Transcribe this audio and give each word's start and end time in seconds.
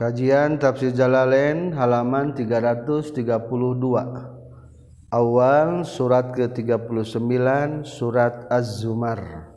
Kajian 0.00 0.56
Tafsir 0.56 0.96
Jalalain 0.96 1.76
halaman 1.76 2.32
332. 2.32 3.12
Awal 5.12 5.84
surat 5.84 6.32
ke-39 6.32 7.84
surat 7.84 8.48
Az-Zumar. 8.48 9.52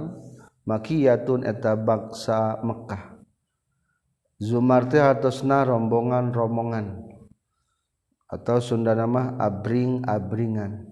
makiyatun 0.62 1.42
eta 1.42 1.74
baksa 1.74 2.62
Mekkah 2.62 3.13
Zumarte 4.42 4.98
hartosna 4.98 5.62
rombongan-rombongan 5.62 7.06
atau 8.26 8.58
Sunda 8.58 8.90
nama 8.90 9.38
abring-abringan. 9.38 10.90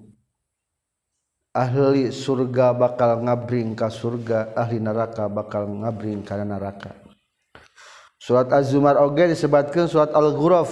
Ahli 1.52 2.14
surga 2.14 2.70
bakal 2.72 3.26
ngabring 3.26 3.74
ka 3.76 3.90
surga 3.90 4.56
ahli 4.56 4.78
neraka 4.78 5.26
bakal 5.26 5.68
ngabring 5.68 6.22
ka 6.22 6.38
neraka. 6.38 6.94
Surat 8.16 8.46
az-zumar 8.54 8.96
oge 9.02 9.26
disebatkan 9.26 9.90
surat 9.90 10.14
al-ghuraf. 10.14 10.70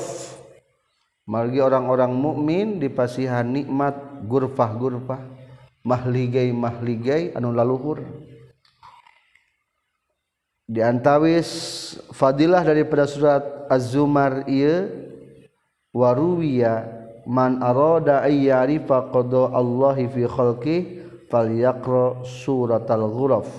Margi 1.26 1.58
orang-orang 1.58 2.14
mukmin 2.14 2.78
dipasihan 2.78 3.44
nikmat 3.44 3.98
gurfah-gurfah 4.30 5.20
mahligai 5.82 6.54
mahligai 6.54 7.34
anu 7.34 7.50
laluhur. 7.50 8.29
diantawis 10.70 11.50
fadilah 12.14 12.62
daripada 12.62 13.10
surat 13.10 13.42
az-zumar 13.66 14.46
ieu 14.46 14.86
waruwiya 15.90 16.86
man 17.26 17.58
arada 17.58 18.22
ayyarifa 18.22 19.10
qada 19.10 19.50
Allahi 19.50 20.06
fi 20.06 20.22
khalqi 20.30 20.76
falyaqra 21.26 22.22
suratal 22.22 23.10
ghuraf. 23.10 23.50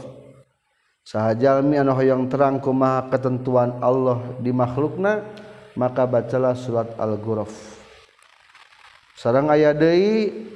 Sahajalmi 1.03 1.75
anu 1.75 1.91
hoyong 1.91 2.31
terang 2.31 2.63
kumaha 2.63 3.11
ketentuan 3.11 3.83
Allah 3.83 4.21
di 4.39 4.55
makhlukna 4.55 5.27
maka 5.75 6.07
bacalah 6.07 6.55
surat 6.55 6.93
al-ghuraf. 6.95 7.51
Sareng 9.17 9.51
aya 9.51 9.75
deui 9.75 10.47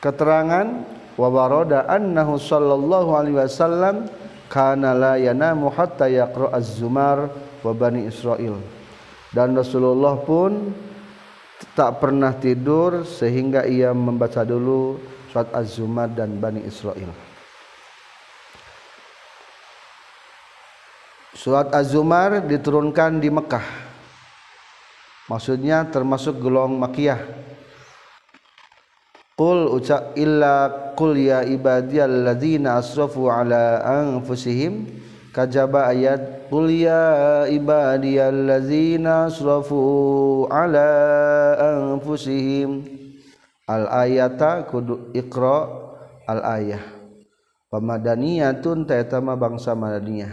keterangan 0.00 0.84
wa 1.16 1.28
warada 1.30 1.86
annahu 1.88 2.36
sallallahu 2.40 3.10
alaihi 3.14 3.36
wasallam 3.40 4.10
kana 4.46 4.96
la 4.96 5.14
yanamu 5.20 5.70
hatta 5.70 6.10
yaqra 6.10 6.54
az-zumar 6.54 7.30
wa 7.62 7.72
bani 7.74 8.06
Israil. 8.06 8.58
Dan 9.34 9.52
Rasulullah 9.58 10.16
pun 10.22 10.72
tak 11.76 12.00
pernah 12.00 12.32
tidur 12.36 13.04
sehingga 13.04 13.68
ia 13.68 13.92
membaca 13.92 14.46
dulu 14.46 14.96
surat 15.28 15.50
az-zumar 15.52 16.08
dan 16.12 16.40
bani 16.40 16.64
Israil. 16.64 17.10
Surat 21.36 21.68
Az-Zumar 21.68 22.42
diturunkan 22.48 23.20
di 23.20 23.28
Mekah. 23.28 23.62
Maksudnya 25.28 25.84
termasuk 25.84 26.40
golong 26.40 26.80
makiyah 26.80 27.20
Qul 29.36 29.68
ucap 29.68 30.16
illa 30.16 30.72
qul 30.96 31.12
ya 31.20 31.44
ibadiyalladzina 31.44 32.80
asrafu 32.80 33.28
ala 33.28 33.84
anfusihim. 33.84 34.88
Kajaba 35.36 35.92
ayat 35.92 36.48
qul 36.48 36.72
ya 36.72 37.44
ibadiyalladzina 37.44 39.28
asrafu 39.28 40.48
ala 40.48 40.88
anfusihim. 41.60 42.88
Al 43.68 44.08
ayata 44.08 44.64
kudu 44.72 45.12
iqra 45.12 45.68
al 46.24 46.40
ayah 46.56 46.80
pamadaniyatun 47.68 48.88
ta 48.88 48.96
eta 48.96 49.20
bangsa 49.20 49.76
madaniyah. 49.76 50.32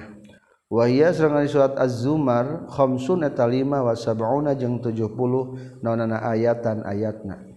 Wa 0.72 0.88
hiya 0.88 1.12
serangan 1.12 1.44
surat 1.52 1.75
az-zumar 1.75 2.72
khamsun 2.72 3.28
eta 3.28 3.52
5 3.52 3.68
wa 3.68 3.94
sab'una 3.94 4.56
jeung 4.56 4.80
70 4.80 5.84
naonana 5.84 6.24
ayatan 6.24 6.88
ayatna 6.88 7.53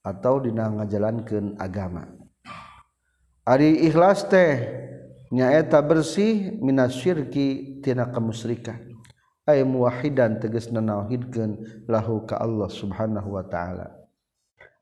Atau 0.01 0.41
dina 0.41 0.73
ngajalankeun 0.73 1.61
agama. 1.61 2.09
Ari 3.45 3.85
ikhlas 3.89 4.25
teh 4.29 4.57
nyaeta 5.29 5.85
bersih 5.85 6.57
minas 6.65 6.97
syirki 6.97 7.81
tina 7.85 8.09
kemusyrikan 8.09 8.89
ay 9.49 9.65
muwahhidan 9.65 10.37
tegas 10.37 10.69
nanauhidkeun 10.69 11.85
lahu 11.89 12.29
ka 12.29 12.37
Allah 12.37 12.69
subhanahu 12.69 13.37
wa 13.41 13.45
ta'ala. 13.49 13.98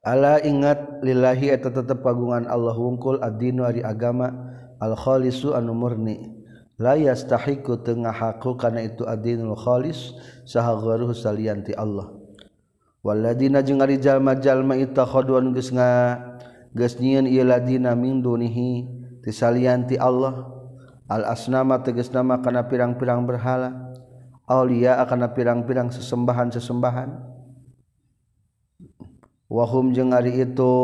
ala 0.07 0.39
ingat 0.39 1.03
lillahi 1.03 1.51
eta 1.51 1.75
tetep 1.75 2.07
pagungan 2.07 2.47
Allah 2.47 2.79
wungkul 2.79 3.19
ad-dinu 3.19 3.67
ari 3.67 3.83
agama 3.83 4.31
al 4.79 4.95
khalisu 4.95 5.59
anu 5.59 5.75
murni. 5.75 6.37
La 6.77 6.93
yastahiqu 6.93 7.81
tengah 7.89 8.13
hakku 8.13 8.61
kana 8.61 8.85
itu 8.85 9.09
adinul 9.09 9.57
khalis 9.57 10.13
saha 10.45 10.77
gharuh 10.77 11.17
salian 11.17 11.65
ti 11.65 11.73
Allah. 11.73 12.13
Walladina 13.01 13.65
jeung 13.65 13.81
ari 13.81 13.97
jalma-jalma 13.97 14.77
itakhaduan 14.77 15.57
geus 15.57 15.73
nga 15.73 16.21
geus 16.77 17.01
nyieun 17.01 17.25
ieu 17.25 17.49
ladina 17.49 17.97
min 17.97 18.21
dunihi 18.21 18.85
ti 19.25 19.31
salian 19.33 19.89
ti 19.89 19.97
Allah. 19.97 20.53
Al 21.09 21.25
asnama 21.25 21.81
tegas 21.81 22.13
nama 22.13 22.45
kana 22.45 22.69
pirang-pirang 22.69 23.25
berhala 23.25 23.73
aulia 24.45 25.01
kana 25.09 25.33
pirang-pirang 25.33 25.89
sesembahan-sesembahan. 25.89 27.36
wahum 29.47 29.95
jeung 29.95 30.11
ari 30.11 30.43
itu 30.43 30.75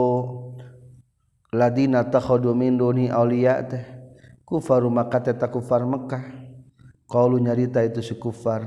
ladina 1.51 2.07
takhudu 2.07 2.55
min 2.55 2.79
duni 2.79 3.11
auliya 3.11 3.61
teh 3.67 3.85
kufaru 4.47 4.89
maka 4.89 5.21
teta 5.21 5.51
kufar 5.51 5.83
Mekah 5.85 6.25
qalu 7.11 7.43
nyarita 7.43 7.83
itu 7.85 8.01
si 8.01 8.15
kufar 8.17 8.65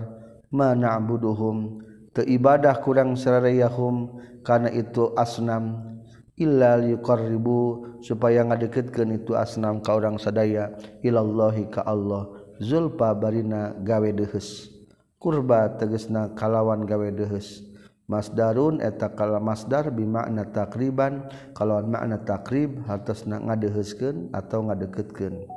ma 0.51 0.75
na'buduhum 0.77 1.81
teu 2.13 2.27
ibadah 2.27 2.77
kurang 2.83 3.17
sararayahum 3.17 4.21
kana 4.45 4.69
itu 4.69 5.15
asnam 5.17 5.95
illa 6.37 6.77
liqarribu 6.77 7.97
supaya 8.03 8.45
ngadeketkeun 8.45 9.17
itu 9.17 9.33
asnam 9.33 9.81
ka 9.81 9.97
urang 9.97 10.19
sadaya 10.21 10.75
ilallahi 11.01 11.71
ka 11.73 11.81
Allah 11.87 12.29
zulfa 12.61 13.17
barina 13.17 13.73
gawe 13.81 14.09
deheus 14.13 14.69
kurba 15.17 15.73
tegesna 15.79 16.29
kalawan 16.37 16.85
gawe 16.85 17.09
deheus 17.09 17.64
Masdarun 18.05 18.85
eta 18.85 19.09
kala 19.17 19.41
masdar 19.41 19.89
bimakna 19.89 20.45
takriban 20.53 21.25
kalauan 21.57 21.89
makna 21.89 22.21
takrib 22.21 22.85
hartos 22.85 23.25
na 23.25 23.41
ngadeheskeun 23.41 24.29
atau 24.29 24.61
ngadeketkeun. 24.61 25.49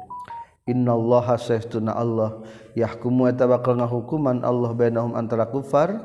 Innallaha 0.64 1.36
saestuna 1.36 1.92
Allah 1.92 2.40
yahkumu 2.72 3.28
eta 3.28 3.44
bakal 3.44 3.76
ngahukuman 3.76 4.44
Allah 4.44 4.72
bainahum 4.72 5.12
antara 5.12 5.44
kufar 5.44 5.96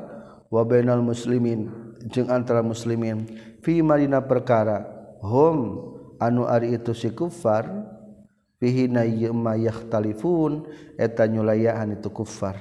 wa 0.52 0.62
bainal 0.68 1.00
muslimin 1.00 1.68
jeung 2.12 2.28
antara 2.28 2.60
muslimin. 2.60 3.24
Fi 3.64 3.80
marina 3.80 4.20
perkara 4.20 4.84
hum 5.24 5.80
anu 6.20 6.44
ari 6.44 6.76
itu 6.76 6.92
si 6.92 7.08
kufar 7.08 7.68
fihi 8.60 8.88
na 8.88 9.08
yema 9.08 9.56
eta 10.96 11.24
nyulayaan 11.24 11.96
itu 11.96 12.08
kufar. 12.12 12.56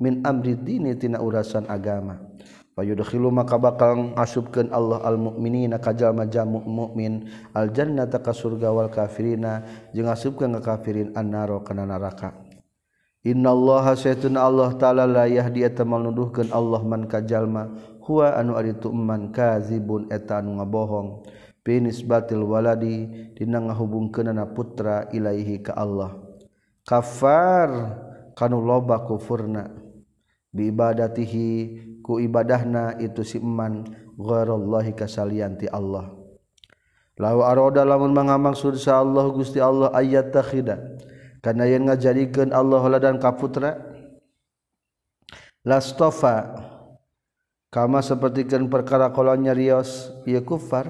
Min 0.00 0.24
amri 0.24 0.56
dini 0.56 0.96
tina 0.96 1.20
urasan 1.20 1.68
agama. 1.68 2.27
yudkhilu 2.84 3.30
maka 3.30 3.58
bakal 3.58 4.14
ngasubkeun 4.14 4.70
Allah 4.70 5.02
al 5.02 5.18
mukminina 5.18 5.82
ka 5.82 5.90
jalma-jalma 5.94 6.62
mukmin 6.62 7.26
al 7.54 7.70
jannata 7.74 8.22
ka 8.22 8.30
surga 8.30 8.70
wal 8.70 8.90
kafirina. 8.92 9.66
Jeung 9.94 10.06
ngasubkeun 10.06 10.58
ka 10.58 10.76
kafirin 10.76 11.14
annaro 11.18 11.62
kana 11.66 11.86
neraka 11.88 12.48
Innallaha 13.26 13.98
saytun 13.98 14.38
Allah 14.38 14.72
taala 14.78 15.02
la 15.04 15.26
yahdi 15.26 15.66
eta 15.66 15.82
manuduhkeun 15.82 16.54
Allah 16.54 16.80
man 16.86 17.10
ka 17.10 17.18
jalma. 17.18 17.66
Huwa 18.06 18.38
anu 18.38 18.54
ari 18.54 18.72
man 18.94 19.34
kazibun 19.34 20.06
eta 20.08 20.38
anu 20.38 20.62
ngabohong. 20.62 21.26
Binisbatil 21.66 22.40
waladi 22.40 23.10
dina 23.36 23.60
ngahubungkeunana 23.60 24.54
putra 24.54 25.10
ilaihi 25.12 25.60
ka 25.60 25.76
Allah. 25.76 26.16
Kafar 26.86 27.68
kanu 28.32 28.62
loba 28.64 29.04
kufurna. 29.04 29.76
Bi 30.48 30.72
ibadatihi 30.72 31.48
ku 32.08 32.16
ibadahna 32.16 32.96
itu 32.96 33.20
simanallahhi 33.20 34.96
kasalianti 34.96 35.68
Allah. 35.68 36.08
La 37.20 37.36
roda 37.36 37.84
lamun 37.84 38.16
mengamang 38.16 38.56
sursa 38.56 38.96
Allah 38.96 39.28
guststi 39.28 39.60
Allah 39.60 39.92
ayat 39.92 40.32
takhida 40.32 40.96
karena 41.44 41.68
yang 41.68 41.84
ngajarikan 41.84 42.56
Allah 42.56 42.80
dan 42.96 43.20
kaputra 43.20 43.76
lastofa. 45.68 46.64
Kama 47.68 48.00
sepertikan 48.00 48.72
perkara 48.72 49.12
kolonnya 49.12 49.52
Rios 49.52 50.08
ia 50.24 50.40
kufar. 50.40 50.88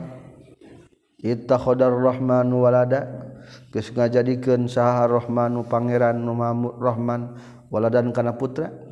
Ittakhodarrahman 1.19 2.47
walada. 2.55 3.35
Geus 3.75 3.91
ngajadikeun 3.91 4.71
saha 4.71 5.11
rahmanu 5.11 5.67
pangeran 5.67 6.23
nu 6.23 6.38
rahman 6.79 7.35
waladan 7.75 8.14
kana 8.14 8.38
putra 8.38 8.88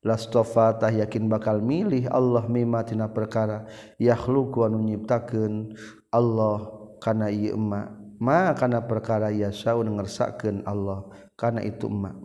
lastofatah 0.00 0.92
yakin 0.92 1.28
bakal 1.28 1.60
milih 1.60 2.08
Allah 2.08 2.44
mimatina 2.48 3.08
perkara. 3.08 3.68
Yakhluqu 4.00 4.64
anu 4.64 4.80
nyiptakeun 4.84 5.76
Allah 6.12 6.72
kana 7.00 7.28
ieu 7.28 7.56
emma. 7.56 7.96
Ma 8.20 8.52
kana 8.52 8.84
perkara 8.84 9.32
yasau 9.32 9.80
ngersakeun 9.80 10.64
Allah 10.68 11.08
kana 11.36 11.64
itu 11.64 11.88
emma. 11.88 12.16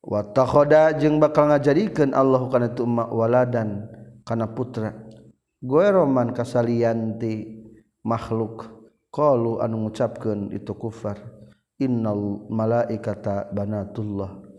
Wa 0.00 0.24
takhoda 0.32 0.96
jeung 0.96 1.20
bakal 1.20 1.52
ngajadikeun 1.52 2.16
Allah 2.16 2.40
kana 2.48 2.72
itu 2.72 2.88
emma 2.88 3.04
waladan 3.08 3.84
kana 4.24 4.48
putra. 4.48 4.96
Gue 5.60 5.84
roman 5.92 6.32
kasalian 6.32 7.20
ti 7.20 7.60
makhluk. 8.00 8.80
Qalu 9.12 9.60
anu 9.60 9.84
ngucapkeun 9.84 10.54
itu 10.56 10.72
kufar. 10.72 11.20
Innal 11.80 12.46
malaikata 12.48 13.50
banatullah. 13.52 14.49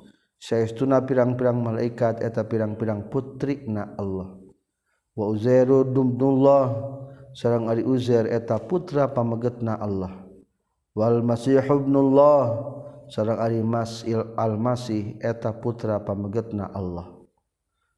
Syauna 0.41 1.05
pirang-pirang 1.05 1.61
malaikat 1.61 2.25
eta 2.25 2.41
pirang-pirang 2.41 3.13
putri 3.13 3.61
na 3.69 3.93
Allah. 3.93 4.33
Wa 5.13 5.29
Uzeru 5.29 5.85
dumdullah 5.85 6.97
sarang 7.37 7.69
ari 7.69 7.85
Uzair 7.85 8.25
eta 8.25 8.57
putra 8.57 9.05
pamegetna 9.05 9.77
Allah. 9.77 10.25
Wal 10.97 11.21
Masih 11.21 11.61
ibnullah 11.61 12.57
sarang 13.05 13.37
ari 13.37 13.61
Masih 13.61 14.33
al 14.33 14.57
Masih 14.57 15.13
eta 15.21 15.53
putra 15.53 16.01
pamegetna 16.01 16.73
Allah. 16.73 17.05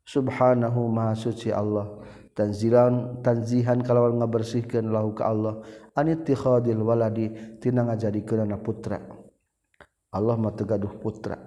Subhanahu 0.03 0.91
maha 0.91 1.15
suci 1.15 1.47
Allah 1.47 1.95
tanzilan 2.35 3.23
tanzihan 3.23 3.79
kalawan 3.79 4.19
ngabersihkeun 4.19 4.91
lahu 4.91 5.15
ka 5.15 5.31
Allah. 5.31 5.63
Anittikhadil 5.95 6.83
waladi 6.83 7.31
tina 7.63 7.87
ngajadikeunana 7.87 8.59
putra. 8.59 8.99
Allah 10.11 10.35
mah 10.35 10.51
tegaduh 10.51 10.91
putra. 10.99 11.39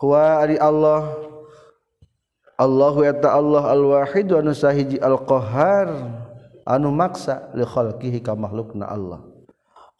Hua 0.00 0.40
ari 0.40 0.56
Allah 0.56 1.12
Allahu 2.56 3.04
eta 3.04 3.36
Allah 3.36 3.68
al-wahid 3.68 4.32
anu 4.32 4.56
sahiji 4.56 4.96
al-qahar 4.96 5.92
anu 6.64 6.88
maksa 6.88 7.52
li 7.52 7.64
khalqihi 7.64 8.24
ka 8.24 8.32
makhlukna 8.32 8.88
Allah. 8.88 9.20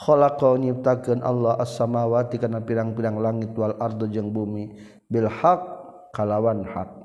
Khalaqa 0.00 0.56
nyiptakeun 0.56 1.20
Allah 1.20 1.60
as-samawati 1.60 2.40
kana 2.40 2.64
pirang-pirang 2.64 3.20
langit 3.20 3.52
wal 3.52 3.76
ardo 3.76 4.08
jeung 4.08 4.32
bumi 4.32 4.72
bil 5.08 5.28
haq 5.28 5.60
kalawan 6.16 6.64
hak. 6.64 6.96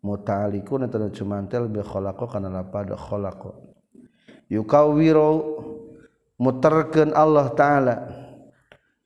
Mutalikun 0.00 0.88
eta 0.88 1.04
cumantel 1.12 1.68
bi 1.68 1.84
khalaqa 1.84 2.32
kana 2.32 2.48
lapad 2.48 2.96
khalaqa. 2.96 3.52
Yukawiru 4.48 5.60
muterkeun 6.40 7.12
Allah 7.12 7.52
taala. 7.52 7.96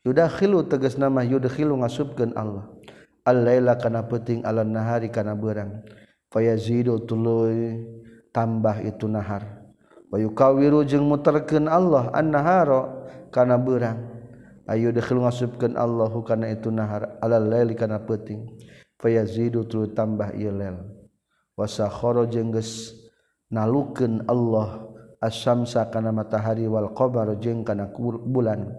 Yudakhilu 0.06 0.62
tegas 0.70 0.94
nama 0.94 1.26
yudakhilu 1.26 1.78
ngasubkeun 1.82 2.38
Allah. 2.38 2.70
al-laila 3.22 3.78
kana 3.78 4.06
peuting 4.06 4.42
alan 4.46 4.70
nahari 4.74 5.10
kana 5.10 5.34
beurang. 5.38 5.82
Fayazidu 6.32 7.04
tuluy 7.04 7.84
tambah 8.32 8.80
itu 8.80 9.04
nahar. 9.04 9.62
Wa 10.08 10.16
yukawiru 10.16 10.84
jeung 10.84 11.08
muterkeun 11.08 11.68
Allah 11.68 12.08
an-nahara 12.12 13.08
kana 13.28 13.60
beurang. 13.60 14.12
Ayo 14.64 14.94
dekhil 14.94 15.20
ngasupkeun 15.20 15.74
Allahu 15.74 16.22
kana 16.22 16.48
itu 16.48 16.70
nahar 16.70 17.18
alal 17.18 17.50
laili 17.50 17.74
kana 17.74 17.98
peuting 17.98 18.46
fayazidu 19.02 19.66
tuluy 19.66 19.90
tambah 19.90 20.32
ieu 20.38 20.54
lail. 20.54 20.78
Wasakhara 21.58 22.24
jeung 22.30 22.54
geus 22.54 22.96
nalukeun 23.52 24.24
Allah 24.24 24.88
asyamsa 25.20 25.90
kana 25.92 26.14
matahari 26.14 26.64
wal 26.64 26.94
qamar 26.96 27.36
jeung 27.42 27.66
kana 27.66 27.92
bulan. 28.24 28.72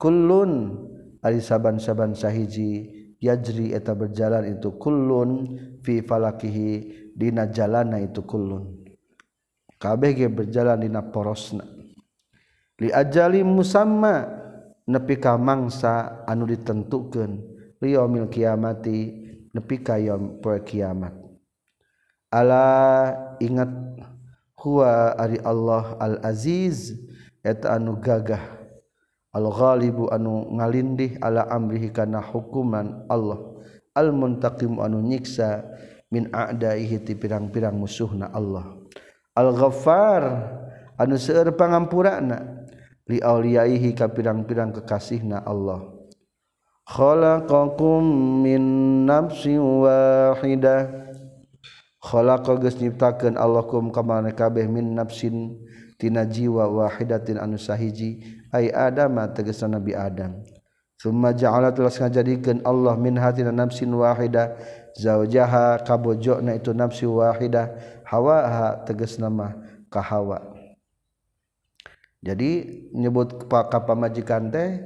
Kullun 0.00 0.80
ari 1.20 1.38
saban-saban 1.38 2.16
sahiji 2.16 2.99
yajri 3.20 3.76
eta 3.76 3.92
berjalan 3.92 4.48
itu 4.48 4.74
kullun 4.80 5.60
fi 5.84 6.00
falakihi 6.00 6.68
dina 7.12 7.46
jalana 7.52 8.00
itu 8.00 8.24
kullun. 8.24 8.80
Kabeh 9.80 10.12
ge 10.16 10.28
berjalan 10.28 10.80
dina 10.80 11.00
porosna. 11.04 11.64
Li 12.80 12.88
ajali 12.88 13.44
musamma 13.44 14.24
nepi 14.88 15.20
ka 15.20 15.36
mangsa 15.36 16.24
anu 16.24 16.48
ditentukeun 16.48 17.32
li 17.80 17.92
yaumil 17.92 18.28
kiamati 18.32 19.20
nepi 19.52 19.76
ka 19.84 20.00
yaum 20.00 20.40
poe 20.40 20.60
kiamat. 20.64 21.12
Ala 22.32 22.66
ingat 23.40 23.68
huwa 24.56 25.16
ari 25.16 25.40
Allah 25.44 25.96
al 26.00 26.16
aziz 26.24 26.92
eta 27.40 27.76
anu 27.76 27.96
gagah 28.00 28.59
al-ghalibu 29.30 30.10
anu 30.10 30.50
ngalindih 30.58 31.18
ala 31.22 31.46
amrihi 31.46 31.94
kana 31.94 32.18
hukuman 32.18 33.06
Allah. 33.06 33.38
Al-muntaqim 33.94 34.78
anu 34.78 35.02
nyiksa 35.02 35.66
min 36.10 36.30
a'daihi 36.30 37.02
ti 37.06 37.14
pirang-pirang 37.14 37.74
musuhna 37.74 38.30
Allah. 38.34 38.74
Al-ghaffar 39.34 40.22
anu 40.98 41.14
seueur 41.14 41.54
pangampurana 41.54 42.66
li 43.06 43.18
auliyaihi 43.22 43.94
ka 43.94 44.10
pirang-pirang 44.10 44.74
kekasihna 44.74 45.46
Allah. 45.46 45.86
Khalaqakum 46.90 48.02
min 48.42 48.62
nafsin 49.06 49.62
wahidah 49.62 50.90
khalaqa 52.02 52.58
geus 52.58 52.82
nyiptakeun 52.82 53.38
Allah 53.38 53.62
kum 53.62 53.94
ka 53.94 54.02
kabeh 54.34 54.66
min 54.66 54.98
nafsin 54.98 55.54
tina 56.02 56.26
jiwa 56.26 56.66
wahidatin 56.66 57.38
anu 57.38 57.54
sahiji. 57.54 58.39
ay 58.50 58.70
Adam 58.74 59.18
tegesna 59.34 59.78
Nabi 59.78 59.94
Adam. 59.94 60.42
Summa 61.00 61.32
ja'ala 61.32 61.72
telah 61.72 61.88
ngajadikeun 61.88 62.60
Allah 62.60 62.92
min 63.00 63.16
hatina 63.16 63.48
nafsin 63.48 63.88
wahida 63.88 64.52
zawjaha 65.00 65.80
kabojona 65.80 66.60
itu 66.60 66.76
nafsi 66.76 67.08
wahida 67.08 67.72
hawaha 68.04 68.84
tegasna 68.84 69.32
mah 69.32 69.56
ka 69.88 70.04
hawa. 70.04 70.44
Jadi 72.20 72.84
nyebut 72.92 73.48
ka 73.48 73.80
pamajikan 73.80 74.52
teh 74.52 74.76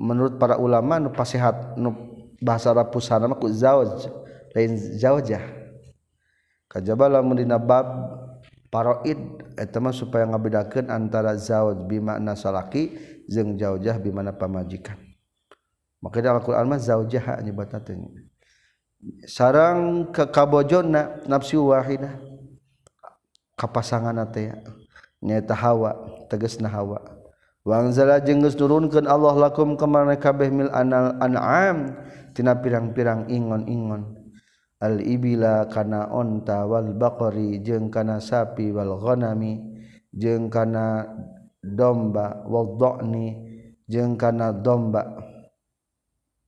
menurut 0.00 0.40
para 0.40 0.56
ulama 0.56 0.96
nu 0.96 1.12
pasihat 1.12 1.76
nu 1.76 1.92
bahasa 2.40 2.72
Arab 2.72 2.88
pusana 2.88 3.28
mah 3.28 3.36
ku 3.36 3.52
zawj 3.52 4.08
lain 4.56 4.80
zawjah 4.96 5.44
kajaba 6.72 7.20
lamun 7.20 7.36
dina 7.44 7.60
bab 7.60 7.84
paraid 8.68 9.18
etama 9.56 9.92
supaya 9.92 10.28
ngabedakan 10.28 10.92
antara 10.92 11.36
zauj 11.36 11.84
bimakna 11.88 12.36
salaki 12.36 12.96
jeung 13.28 13.56
zaujah 13.56 13.96
bimana 14.00 14.32
pamajikan. 14.32 14.96
Maka 15.98 16.22
dalam 16.22 16.38
Al-Quran 16.38 16.68
mah 16.68 16.78
zaujah 16.78 17.42
nyebatatnya 17.42 18.24
sarang 19.30 20.10
ke 20.10 20.26
kabojona 20.26 21.22
nafsu 21.30 21.70
wahidah 21.70 22.18
kapasangan 23.54 24.26
teh 24.30 24.50
nyata 25.22 25.54
hawa 25.54 25.94
tegasna 26.26 26.66
hawa. 26.70 27.02
Wangzala 27.66 28.16
jeung 28.24 28.40
geus 28.40 28.56
nurunkeun 28.56 29.04
Allah 29.04 29.36
lakum 29.36 29.76
kamana 29.76 30.16
kabeh 30.16 30.48
mil 30.48 30.72
anal 30.72 31.14
an'am. 31.20 31.94
Tina 32.32 32.54
pirang-pirang 32.54 33.26
ingon-ingon. 33.26 34.17
Al-ibila 34.78 35.66
kana 35.66 36.06
onta 36.14 36.62
wal 36.66 36.94
baqari 36.94 37.58
jeung 37.62 37.90
kana 37.90 38.22
sapi 38.22 38.70
wal 38.70 38.98
ghanami 39.02 39.58
jeung 40.14 40.46
kana 40.46 41.06
domba 41.58 42.46
wal 42.46 42.78
dhani 42.78 43.34
jeung 43.90 44.14
kana 44.14 44.54
domba 44.54 45.18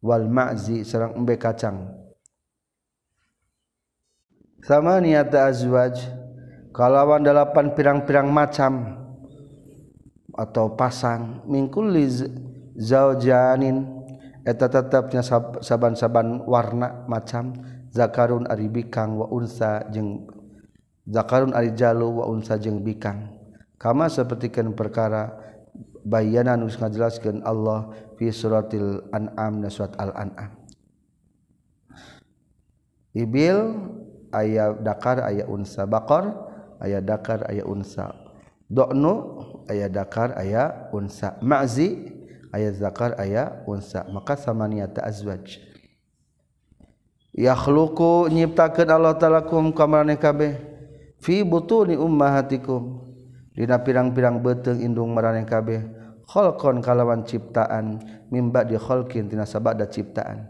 wal 0.01 0.25
ma'zi 0.31 0.87
sareng 0.87 1.19
embe 1.19 1.37
kacang. 1.37 1.91
Sama 4.61 5.01
niata 5.01 5.49
azwaj 5.49 5.99
kalawan 6.71 7.25
delapan 7.25 7.73
pirang-pirang 7.73 8.29
macam 8.29 9.01
atau 10.37 10.77
pasang 10.77 11.43
mingkul 11.49 11.91
zaujanin 12.77 13.89
eta 14.45 14.69
tetapnya 14.69 15.25
saban-saban 15.61 16.45
warna 16.45 17.05
macam 17.09 17.57
zakarun 17.91 18.47
ari 18.47 18.71
bikang 18.71 19.19
wa 19.19 19.27
unsa 19.29 19.85
jeung 19.91 20.27
zakarun 21.07 21.51
ari 21.53 21.75
jalu 21.75 22.23
wa 22.23 22.31
unsa 22.31 22.57
jeung 22.57 22.81
bikang. 22.81 23.35
Kama 23.81 24.13
sapertikeun 24.13 24.77
perkara 24.77 25.33
bayana 26.05 26.53
nu 26.57 26.69
ngajelaskeun 26.69 27.41
Allah 27.45 27.93
fi 28.21 28.29
suratil 28.29 29.05
an'am 29.09 29.65
na 29.65 29.69
surat 29.73 29.97
al 29.97 30.13
an'am 30.13 30.53
ibil 33.17 33.81
aya 34.31 34.77
dakar 34.77 35.25
aya 35.25 35.49
unsa. 35.49 35.89
Baqar 35.89 36.29
aya 36.79 37.01
dakar 37.01 37.49
aya 37.49 37.65
unsa. 37.65 38.13
Do'nu 38.71 39.15
aya 39.67 39.91
dakar 39.91 40.37
aya 40.39 40.93
unsa. 40.95 41.35
Ma'zi 41.43 42.07
aya 42.55 42.71
zakar 42.71 43.19
aya 43.19 43.65
unsa. 43.67 44.07
Maka 44.13 44.37
samania 44.39 44.87
ta 44.87 45.09
azwaj 45.09 45.59
yakhluqu 47.35 48.31
nyiptakeun 48.31 48.91
Allah 48.91 49.15
taala 49.19 49.47
kum 49.47 49.71
kamarane 49.71 50.19
kabeh. 50.19 50.59
Fi 51.21 51.45
butuni 51.45 52.01
ummahatikum. 52.01 53.13
Dina 53.53 53.77
pirang-pirang 53.83 54.41
beuteung 54.41 54.81
indung 54.81 55.13
marane 55.13 55.45
kabeh. 55.45 55.85
Khalqon 56.25 56.81
kalawan 56.81 57.29
ciptaan. 57.29 58.01
Mimba 58.33 58.65
di 58.65 58.81
khalqin 58.81 59.29
tina 59.29 59.45
sabada 59.45 59.85
ciptaan. 59.85 60.49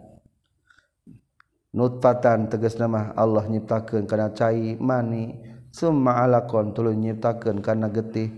Nutfatan 1.75 2.50
tegas 2.50 2.78
nama 2.78 3.10
Allah 3.18 3.46
nyiptakeun 3.50 4.06
kana 4.06 4.30
cai 4.30 4.78
mani. 4.78 5.42
Summa 5.70 6.22
alaqon 6.22 6.70
tuluy 6.70 6.94
nyiptakeun 6.94 7.62
kana 7.62 7.90
getih. 7.90 8.30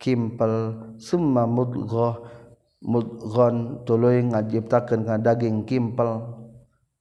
Kimpel 0.00 0.78
summa 0.96 1.44
mudghah. 1.44 2.20
Mudghon 2.84 3.84
tuluy 3.84 4.24
ngajiptakeun 4.24 5.04
kana 5.04 5.20
daging 5.20 5.68
kimpel. 5.68 6.43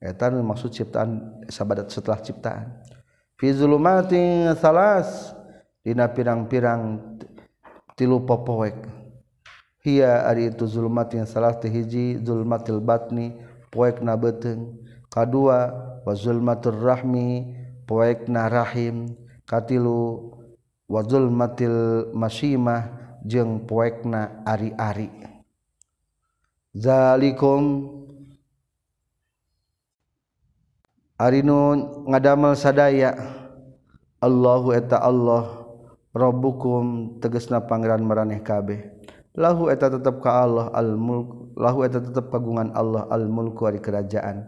etan 0.03 0.43
maksud 0.43 0.75
ciptaan 0.75 1.39
sahabat 1.47 1.87
setelah 1.87 2.19
ciptaan. 2.19 2.83
Fi 3.39 3.55
zulumatin 3.55 4.51
salas 4.59 5.31
dina 5.79 6.11
pirang-pirang 6.11 6.99
tilu 7.95 8.27
popoek 8.27 8.83
hiya 9.83 10.27
ari 10.27 10.51
itu 10.51 10.67
zulumati 10.67 11.19
salas 11.27 11.59
teh 11.59 11.71
hiji 11.71 12.19
zulmatil 12.19 12.83
batni 12.83 13.35
poekna 13.71 14.19
beteng. 14.19 14.79
Kadua 15.07 15.69
wa 16.03 16.13
zulmatur 16.17 16.73
rahmi 16.73 17.53
poekna 17.85 18.49
rahim. 18.49 19.13
Katilu 19.45 20.33
wa 20.89 21.03
zulmatil 21.05 22.09
masyimah 22.15 22.89
jeung 23.21 23.69
poekna 23.69 24.41
ari-ari. 24.47 25.11
Zalikum 26.73 27.85
Ariun 31.13 32.09
ngadamel 32.09 32.57
sadaya 32.57 33.13
Allahu 34.17 34.73
eta 34.73 34.97
Allah 34.97 35.61
robbukum 36.09 37.17
tegesna 37.21 37.61
Pangeran 37.61 38.01
meraneh 38.01 38.41
kabeh. 38.41 38.89
Lahu 39.37 39.69
eta 39.69 39.93
tetap 39.93 40.25
ka 40.25 40.41
Allah 40.41 40.73
almulk 40.73 41.53
lahu 41.53 41.85
eta 41.85 42.01
tetap 42.01 42.33
pagungan 42.33 42.73
Allah 42.73 43.05
almulku 43.13 43.61
ari 43.69 43.77
kerajaan. 43.77 44.45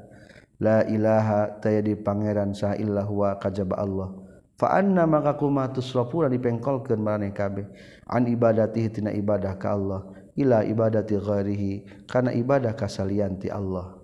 La 0.57 0.81
ilaha 0.89 1.53
taya 1.61 1.85
di 1.85 1.93
pangeran 1.93 2.57
sah 2.57 2.73
illah 2.73 3.05
wa 3.05 3.37
kajaba 3.37 3.77
Allah. 3.77 4.09
Fa 4.57 4.73
anna 4.73 5.05
maka 5.05 5.37
kuma 5.37 5.69
tusrafuna 5.69 6.33
dipengkolkeun 6.33 6.97
maraneh 6.97 7.29
kabeh. 7.29 7.69
An 8.09 8.25
ibadatihi 8.25 8.89
tina 8.89 9.13
ibadah 9.13 9.53
ka 9.61 9.77
Allah. 9.77 10.01
Ila 10.33 10.65
ibadati 10.65 11.13
ghairihi 11.13 12.05
kana 12.09 12.33
ibadah 12.33 12.73
ka 12.73 12.89
salianti 12.89 13.53
Allah. 13.53 13.94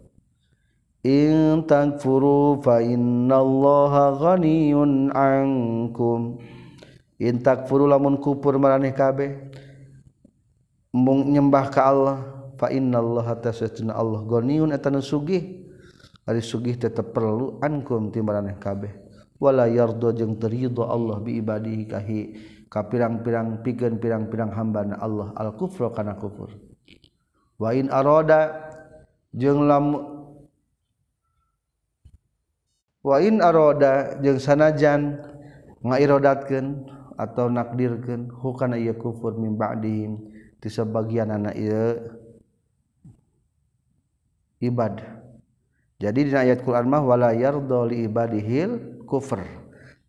in 1.01 1.65
takfuru 1.65 2.61
fa 2.61 2.77
innallaha 2.81 4.17
ghaniyun 4.21 5.09
ankum 5.13 6.37
in 7.17 7.41
takfuru 7.41 7.89
lamun 7.89 8.21
kufur 8.21 8.57
maraneh 8.61 8.93
kabeh 8.93 9.49
mung 10.93 11.25
nyembah 11.33 11.73
ka 11.73 11.89
Allah 11.89 12.17
fa 12.61 12.69
innallaha 12.69 13.33
tasatuna 13.41 13.97
Allah 13.97 14.21
ghaniyun 14.21 14.69
eta 14.69 14.93
sugih 15.01 15.65
ari 16.29 16.41
sugih 16.41 16.77
tetep 16.77 17.17
perlu 17.17 17.57
ankum 17.65 18.13
ti 18.13 18.21
maraneh 18.21 18.61
kabeh. 18.61 18.93
Wala 19.41 19.65
yardo 19.65 20.13
jeung 20.13 20.37
terido 20.37 20.85
Allah 20.85 21.17
bi 21.17 21.41
ibadihi 21.41 21.89
kahi 21.89 22.19
ka 22.69 22.85
pirang-pirang 22.85 23.65
pikeun 23.65 23.97
pirang-pirang 23.97 24.53
hambana 24.53 25.01
Allah 25.01 25.33
al 25.33 25.57
kufra 25.57 25.89
kana 25.89 26.13
kufur. 26.13 26.53
Wa 27.57 27.73
in 27.73 27.89
arada 27.89 28.69
jeung 29.33 29.65
lamun 29.65 30.20
wain 33.01 33.41
aroda 33.41 34.17
jeung 34.21 34.37
sanajan 34.37 35.17
ngairodatkeun 35.81 36.85
atau 37.17 37.49
nakdirkeun 37.49 38.29
hukana 38.33 38.77
ieu 38.77 38.97
kufur 38.97 39.37
min 39.37 39.57
ba'dihim 39.57 40.17
ti 40.61 40.69
sebagianna 40.69 41.53
ieu 41.57 41.97
ibad. 44.61 45.01
Jadi 46.01 46.29
di 46.29 46.33
ayat 46.33 46.65
Quran 46.65 46.89
mah 46.89 47.05
wala 47.05 47.29
yardo 47.33 47.85
li 47.85 48.09
ibadihil 48.09 49.05
kufur. 49.05 49.41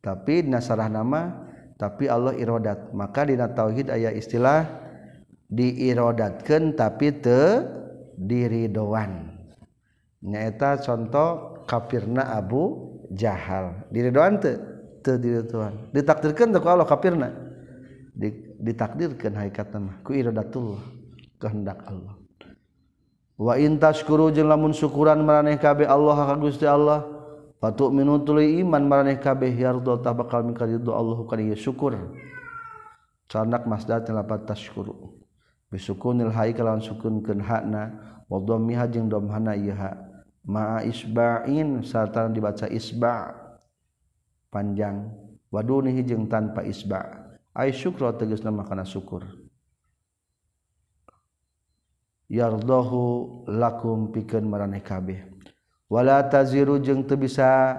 Tapi 0.00 0.48
dina 0.48 0.60
sarah 0.64 0.88
nama 0.88 1.52
tapi 1.76 2.08
Allah 2.08 2.32
irodat. 2.36 2.96
Maka 2.96 3.28
dina 3.28 3.52
tauhid 3.52 3.92
aya 3.92 4.08
istilah 4.08 4.64
diirodatkeun 5.52 6.72
tapi 6.76 7.12
te 7.20 7.60
diridoan. 8.16 9.36
Nyaeta 10.24 10.80
contoh 10.80 11.51
kafirna 11.72 12.36
Abu 12.36 12.92
Jahal. 13.08 13.88
Diridoan 13.88 14.36
teu 14.36 14.60
teu 15.00 15.16
diridoan 15.16 15.88
ditakdirkeun 15.96 16.52
teu 16.52 16.60
Allah 16.68 16.84
kafirna 16.84 17.32
ditakdirkeun 18.60 19.32
hakikatna 19.40 19.78
mah 19.80 19.96
ku 20.04 20.12
iradatullah 20.12 20.84
kehendak 21.40 21.80
Allah. 21.88 22.20
Wa 23.40 23.56
in 23.56 23.80
tashkuru 23.80 24.28
jeung 24.30 24.52
lamun 24.52 24.76
syukuran 24.76 25.24
maraneh 25.24 25.56
kabeh 25.56 25.88
Allah 25.88 26.14
ka 26.14 26.36
Gusti 26.36 26.68
Allah 26.68 27.08
fatu 27.58 27.88
minutuli 27.88 28.60
iman 28.60 28.84
maraneh 28.84 29.16
kabeh 29.16 29.50
yardo 29.50 29.96
ta 30.04 30.12
bakal 30.12 30.44
mikaridho 30.44 30.92
Allah 30.92 31.16
kana 31.24 31.42
ieu 31.42 31.56
syukur. 31.56 31.96
Sanak 33.32 33.64
masdar 33.64 34.04
lapat 34.12 34.44
tashkuru. 34.44 35.16
Bisukunil 35.72 36.28
hai 36.36 36.52
kalawan 36.52 36.84
sukunkeun 36.84 37.40
hakna 37.40 37.96
wa 38.28 38.36
dhammiha 38.44 38.84
jeung 38.92 39.08
dhamhana 39.08 39.56
ieu 39.56 39.72
hak 39.72 40.11
ma 40.46 40.82
isbain 40.82 41.82
satan 41.86 42.34
dibaca 42.34 42.66
isba 42.66 43.34
panjang. 44.50 45.10
Wadunihi 45.52 46.00
jeung 46.00 46.32
tanpa 46.32 46.64
isba. 46.64 47.28
Ay 47.52 47.76
syukra 47.76 48.16
tegasna 48.16 48.48
makana 48.48 48.88
syukur. 48.88 49.20
Yardahu 52.32 53.44
lakum 53.52 54.08
pikeun 54.08 54.48
maraneh 54.48 54.80
kabeh. 54.80 55.20
Wala 55.92 56.24
taziru 56.24 56.80
jeung 56.80 57.04
teu 57.04 57.20
bisa 57.20 57.76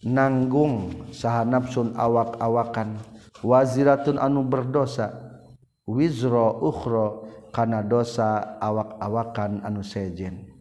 nanggung 0.00 1.04
saha 1.12 1.44
nafsun 1.44 1.92
awak-awakan. 1.92 2.96
Waziratun 3.44 4.16
anu 4.16 4.48
berdosa 4.48 5.12
wizra 5.84 6.56
ukhra 6.64 7.28
kana 7.52 7.84
dosa 7.84 8.56
awak-awakan 8.56 9.60
anu 9.68 9.84
sejen. 9.84 10.51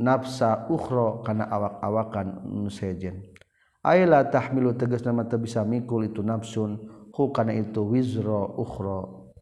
nafsa 0.00 0.70
uhro 0.70 1.20
karena 1.26 1.48
awak-awakan 1.50 2.46
nusejen 2.46 3.26
Ayla 3.86 4.26
tahmilu 4.26 4.74
tegas 4.74 5.06
nama 5.06 5.22
bisa 5.24 5.62
mikul 5.62 6.10
itu 6.10 6.18
nafsun 6.22 6.78
hu 7.14 7.30
karena 7.30 7.54
itu 7.54 7.86
wizro 7.86 8.56
uhro 8.58 9.32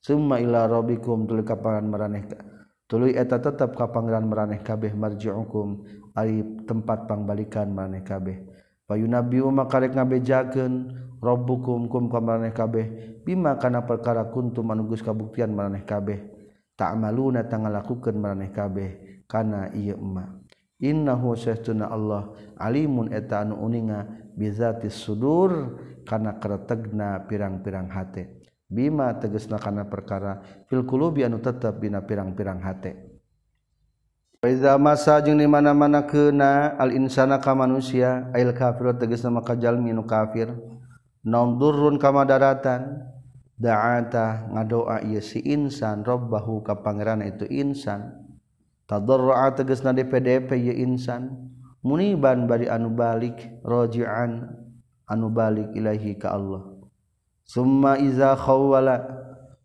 summa 0.00 0.40
ila 0.40 0.64
rabbikum 0.66 1.28
tuluy 1.28 1.44
kapangan 1.44 1.84
maraneh 1.86 2.24
tuluy 2.88 3.12
eta 3.12 3.36
tetap 3.38 3.76
kapangan 3.76 4.24
maraneh 4.24 4.64
kabeh 4.64 4.96
marji'ukum 4.96 5.84
ari 6.12 6.44
tempat 6.68 7.08
pangbalikan 7.08 7.72
maraneh 7.72 8.04
kabeh. 8.04 8.44
Payunabiu 8.84 9.48
maka 9.48 9.80
rek 9.80 9.96
ngabejakeun 9.96 10.72
rabbukum 11.22 11.88
kum 11.88 12.12
ka 12.12 12.20
maraneh 12.20 12.52
kabeh. 12.52 13.16
Bima 13.24 13.56
kana 13.56 13.86
perkara 13.86 14.28
kuntum 14.28 14.68
anu 14.68 14.90
geus 14.90 15.00
kabuktian 15.00 15.54
maraneh 15.54 15.86
kabeh. 15.86 16.20
Ta'maluna 16.76 17.46
tangalakukeun 17.48 18.16
maraneh 18.18 18.50
kabeh. 18.52 18.90
kana 19.32 19.72
Ima 19.72 20.44
innahu 20.76 21.32
syahtuna 21.32 21.88
Allah 21.88 22.36
alimun 22.60 23.08
eta 23.14 23.40
anu 23.46 23.56
uninga 23.64 24.04
bizati 24.36 24.90
sudur 24.90 25.78
kana 26.04 26.36
kretegna 26.36 27.24
pirang-pirang 27.24 27.88
hate. 27.88 28.42
Bima 28.66 29.14
tegesna 29.20 29.60
kana 29.60 29.86
perkara 29.86 30.42
fil 30.66 30.82
qulubi 30.82 31.22
anu 31.22 31.38
tetep 31.38 31.78
dina 31.78 32.02
pirang-pirang 32.02 32.60
hate. 32.60 32.92
Wa 34.42 34.48
iza 34.50 34.74
masa 34.74 35.22
jeung 35.22 35.38
di 35.38 35.46
mana-mana 35.46 36.02
keuna 36.02 36.74
al 36.80 36.90
insana 36.90 37.38
ka 37.38 37.54
manusia 37.54 38.32
ail 38.34 38.50
kafir 38.56 38.96
tegesna 38.98 39.30
maka 39.30 39.54
jalmi 39.54 39.94
nu 39.94 40.02
kafir. 40.02 40.50
Naum 41.22 41.60
durrun 41.62 42.02
kama 42.02 42.26
daratan 42.26 43.06
da'ata 43.54 44.50
ngadoa 44.50 45.06
ieu 45.06 45.22
si 45.22 45.38
insan 45.46 46.02
rabbahu 46.02 46.66
ka 46.66 46.82
pangeran 46.82 47.22
itu 47.22 47.46
insan. 47.46 48.21
tadarra'a 48.86 49.54
tegasna 49.54 49.90
di 49.94 50.06
PDP 50.06 50.58
ye 50.58 50.74
insan. 50.82 51.50
Muniban 51.82 52.46
bari 52.46 52.70
anu 52.70 52.94
balik 52.94 53.62
raji'an 53.66 54.46
anu 55.10 55.26
balik 55.34 55.74
ilahi 55.74 56.14
ka 56.14 56.30
Allah. 56.30 56.62
Summa 57.42 57.98
iza 57.98 58.38
khawwala 58.38 59.02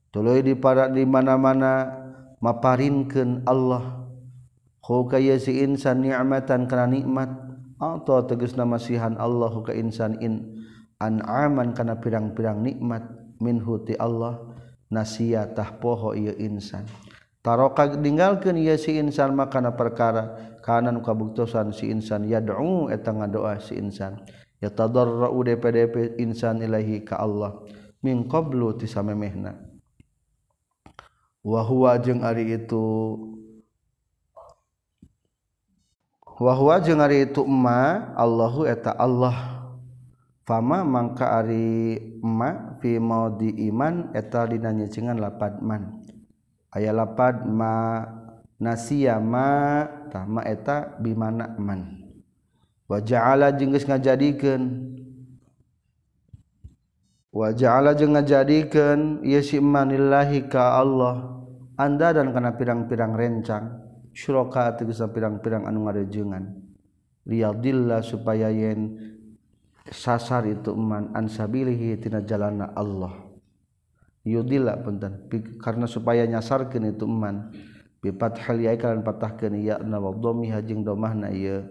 tuluy 0.10 0.42
di 0.42 0.58
para 0.58 0.90
di 0.90 1.06
mana-mana 1.06 1.94
maparinkeun 2.42 3.46
Allah. 3.46 4.10
Khu 4.82 5.06
ka 5.06 5.22
ye 5.22 5.38
si 5.38 5.62
insan 5.62 6.02
ni'matan 6.02 6.66
kana 6.66 6.90
nikmat 6.90 7.30
atau 7.78 8.26
tegasna 8.26 8.66
masihan 8.66 9.14
Allah 9.22 9.54
ka 9.62 9.70
insan 9.76 10.18
in 10.18 10.66
an'aman 10.98 11.78
kana 11.78 12.02
pirang-pirang 12.02 12.66
nikmat 12.66 13.06
minhu 13.38 13.86
ti 13.86 13.94
Allah 14.02 14.42
nasiatah 14.90 15.78
poho 15.78 16.18
ieu 16.18 16.34
insan. 16.42 16.88
taroka 17.48 17.88
meninggalkan 17.96 18.60
ia 18.60 18.75
si 18.75 19.00
insan 19.00 19.32
makana 19.32 19.72
perkara 19.72 20.36
kanan 20.60 21.00
kabuktosan 21.00 21.72
si 21.72 21.88
insan. 21.88 22.27
Ya 22.27 22.44
doa 22.44 22.92
etang 22.92 23.24
doa 23.32 23.56
si 23.63 23.80
insan. 23.80 24.20
Ya 24.60 24.68
tadarra 24.68 25.32
udpdp 25.32 26.20
insan 26.20 26.60
ilahi 26.60 27.08
ka 27.08 27.16
Allah. 27.24 27.63
Min 28.04 28.27
qablu 28.27 28.75
tisamemehna 28.75 29.63
wa 31.48 31.63
huwa 31.63 31.96
jeung 32.04 32.27
ari 32.27 32.60
itu 32.60 33.16
wa 36.27 36.51
huwa 36.51 36.84
jeung 36.84 37.00
ari 37.00 37.32
itu 37.32 37.48
emma 37.48 38.12
Allahu 38.20 38.68
eta 38.68 38.92
Allah. 38.92 39.56
Fama 40.44 40.84
mangka 40.84 41.32
ari 41.44 41.96
emma 42.20 42.75
fi 42.84 43.00
maudi 43.00 43.56
iman 43.72 44.12
eta 44.12 44.44
dina 44.51 44.75
nyecengan 44.75 45.16
lapat 45.16 45.63
man. 45.63 45.97
aya 46.74 46.92
lapad 46.96 47.46
ma 47.48 48.04
nasia 48.58 49.22
ma 49.22 49.86
tah 50.10 50.26
ma 50.26 50.42
eta 50.48 50.98
bimana 50.98 51.54
man. 51.60 52.08
Wa 52.88 53.04
ja'ala 53.04 53.52
jeung 53.52 53.76
geus 53.76 53.84
ngajadikeun. 53.84 54.64
Wa 57.36 57.52
ja'ala 57.52 57.92
jeung 57.94 58.16
ngajadikeun 58.16 59.28
ieu 59.28 59.44
si 59.44 59.60
manillahi 59.60 60.48
ka 60.48 60.80
Allah. 60.80 61.36
Anda 61.78 62.10
dan 62.10 62.34
kana 62.34 62.58
pirang-pirang 62.58 63.14
rencang 63.14 63.86
syuraka 64.10 64.74
tegas 64.74 64.98
pirang-pirang 65.14 65.70
anu 65.70 65.86
ngarejeungan 65.86 66.58
liyadilla 67.28 68.02
supaya 68.02 68.50
yen 68.50 68.98
sasar 69.94 70.50
itu 70.50 70.74
man 70.74 71.13
ansabilihi 71.13 72.00
tina 72.02 72.26
jalana 72.26 72.74
Allah. 72.74 73.27
yudila 74.28 74.76
punten 74.84 75.32
karena 75.63 75.88
supaya 75.88 76.28
nyasarkeun 76.28 76.92
itu 76.92 77.08
man 77.08 77.56
bi 78.04 78.12
fathil 78.12 78.60
ya 78.60 78.76
kalian 78.76 79.08
patahkeun 79.08 79.56
ya 79.63 79.80
na 79.80 80.04
wa 80.04 80.12
dhammi 80.12 80.52
hajing 80.52 80.84
domahna 80.84 81.32
ieu 81.32 81.63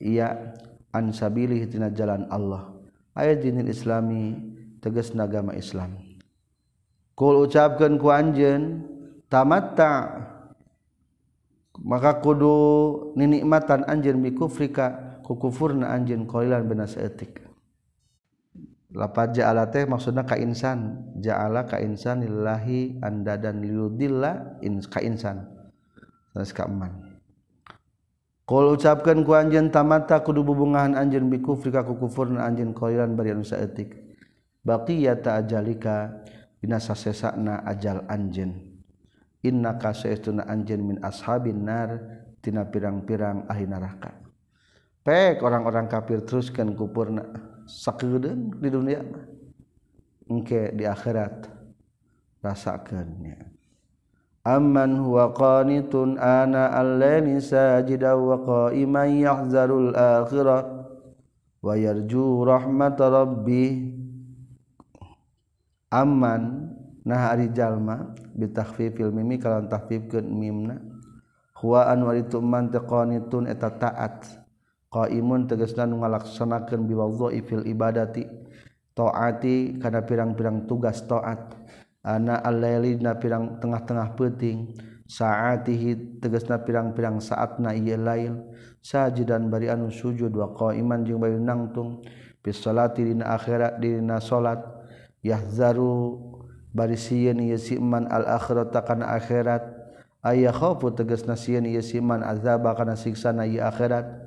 ya 0.00 0.56
an 0.94 1.10
sabilihi 1.10 1.66
tina 1.66 1.90
jalan 1.90 2.30
Allah. 2.30 2.70
Ayat 3.18 3.42
dinil 3.42 3.70
islami 3.70 4.38
tegas 4.78 5.10
agama 5.14 5.54
Islam. 5.58 5.98
Kul 7.18 7.46
ucapkeun 7.46 7.98
ku 7.98 8.10
anjeun 8.14 8.86
tamatta. 9.26 10.22
Maka 11.82 12.22
kudu 12.22 12.54
ninikmatan 13.18 13.82
anjeun 13.90 14.22
bi 14.22 14.30
kufrika 14.30 15.18
ku 15.26 15.34
kufurna 15.34 15.90
anjeun 15.90 16.26
qalilan 16.30 16.66
benas 16.66 16.94
etik. 16.94 17.42
Lapad 18.94 19.34
ja'ala 19.34 19.68
teh 19.68 19.84
maksudna 19.84 20.22
ka 20.22 20.38
insan. 20.38 21.10
Ja'ala 21.18 21.66
ka 21.66 21.82
insan 21.82 22.22
lillahi 22.22 23.02
andadan 23.02 23.60
liudilla 23.60 24.62
in 24.62 24.78
ka 24.80 25.02
insan. 25.02 25.44
Terus 26.32 26.50
ka 26.54 26.66
man 26.70 27.14
Qul 28.44 28.76
ucapkeun 28.76 29.24
ku 29.24 29.32
anjeun 29.32 29.72
tamata 29.72 30.20
kudu 30.20 30.44
bubungahan 30.44 30.92
anjeun 31.00 31.32
bi 31.32 31.40
kufri 31.40 31.72
ka 31.72 31.80
kufurna 31.80 32.44
anjeun 32.44 32.76
qalilan 32.76 33.16
bari 33.16 33.32
anu 33.32 33.40
saeutik 33.40 33.96
baqiyata 34.60 35.40
ajalika 35.40 36.20
dina 36.60 36.76
sasesana 36.76 37.64
ajal 37.64 38.04
anjeun. 38.04 38.52
Innaka 39.44 39.96
saestuna 39.96 40.44
anjeun 40.44 40.80
min 40.84 40.96
ashabin 41.00 41.64
nar 41.64 42.00
tina 42.44 42.68
pirang-pirang 42.68 43.48
ahli 43.48 43.64
neraka. 43.64 44.12
Pek 45.04 45.40
orang-orang 45.40 45.88
kafir 45.88 46.24
teruskan 46.24 46.76
kupurna 46.76 47.24
sakeudeun 47.66 48.60
di 48.60 48.68
dunia. 48.70 49.00
Engke 50.24 50.72
di 50.72 50.88
akhirat 50.88 51.48
rasakeunnya. 52.40 53.52
Amman 54.44 55.00
huwa 55.00 55.32
qanitun 55.32 56.20
ana 56.20 56.68
al-laili 56.76 57.40
sajida 57.40 58.12
wa 58.12 58.36
qa'iman 58.44 59.08
yahzarul 59.20 59.96
akhirah 59.96 60.84
wa 61.64 61.72
yarju 61.72 62.44
rahmat 62.44 63.00
rabbih 63.00 63.96
amman 65.88 66.68
nah 67.08 67.32
ari 67.32 67.48
jalma 67.56 68.12
bitakhfifil 68.36 69.12
mimi 69.16 69.40
kalan 69.40 69.64
tahfifkeun 69.68 70.28
mimna. 70.28 70.76
Huwa 71.64 71.88
anwaritu 71.88 72.44
man 72.44 72.68
taqanitun 72.68 73.48
eta 73.48 73.72
taat. 73.72 74.43
Qaimun 74.94 75.50
tegasna 75.50 75.90
nu 75.90 75.98
ngalaksanakeun 76.06 76.86
biwadhaifil 76.86 77.66
ibadati 77.66 78.30
taati 78.94 79.82
kana 79.82 80.06
pirang-pirang 80.06 80.70
tugas 80.70 81.02
taat. 81.10 81.58
Anak 82.04 82.44
al-laili 82.46 83.00
na 83.00 83.18
pirang 83.18 83.58
tengah-tengah 83.58 84.14
peting 84.14 84.76
saatihi 85.08 86.20
tegasna 86.22 86.62
pirang-pirang 86.62 87.18
saatna 87.18 87.74
ieu 87.74 87.98
lail. 87.98 88.38
Sajidan 88.84 89.48
bari 89.50 89.72
anu 89.72 89.90
sujud 89.90 90.30
wa 90.36 90.52
qaiman 90.54 91.02
jeung 91.02 91.18
bari 91.18 91.40
nangtung 91.40 92.04
bis 92.44 92.60
salati 92.60 93.02
dina 93.02 93.34
akhirat 93.34 93.82
dina 93.82 94.20
salat. 94.22 94.62
Yahzaru 95.24 96.20
bari 96.70 96.94
sieun 96.94 97.40
ieu 97.40 97.56
si 97.56 97.80
man 97.80 98.06
al 98.12 98.28
akhirata 98.28 98.84
kana 98.84 99.16
akhirat. 99.16 99.64
Aya 100.20 100.52
khaufu 100.52 100.92
tegasna 100.92 101.40
sieun 101.40 101.64
ieu 101.64 101.80
si 101.80 102.04
man 102.04 102.20
azaba 102.20 102.76
kana 102.76 102.94
siksa 103.00 103.32
na 103.32 103.48
ieu 103.48 103.64
akhirat 103.64 104.23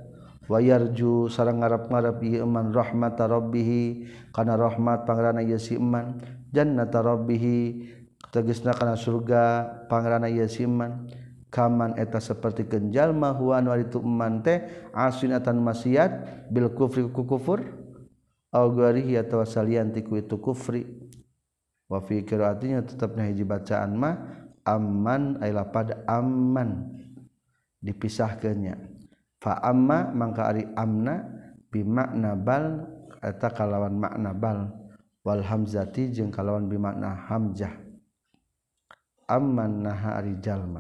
wa 0.47 0.59
yarju 0.63 1.27
sareng 1.27 1.59
ngarep-ngarep 1.59 2.23
ieu 2.23 2.47
man 2.47 2.71
rahmat 2.71 3.19
rabbih 3.19 4.03
kana 4.31 4.55
rahmat 4.55 5.03
pangrana 5.03 5.43
ieu 5.43 5.59
si 5.59 5.75
man 5.75 6.19
jannata 6.55 7.03
rabbih 7.03 7.43
tegesna 8.31 8.75
kana 8.75 8.95
surga 8.95 9.67
pangeranna 9.87 10.27
ieu 10.31 10.47
siman 10.47 11.07
kaman 11.47 11.95
eta 11.95 12.19
seperti 12.19 12.67
kenjalma 12.67 13.31
huwa 13.35 13.59
anu 13.59 13.71
itu 13.79 14.03
eman 14.03 14.43
teh 14.43 14.67
asinatan 14.91 15.63
maksiat 15.63 16.47
bil 16.51 16.71
kufri 16.75 17.07
ku 17.07 17.23
kufur 17.23 17.63
au 18.51 18.67
garihi 18.71 19.19
atawa 19.19 19.47
salian 19.47 19.91
ti 19.91 20.03
itu 20.03 20.37
kufri. 20.39 20.83
Wa 21.87 22.03
fi 22.03 22.19
qiraatinya 22.19 22.83
tetapna 22.83 23.23
hiji 23.31 23.47
bacaan 23.47 23.95
mah 23.95 24.15
amman 24.67 25.39
ay 25.39 25.55
lapad 25.55 26.03
amman 26.03 26.99
dipisahkeunnya 27.79 28.75
faamma 29.47 30.11
mangka 30.11 30.51
ari 30.51 30.67
amna 30.75 31.23
bimakna 31.71 32.35
bal 32.35 32.83
eta 33.23 33.47
kalawan 33.47 33.95
makna 33.95 34.35
bal. 34.35 34.67
Wal 35.23 35.43
hamzati 35.43 36.11
jeung 36.11 36.31
kalawan 36.31 36.67
bimakna 36.71 37.15
hamzah. 37.27 37.71
Amman 39.27 39.83
naha 39.83 40.23
ari 40.23 40.39
jalma. 40.39 40.79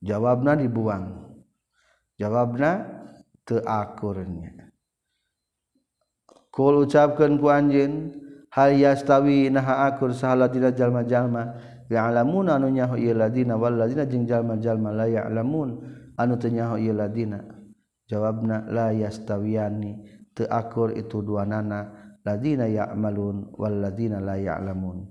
Jawabna 0.00 0.56
dibuang. 0.56 1.36
Jawabna 2.16 2.80
teu 3.44 3.60
akurnya. 3.60 4.72
Kul 6.48 6.88
ucapkeun 6.88 7.36
ku 7.36 7.52
anjeun 7.52 8.16
hal 8.48 8.72
yastawi 8.72 9.52
naha 9.52 9.92
akur 9.92 10.16
sahaladina 10.16 10.72
jalma-jalma? 10.72 11.60
Ya'lamuna 11.92 12.56
anu 12.56 12.72
nyaho 12.72 12.96
ieu 12.96 13.12
ladina 13.12 13.60
wal 13.60 13.76
ladina 13.76 14.08
jeung 14.08 14.24
jalma-jalma 14.24 14.96
la 14.96 15.06
ya'lamun. 15.12 15.76
anu 16.16 16.40
tenyaho 16.40 16.80
ladina. 16.92 17.44
Jawabna 18.08 18.66
la 18.72 18.92
yastawiyani. 18.92 20.16
Teu 20.36 20.48
akur 20.52 20.92
itu 20.92 21.24
dua 21.24 21.48
nana 21.48 21.92
ladina 22.20 22.68
ya'malun 22.68 23.56
wal 23.56 23.76
ladina 23.80 24.20
la 24.20 24.36
ya'lamun. 24.36 25.08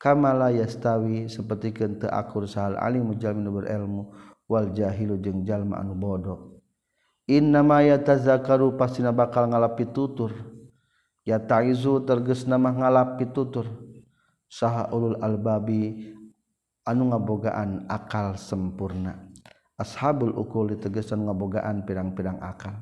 Kama 0.00 0.34
la 0.34 0.50
yastawi 0.50 1.30
sapertikeun 1.30 2.02
teu 2.02 2.10
akur 2.10 2.48
sahal 2.48 2.74
alim 2.80 3.06
jalmi 3.20 3.44
nu 3.46 3.54
berilmu 3.54 4.02
wal 4.50 4.74
jahilu 4.74 5.20
jeung 5.22 5.46
jalma 5.46 5.78
anu 5.78 5.94
bodoh. 5.94 6.58
Innama 7.30 7.86
yatazakaru 7.86 8.74
pastina 8.74 9.14
bakal 9.14 9.46
ngalapi 9.46 9.86
tutur. 9.94 10.34
Ya 11.22 11.38
taizu 11.38 12.02
tergesna 12.02 12.58
mah 12.58 12.74
ngalapi 12.74 13.30
tutur. 13.30 13.70
Saha 14.50 14.90
ulul 14.90 15.16
albabi 15.22 16.12
anu 16.82 17.14
ngabogaan 17.14 17.86
akal 17.86 18.34
sempurna. 18.34 19.31
ashabul 19.80 20.34
ukul 20.36 20.72
ditegesan 20.76 21.24
ngabogaan 21.24 21.84
pirang-pirang 21.88 22.40
akal. 22.44 22.76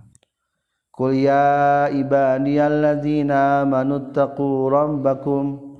Qul 0.91 1.25
ya 1.25 1.89
ibadiyalladzina 1.89 3.65
manuttaqu 3.65 4.69
rabbakum. 4.69 5.71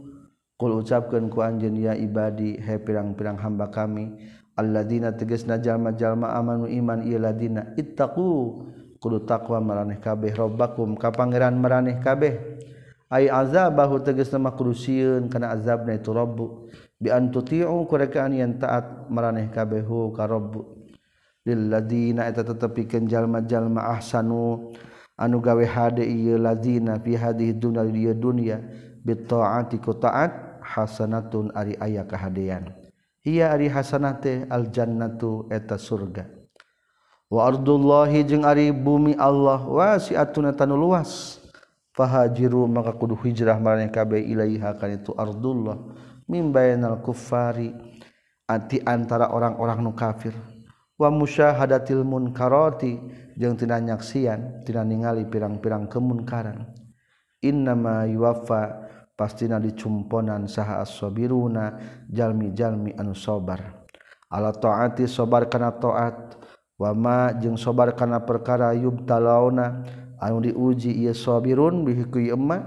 Qul 0.57 0.71
ucapkeun 0.81 1.33
ku 1.33 1.41
anjeun 1.41 1.77
ya 1.77 1.97
ibadi 1.97 2.61
he 2.61 2.77
pirang-pirang 2.81 3.41
hamba 3.41 3.73
kami 3.73 4.13
alladzina 4.57 5.17
tegasna 5.17 5.57
jalma-jalma 5.57 6.37
amanu 6.37 6.69
iman 6.69 7.05
ieu 7.05 7.21
ladina 7.21 7.73
ittaqu. 7.77 8.29
Kudu 9.01 9.25
taqwa 9.25 9.65
maraneh 9.65 9.97
kabeh 9.97 10.37
rabbakum 10.37 10.97
ka 10.97 11.09
pangeran 11.09 11.57
maraneh 11.57 12.01
kabeh. 12.05 12.37
Ay 13.09 13.33
azabahu 13.33 14.05
tegasna 14.05 14.39
mah 14.39 14.53
kudu 14.53 14.77
sieun 14.77 15.33
kana 15.33 15.57
azabna 15.57 15.97
itu 15.97 16.13
rabbu. 16.13 16.69
Bi 17.01 17.09
an 17.09 17.33
tuti'u 17.33 17.89
kurekaan 17.89 18.37
yang 18.37 18.61
taat 18.61 19.09
maraneh 19.09 19.49
kabeh 19.49 19.81
hu 19.81 20.13
ka 20.13 20.29
rabbu. 20.29 20.80
lilladzina 21.47 22.29
eta 22.29 22.45
tetepikeun 22.45 23.09
jalma-jalma 23.09 23.97
ahsanu 23.97 24.73
anu 25.17 25.37
gawe 25.41 25.65
hade 25.65 26.05
ieu 26.05 26.37
ladzina 26.37 27.01
fi 27.01 27.17
hadhihi 27.17 27.57
dunya 27.57 27.85
ieu 27.85 28.15
dunya 28.17 28.59
bitaati 29.05 29.81
ku 29.81 29.97
taat 29.97 30.61
hasanatun 30.61 31.51
ari 31.57 31.77
aya 31.81 32.05
kahadean. 32.05 32.73
Ia 33.21 33.53
ari 33.53 33.69
hasanah 33.69 34.17
teh 34.17 34.49
al 34.49 34.73
jannatu 34.73 35.45
eta 35.53 35.77
surga. 35.77 36.25
Wa 37.29 37.53
ardullahi 37.53 38.25
jeung 38.25 38.49
ari 38.49 38.73
bumi 38.73 39.13
Allah 39.21 39.61
wasi'atun 39.61 40.53
tanu 40.57 40.81
luas. 40.81 41.37
Fahajiru 41.93 42.65
maka 42.65 42.97
kudu 42.97 43.19
hijrah 43.19 43.61
marane 43.61 43.93
kabeh 43.93 44.25
ilaiha 44.25 44.73
kana 44.81 44.97
itu 44.97 45.13
ardullah. 45.13 45.77
Mim 46.31 46.49
bainal 46.49 47.03
kuffari. 47.05 47.77
Anti 48.51 48.83
antara 48.83 49.31
orang-orang 49.31 49.79
nu 49.79 49.93
kafir. 49.95 50.35
wa 51.01 51.09
musyahadatil 51.09 52.05
munkarati 52.05 53.01
jeung 53.33 53.57
tina 53.57 53.81
nyaksian 53.81 54.61
tina 54.69 54.85
ningali 54.85 55.25
pirang-pirang 55.25 55.89
kemunkaran. 55.89 56.77
Innama 57.41 58.05
yuwaffa 58.05 58.85
pastina 59.17 59.57
dicumponan 59.57 60.45
saha 60.45 60.85
as-sabiruna 60.85 61.81
jalmi-jalmi 62.13 62.93
anu 63.01 63.17
sabar 63.17 63.89
ala 64.29 64.53
taati 64.53 65.09
sabar 65.09 65.49
kana 65.49 65.73
taat. 65.73 66.37
Wa 66.77 66.93
ma 66.93 67.33
jeung 67.33 67.57
sabar 67.57 67.97
kana 67.97 68.21
perkara 68.25 68.77
yubtalauna 68.77 69.85
anu 70.21 70.45
diuji 70.45 70.93
ieu 71.01 71.17
sabirun 71.17 71.81
bihi 71.89 72.05
ku 72.13 72.21
emma. 72.21 72.61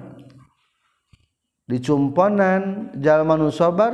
Dicumponan 1.69 2.93
jalma 2.97 3.37
nu 3.37 3.53
sabar 3.53 3.93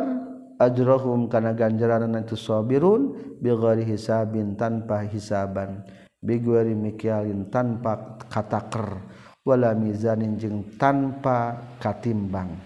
ajrahum 0.59 1.31
kana 1.31 1.55
ganjaran 1.55 2.11
itu 2.19 2.35
sabirun 2.35 3.15
bighairi 3.39 3.87
hisabin 3.87 4.59
tanpa 4.59 5.07
hisaban. 5.07 5.87
Bighairi 6.19 6.75
mikyalin 6.75 7.47
tanpa 7.47 8.19
kataker 8.27 8.99
wala 9.47 9.71
mizanin 9.71 10.35
jeung 10.35 10.75
tanpa 10.75 11.55
katimbang. 11.79 12.59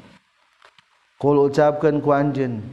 Qul 1.21 1.38
ucapkeun 1.47 2.01
ku 2.01 2.10
anjeun 2.12 2.65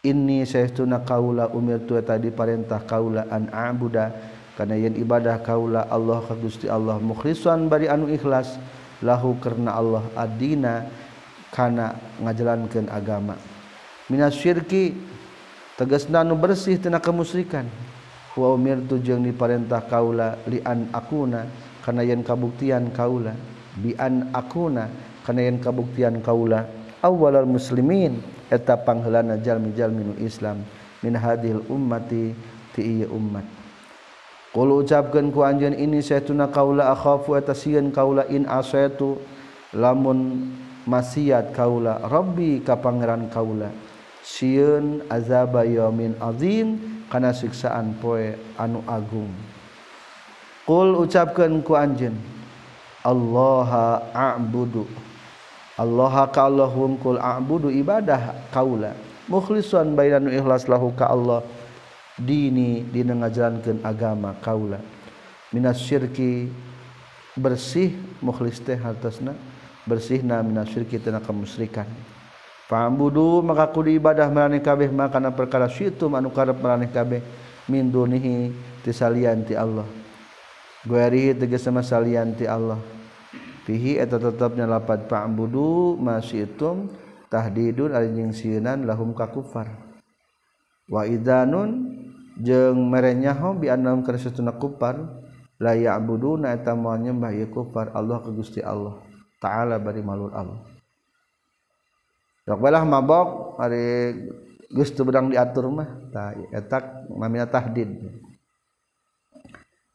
inni 0.00 0.48
saestuna 0.48 1.04
kaula 1.04 1.52
umirtu 1.52 2.00
tadi 2.00 2.32
parentah 2.32 2.80
kaula 2.88 3.28
an 3.28 3.52
a'buda. 3.52 4.40
Kana 4.58 4.76
yen 4.76 4.92
ibadah 4.92 5.40
kaula 5.40 5.88
Allah 5.88 6.20
ka 6.20 6.36
Gusti 6.36 6.68
Allah 6.68 7.00
mukhlishan 7.00 7.72
bari 7.72 7.88
anu 7.88 8.12
ikhlas 8.12 8.60
lahu 9.00 9.40
karna 9.40 9.72
Allah 9.72 10.04
adina 10.12 10.84
kana 11.48 11.96
ngajalankeun 12.20 12.92
agama 12.92 13.40
minas 14.10 14.34
syirki 14.36 14.92
tegasna 15.78 16.26
nu 16.26 16.36
bersih 16.36 16.76
tina 16.76 16.98
kemusyrikan. 17.00 17.64
Wa 18.36 18.54
umirtu 18.54 19.00
jeung 19.02 19.26
diparentah 19.26 19.86
kaula 19.86 20.38
li 20.46 20.62
an 20.62 20.90
akuna 20.92 21.46
kana 21.82 22.02
yen 22.04 22.20
kabuktian 22.26 22.92
kaula. 22.92 23.34
Bi 23.78 23.94
an 23.96 24.34
akuna 24.34 24.90
kana 25.24 25.40
yen 25.46 25.62
kabuktian 25.62 26.20
kaula. 26.20 26.66
Awwalal 27.00 27.48
muslimin 27.48 28.20
eta 28.52 28.76
pangheulana 28.76 29.40
jalmi-jalmi 29.40 30.02
nu 30.04 30.14
Islam. 30.20 30.62
Min 31.00 31.16
hadhil 31.16 31.64
ummati 31.72 32.36
ti 32.76 33.02
ummat. 33.08 33.46
Qul 34.50 34.82
ucapkeun 34.82 35.30
ku 35.30 35.46
anjeun 35.46 35.78
ini 35.78 36.02
saytuna 36.02 36.50
kaula 36.50 36.90
akhafu 36.90 37.38
eta 37.38 37.54
sieun 37.54 37.94
kaula 37.94 38.26
in 38.26 38.50
asaitu 38.50 39.14
lamun 39.70 40.50
maksiat 40.90 41.54
kaula 41.54 42.02
Robbi 42.10 42.58
ka 42.58 42.74
Pangeran 42.74 43.30
kaula 43.30 43.70
siun 44.24 45.04
azabayomin 45.08 46.16
azim 46.20 46.78
kana 47.10 47.34
siksaan 47.34 47.98
poe 47.98 48.36
anu 48.56 48.84
agung. 48.86 49.32
Qul 50.68 50.94
ucapkan 50.94 51.50
ku 51.66 51.74
anjen 51.74 52.14
Allaha 53.00 54.12
a'budu. 54.12 54.84
Allaha 55.80 56.28
ka 56.28 56.44
Allah 56.46 56.68
wungkul 56.68 57.16
a'budu 57.16 57.72
ibadah 57.72 58.52
kaula. 58.52 58.92
Mukhlishan 59.26 59.96
bainanu 59.96 60.28
ikhlas 60.28 60.68
lahu 60.68 60.92
ka 60.92 61.08
Allah. 61.08 61.40
Dini 62.20 62.84
dina 62.84 63.16
ngajalankeun 63.16 63.80
agama 63.80 64.36
kaula. 64.44 64.76
Minas 65.50 65.80
syirki 65.80 66.52
bersih 67.32 67.96
mukhlis 68.20 68.60
teh 68.60 68.76
hartosna. 68.76 69.32
Bersihna 69.88 70.44
minas 70.44 70.68
syirki 70.68 71.00
tina 71.00 71.24
kemusyrikan 71.24 71.88
Fabudu 72.70 73.42
maka 73.42 73.66
kudu 73.66 73.90
ibadah 73.98 74.30
maraneh 74.30 74.62
kabeh 74.62 74.94
makana 74.94 75.34
perkara 75.34 75.66
syitu 75.66 76.06
anu 76.14 76.30
karep 76.30 76.54
maraneh 76.62 76.86
kabeh 76.86 77.18
min 77.66 77.90
dunihi 77.90 78.54
tisalian 78.86 79.42
ti 79.42 79.58
Allah. 79.58 79.82
Gueri 80.86 81.34
tegas 81.34 81.66
sama 81.66 81.82
salian 81.82 82.30
ti 82.38 82.46
Allah. 82.46 82.78
Fihi 83.66 83.98
eta 83.98 84.22
tetepnya 84.22 84.70
lapad 84.70 85.10
fa'budu 85.10 85.98
ma 85.98 86.22
syitum 86.22 86.86
tahdidun 87.26 87.90
ari 87.90 88.14
jingsieunan 88.14 88.86
lahum 88.86 89.18
ka 89.18 89.26
kufar. 89.34 89.66
Wa 90.86 91.10
idanun 91.10 91.90
jeung 92.38 92.86
merenyaho 92.86 93.58
bi 93.58 93.66
annahum 93.66 94.06
kana 94.06 94.22
satuna 94.22 94.54
kufar 94.54 94.94
la 95.58 95.74
ya'buduna 95.74 96.54
eta 96.54 96.78
moal 96.78 97.02
nyembah 97.02 97.34
ieu 97.34 97.50
kufar 97.50 97.90
Allah 97.98 98.22
ka 98.22 98.30
Gusti 98.30 98.62
Allah. 98.62 99.02
Ta'ala 99.42 99.82
bari 99.82 100.06
malul 100.06 100.30
Allah. 100.30 100.69
belah 102.56 102.82
mabok 102.86 103.58
hari 103.60 104.14
gustu 104.70 105.02
bedang 105.02 105.28
diatur 105.34 105.66
mah 105.68 105.88
tah 106.14 106.34
etak 106.54 107.10
mamina 107.10 107.46
tahdid. 107.50 107.90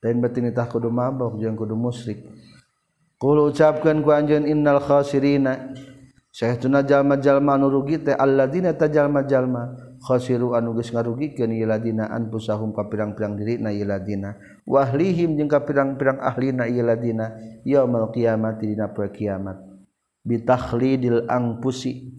Lain 0.03 0.21
betinitah 0.21 0.69
kudu 0.69 0.91
mabok 0.93 1.39
jeung 1.41 1.57
kudu 1.57 1.73
musyrik. 1.73 2.21
Kul 3.17 3.49
ucapkeun 3.49 4.03
ku 4.05 4.13
anjeun 4.13 4.45
innal 4.45 4.83
khasirina. 4.83 5.73
Syehtuna 6.35 6.83
jalma-jalma 6.83 7.55
anu 7.55 7.71
rugi 7.71 8.03
teh 8.03 8.11
alladzina 8.11 8.75
tajalma-jalma. 8.75 9.95
Khasiru 10.03 10.53
anu 10.53 10.75
geus 10.77 10.91
ngarugikeun 10.93 11.55
yeladina 11.55 12.11
anfusahum 12.11 12.75
ka 12.75 12.85
pirang-pirang 12.85 13.39
dirina 13.39 13.73
yeladina 13.73 14.37
wa 14.67 14.85
jeung 14.93 15.49
ka 15.49 15.65
pirang-pirang 15.65 16.21
ahlina 16.21 16.69
yeladina 16.69 17.33
yaumul 17.65 18.13
qiyamati 18.13 18.75
dina 18.75 18.91
poe 18.91 19.09
kiamat. 19.09 19.57
Bitakhlidil 20.21 21.25
angpusi 21.25 22.13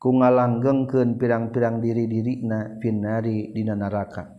ku 0.00 0.16
ngalanggengkeun 0.16 1.20
pirang-pirang 1.20 1.84
diri-dirina 1.84 2.80
finnari 2.80 3.52
dina 3.52 3.76
neraka. 3.76 4.32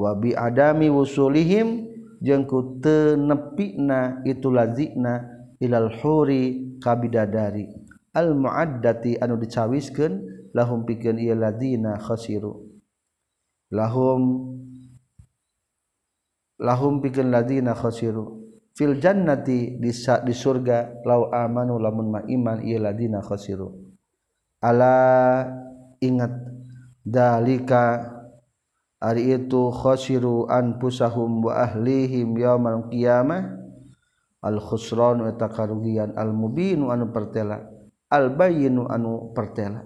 Wa 0.00 0.16
bi 0.16 0.32
adami 0.32 0.88
wusulihim 0.88 1.84
jeung 2.24 2.48
ku 2.48 2.80
teu 2.80 3.20
nepina 3.20 4.24
itu 4.24 4.48
lazina 4.48 5.20
ilal 5.60 5.92
huri 6.00 6.80
kabidadari 6.80 7.68
al 8.16 8.32
muaddati 8.32 9.20
anu 9.20 9.36
dicawiskeun 9.36 10.12
lahum 10.56 10.88
pikeun 10.88 11.20
ieu 11.20 11.36
ladina 11.36 12.00
khasiru. 12.00 12.64
Lahum 13.68 14.48
lahum 16.56 17.04
pikeun 17.04 17.28
ladina 17.28 17.76
khasiru. 17.76 18.48
Filjannati 18.76 19.80
di 19.80 19.88
di 19.92 20.34
surga 20.36 21.00
lau 21.04 21.32
amanu 21.32 21.80
lamun 21.80 22.12
ma 22.12 22.20
iman 22.28 22.60
ieu 22.60 22.76
ladina 22.76 23.24
khasiru 23.24 23.85
ala 24.60 25.46
ingat 26.00 26.32
dalika 27.04 28.12
ari 29.02 29.36
itu 29.36 29.70
khosiru 29.70 30.48
anfusahum 30.48 31.44
wa 31.44 31.62
ahlihim 31.64 32.36
yaumal 32.36 32.88
qiyamah. 32.88 33.64
Al 34.46 34.62
khusran 34.62 35.26
eta 35.26 35.50
karugian 35.50 36.14
al 36.14 36.30
mubinu 36.30 36.94
anu 36.94 37.10
pertela 37.10 37.66
al 38.06 38.30
bayyinu 38.30 38.86
anu 38.86 39.34
pertela. 39.34 39.82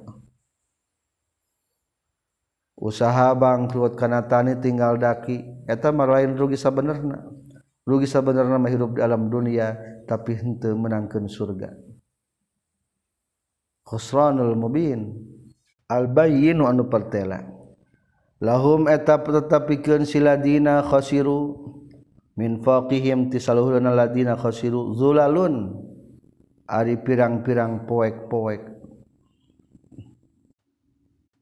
Usaha 2.76 3.32
bangkrut 3.32 3.96
kana 3.96 4.24
tani 4.28 4.60
tinggal 4.60 5.00
daki 5.00 5.64
eta 5.64 5.92
mah 5.92 6.08
lain 6.08 6.36
rugi 6.36 6.60
sabenerna. 6.60 7.24
Rugi 7.88 8.04
sabenerna 8.04 8.60
mah 8.60 8.68
hirup 8.68 8.96
di 8.96 9.00
alam 9.00 9.32
dunia 9.32 9.76
tapi 10.04 10.36
henteu 10.36 10.76
menangkeun 10.76 11.24
surga. 11.24 11.89
khusranul 13.90 14.54
mubin. 14.54 15.18
Albayinu 15.90 16.70
anu 16.70 16.86
pertela. 16.86 17.42
Lahum 18.38 18.86
eta 18.86 19.18
tetepikeun 19.18 20.06
siladina 20.06 20.86
khasiru. 20.86 21.58
Min 22.38 22.62
faqihim 22.62 23.34
tisaluhulna 23.34 23.90
ladina 23.90 24.38
khasiru. 24.38 24.94
Zulalun. 24.94 25.74
Ari 26.70 27.02
pirang-pirang 27.02 27.90
poek-poek. 27.90 28.62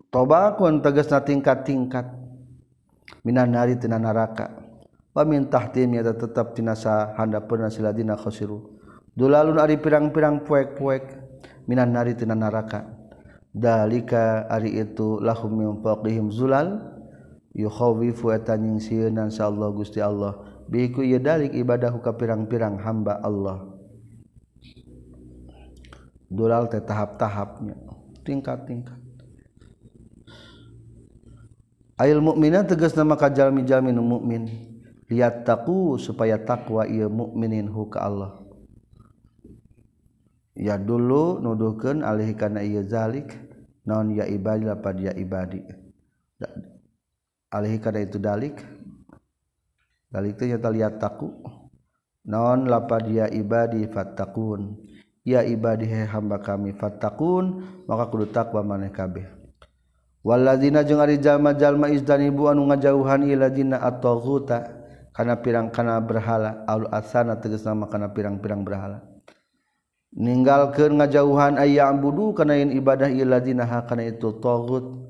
Tobakun 0.09 0.81
tegasna 0.81 1.21
tingkat-tingkat. 1.21 2.09
Minan 3.29 3.53
nari 3.53 3.77
tina 3.77 4.01
neraka 4.01 4.69
wa 5.19 5.27
min 5.27 5.51
tahtim 5.51 5.99
ya 5.99 6.07
tetep 6.15 6.55
tina 6.55 6.79
sa 6.79 7.11
handapna 7.19 7.67
siladina 7.67 8.15
khasiru. 8.15 8.79
Dulalun 9.19 9.59
ari 9.59 9.75
pirang-pirang 9.75 10.47
poek-poek. 10.47 11.18
Minan 11.69 11.93
nari 11.93 12.17
tina 12.17 12.33
naraka. 12.33 12.89
Dalika 13.53 14.49
ari 14.49 14.81
itu 14.81 15.21
lahum 15.21 15.53
min 15.53 15.71
faqihim 15.85 16.33
zulal 16.33 16.81
yukhawifu 17.53 18.33
etanying 18.33 18.81
sieun 18.81 19.21
Allah 19.21 19.69
Gusti 19.77 20.01
Allah. 20.01 20.41
Biku 20.69 21.05
ieu 21.05 21.21
dalik 21.21 21.53
ibadahu 21.53 22.01
ka 22.01 22.17
pirang-pirang 22.17 22.81
hamba 22.81 23.21
Allah. 23.21 23.69
Dulal 26.29 26.69
teh 26.69 26.81
tahap-tahapnya. 26.85 27.77
Tingkat-tingkat. 28.25 29.01
Ail 31.99 32.21
mukminah 32.21 32.69
tegas 32.69 32.93
nama 32.93 33.17
kajalmi-jalmi 33.17 33.97
nu 33.97 34.05
mukmin. 34.05 34.45
Lihat 35.09 35.49
takku 35.49 35.97
supaya 35.97 36.37
takwa 36.37 36.85
ia 36.85 37.09
mukminin 37.09 37.65
huka 37.65 38.05
Allah 38.05 38.48
ya 40.59 40.75
dulu 40.75 41.39
nuduhkan 41.39 42.03
alih 42.03 42.35
karena 42.35 42.67
ia 42.67 42.83
zalik 42.83 43.39
non 43.87 44.11
ya 44.11 44.27
ibadi 44.27 44.67
lapad 44.67 44.99
ya 44.99 45.15
ibadi. 45.15 45.63
Alih 47.49 47.81
karena 47.81 48.05
itu 48.05 48.19
dalik. 48.19 48.61
Dalik 50.13 50.37
itu 50.37 50.53
nyata 50.53 50.69
lihat 50.69 51.01
taku. 51.01 51.31
Non 52.29 52.69
lapad 52.69 53.09
ya 53.09 53.31
ibadi 53.31 53.89
fattakun. 53.89 54.77
Ya 55.25 55.47
ibadi 55.47 55.89
he 55.89 56.05
hamba 56.05 56.41
kami 56.41 56.77
fattakun 56.77 57.65
maka 57.89 58.13
kudu 58.13 58.29
takwa 58.29 58.61
maneh 58.61 58.93
kabeh. 58.93 59.25
Waladina 60.21 60.85
jeung 60.85 61.01
ari 61.01 61.17
jalma-jalma 61.17 61.89
izdanibu 61.89 62.53
anu 62.53 62.69
ngajauhan 62.69 63.25
iladina 63.25 63.81
at-taghuta 63.81 64.77
karena 65.17 65.41
pirang 65.41 65.73
kana 65.73 65.97
berhala 66.05 66.69
al 66.69 66.91
asana 66.93 67.41
tegasna 67.41 67.73
karena 67.89 68.13
pirang-pirang 68.13 68.61
berhala. 68.61 69.05
ninggalkeun 70.17 70.97
ngajauhan 71.01 71.61
ayaam 71.61 72.01
budu 72.01 72.33
kenain 72.33 72.73
ibadah 72.73 73.13
iladinaha 73.13 73.85
karena 73.85 74.13
itu 74.13 74.33
togut 74.41 75.09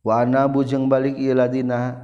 Wana 0.00 0.48
bujeng 0.48 0.88
balik 0.88 1.20
iladina 1.20 2.00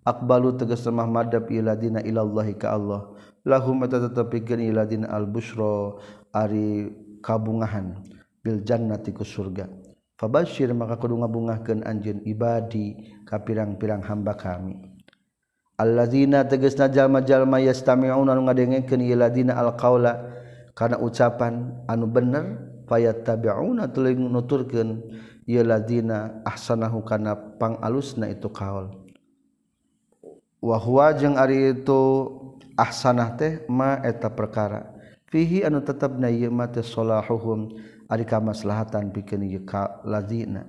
akbalu 0.00 0.56
tegesemah 0.56 1.04
madab 1.04 1.44
iladina 1.52 2.00
ilallahi 2.00 2.56
ka 2.56 2.72
Allah. 2.72 3.12
Lahum 3.44 3.84
mata 3.84 4.00
tetepikeun 4.00 4.64
iladina 4.64 5.12
al 5.12 5.28
busra 5.28 6.00
ari 6.32 6.88
kabungahan 7.20 8.00
bil 8.40 8.64
jannati 8.64 9.12
ku 9.12 9.28
surga. 9.28 9.68
Fabashir 10.16 10.72
maka 10.72 10.96
kudu 10.96 11.20
ngabungahkeun 11.20 11.84
anjeun 11.84 12.24
ibadi 12.24 13.12
ka 13.28 13.44
pirang-pirang 13.44 14.00
hamba 14.00 14.32
kami. 14.32 14.80
Alladzina 15.76 16.48
tegasna 16.48 16.88
jalma-jalma 16.88 17.60
yastami'una 17.60 18.32
ngadengkeun 18.40 19.04
iladina 19.04 19.60
al 19.60 19.76
qaula 19.76 20.32
karena 20.74 20.98
ucapan 20.98 21.86
anu 21.86 22.10
bener 22.10 22.58
payat 22.90 23.22
tabiuna 23.22 23.88
teling 23.88 24.26
nuturkeun 24.26 25.06
ieu 25.46 25.62
ladina 25.62 26.42
ahsanahu 26.42 27.06
kana 27.06 27.38
pangalusna 27.56 28.26
itu 28.28 28.50
kaul. 28.50 28.90
Wa 30.58 30.76
huwa 30.80 31.14
jeung 31.14 31.38
ari 31.38 31.76
itu 31.76 32.00
ahsanah 32.74 33.38
teh 33.38 33.62
ma 33.70 34.02
eta 34.02 34.32
perkara. 34.32 34.90
Fihi 35.30 35.62
anu 35.62 35.78
tetepna 35.80 36.26
ieu 36.26 36.50
ma 36.50 36.66
teh 36.66 36.82
salahuhum 36.82 37.70
ari 38.10 38.26
kamaslahatan 38.26 39.14
pikeun 39.14 39.46
ieu 39.46 39.62
ladina 40.04 40.66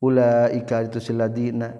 ulaika 0.00 0.80
itu 0.80 0.96
siladina 0.96 1.76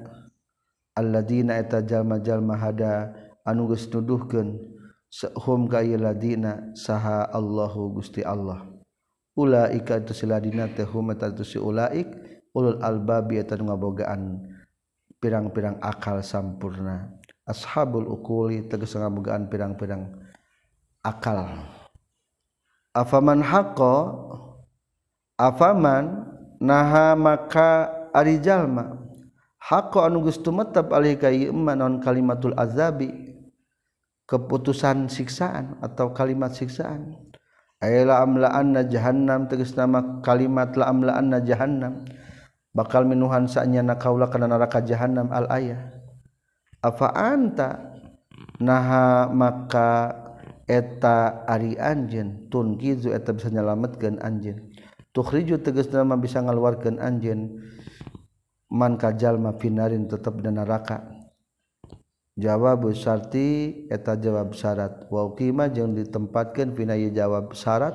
alladina 0.93 1.57
eta 1.57 1.81
jalma-jalma 1.81 2.55
hada 2.61 3.17
anu 3.49 3.69
geus 3.73 3.89
nuduhkeun. 3.89 4.70
sehum 5.11 5.67
kayladina 5.67 6.71
saha 6.79 7.27
Allahu 7.35 7.99
Gusti 7.99 8.23
Allah. 8.23 8.63
Ulaika 9.35 9.99
tusiladina 9.99 10.71
tehum 10.71 11.11
tatusi 11.19 11.59
ulaik 11.59 12.07
ulul 12.55 12.79
albabi 12.83 13.43
eta 13.43 13.59
ngabogaan 13.59 14.47
pirang-pirang 15.19 15.83
akal 15.83 16.23
sampurna. 16.23 17.19
Ashabul 17.45 18.07
ukuli 18.07 18.63
tegas 18.71 18.95
ngabogaan 18.95 19.51
pirang-pirang 19.51 20.07
akal. 21.03 21.67
Afaman 22.95 23.43
haqqo 23.43 23.95
afaman 25.35 26.27
naha 26.63 27.19
maka 27.19 27.91
ari 28.15 28.39
jalma. 28.39 28.99
Haqqo 29.61 30.03
anu 30.03 30.27
geus 30.27 30.43
tumetep 30.43 30.91
alih 30.91 31.19
ieu 31.31 31.55
non 31.55 32.03
kalimatul 32.03 32.55
azabi? 32.59 33.30
keputusan 34.31 35.11
siksaan 35.11 35.83
atau 35.83 36.15
kalimat 36.15 36.55
siksaan. 36.55 37.19
Ayla 37.83 38.23
amlaanna 38.23 38.87
jahannam 38.87 39.51
tegas 39.51 39.75
nama 39.75 40.23
kalimat 40.23 40.71
la 40.79 40.87
amlaanna 40.87 41.43
jahannam. 41.43 42.07
Bakal 42.71 43.03
minuhan 43.03 43.51
sanya 43.51 43.83
na 43.83 43.99
kaula 43.99 44.31
kana 44.31 44.47
neraka 44.47 44.79
jahannam 44.87 45.27
al 45.35 45.51
ayah. 45.51 45.91
Apa 46.79 47.11
anta? 47.11 47.91
Naha 48.61 49.27
maka 49.33 50.15
eta 50.69 51.49
ari 51.49 51.75
anjen 51.81 52.47
tun 52.53 52.77
kizu 52.79 53.11
eta 53.11 53.33
bisa 53.33 53.49
nyelametkeun 53.49 54.21
anjen 54.21 54.71
tukhriju 55.11 55.59
tegas 55.59 55.91
nama 55.91 56.15
bisa 56.15 56.39
ngaluarkeun 56.39 57.03
anjen 57.03 57.59
man 58.71 58.95
kajalma 58.95 59.59
finarin 59.59 60.07
tetep 60.07 60.39
dan 60.43 60.63
neraka. 60.63 61.20
jawab 62.41 62.89
Sarti 62.97 63.85
eta 63.93 64.17
jawab 64.17 64.57
syarat. 64.57 65.07
Waukimah 65.13 65.69
yang 65.77 65.93
ditempatkan 65.93 66.73
pinayi 66.73 67.13
jawab 67.13 67.53
syarat. 67.53 67.95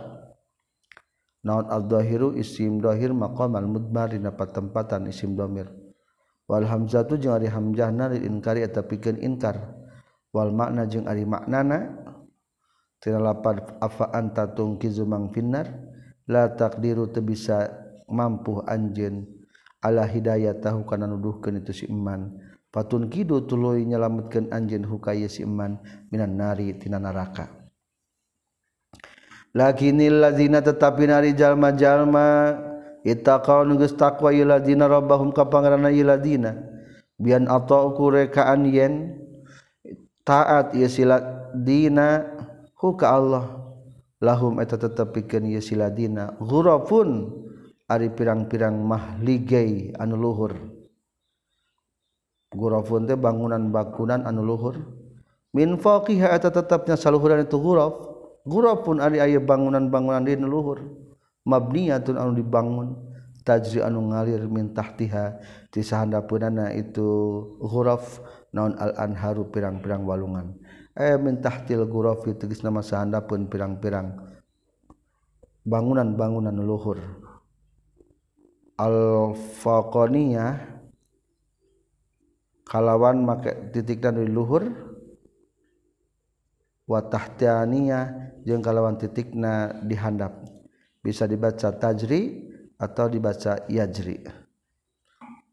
Naon 1.42 1.70
aldohiru 1.70 2.38
isim 2.38 2.82
dhohir 2.82 3.14
maqam 3.14 3.54
al-mudmar 3.58 4.14
dina 4.14 4.34
patempatan 4.34 5.06
isim 5.10 5.38
dhomir 5.38 5.70
wal 6.46 6.66
hamzatu 6.66 7.18
jeung 7.18 7.38
ari 7.38 7.50
hamzahna 7.50 8.14
lil 8.14 8.26
inkari 8.26 8.62
eta 8.62 8.86
pikeun 8.86 9.22
inkar. 9.22 9.58
Wal 10.36 10.52
makna 10.54 10.86
jeung 10.86 11.08
ari 11.10 11.26
maknana. 11.26 12.06
Tina 13.00 13.22
lapad 13.22 13.78
afa 13.80 14.10
anta 14.12 14.50
tungkizu 14.50 15.06
mang 15.06 15.30
finnar? 15.30 15.70
La 16.26 16.50
taqdiru 16.50 17.14
teu 17.14 17.22
bisa 17.22 17.70
mampu 18.10 18.62
anjeun. 18.66 19.26
Ala 19.86 20.10
hidayah 20.10 20.58
tahu 20.58 20.82
kana 20.90 21.06
nuduhkeun 21.06 21.62
itu 21.62 21.72
si 21.72 21.86
iman. 21.88 22.42
patun 22.76 23.08
Kidu 23.08 23.48
tuluy 23.48 23.88
nyelametkeun 23.88 24.52
anjeun 24.52 24.84
hukaya 24.84 25.32
si 25.32 25.48
iman 25.48 25.80
minan 26.12 26.36
nari 26.36 26.76
tina 26.76 27.00
neraka 27.00 27.48
lakinil 29.56 30.20
ladzina 30.20 30.60
tetapi 30.60 31.08
nari 31.08 31.32
jalma-jalma 31.32 32.60
ittaqau 33.08 33.64
nu 33.64 33.80
geus 33.80 33.96
taqwa 33.96 34.36
ieu 34.36 34.44
rabbahum 34.44 35.32
ka 35.32 35.48
pangaranna 35.48 35.88
bian 37.16 37.48
atauku 37.48 38.12
rekaan 38.12 38.68
yen 38.68 39.16
taat 40.28 40.76
ieu 40.76 40.92
si 40.92 41.08
huka 42.76 43.08
Allah. 43.08 43.46
Lahum 44.24 44.64
eta 44.64 44.80
tetepikeun 44.80 45.48
ieu 45.52 45.62
siladina 45.62 46.34
ghurafun 46.40 47.30
ari 47.92 48.10
pirang-pirang 48.10 48.80
mahligai 48.80 49.94
anu 50.00 50.16
luhur. 50.16 50.75
Gurafun 52.56 53.06
teh 53.06 53.20
bangunan 53.20 53.70
bakunan 53.70 54.24
anu 54.24 54.42
luhur. 54.42 54.80
Minfaqiha 55.56 56.36
eta 56.36 56.52
tetapnya 56.52 57.00
saluhuran 57.00 57.48
itu 57.48 57.56
huruf 57.56 58.80
pun 58.84 59.00
ari 59.00 59.24
aya 59.24 59.40
bangunan-bangunan 59.40 60.28
di 60.28 60.36
luhur. 60.36 60.84
Mabniyatun 61.48 62.20
anu 62.20 62.36
dibangun 62.36 62.98
tajri 63.46 63.80
anu 63.80 64.12
ngalir 64.12 64.44
min 64.52 64.76
tahtiha 64.76 65.40
di 65.72 65.80
sahandapeunana 65.80 66.76
itu 66.76 67.08
huruf 67.62 68.20
naon 68.52 68.76
al 68.76 69.00
anharu 69.00 69.48
pirang-pirang 69.48 70.04
walungan. 70.04 70.60
Eh 70.96 71.16
min 71.16 71.40
tahtil 71.40 71.88
ghuraf 71.88 72.28
itu 72.28 72.48
geus 72.52 72.64
nama 72.64 72.84
sahandapeun 72.84 73.48
pirang-pirang 73.48 74.16
bangunan-bangunan 75.64 76.56
luhur. 76.60 77.00
Al 78.76 79.32
faqaniyah 79.64 80.75
kalawan 82.66 83.22
make 83.22 83.72
titik 83.72 84.02
dan 84.02 84.18
di 84.18 84.28
luhur. 84.28 84.66
Watahtianiyah 86.86 88.38
jeung 88.46 88.62
kalawan 88.62 88.98
titikna 88.98 89.82
dihandap 89.82 90.46
bisa 91.02 91.26
dibaca 91.26 91.74
tajri 91.74 92.46
atau 92.78 93.10
dibaca 93.10 93.66
yajri. 93.70 94.22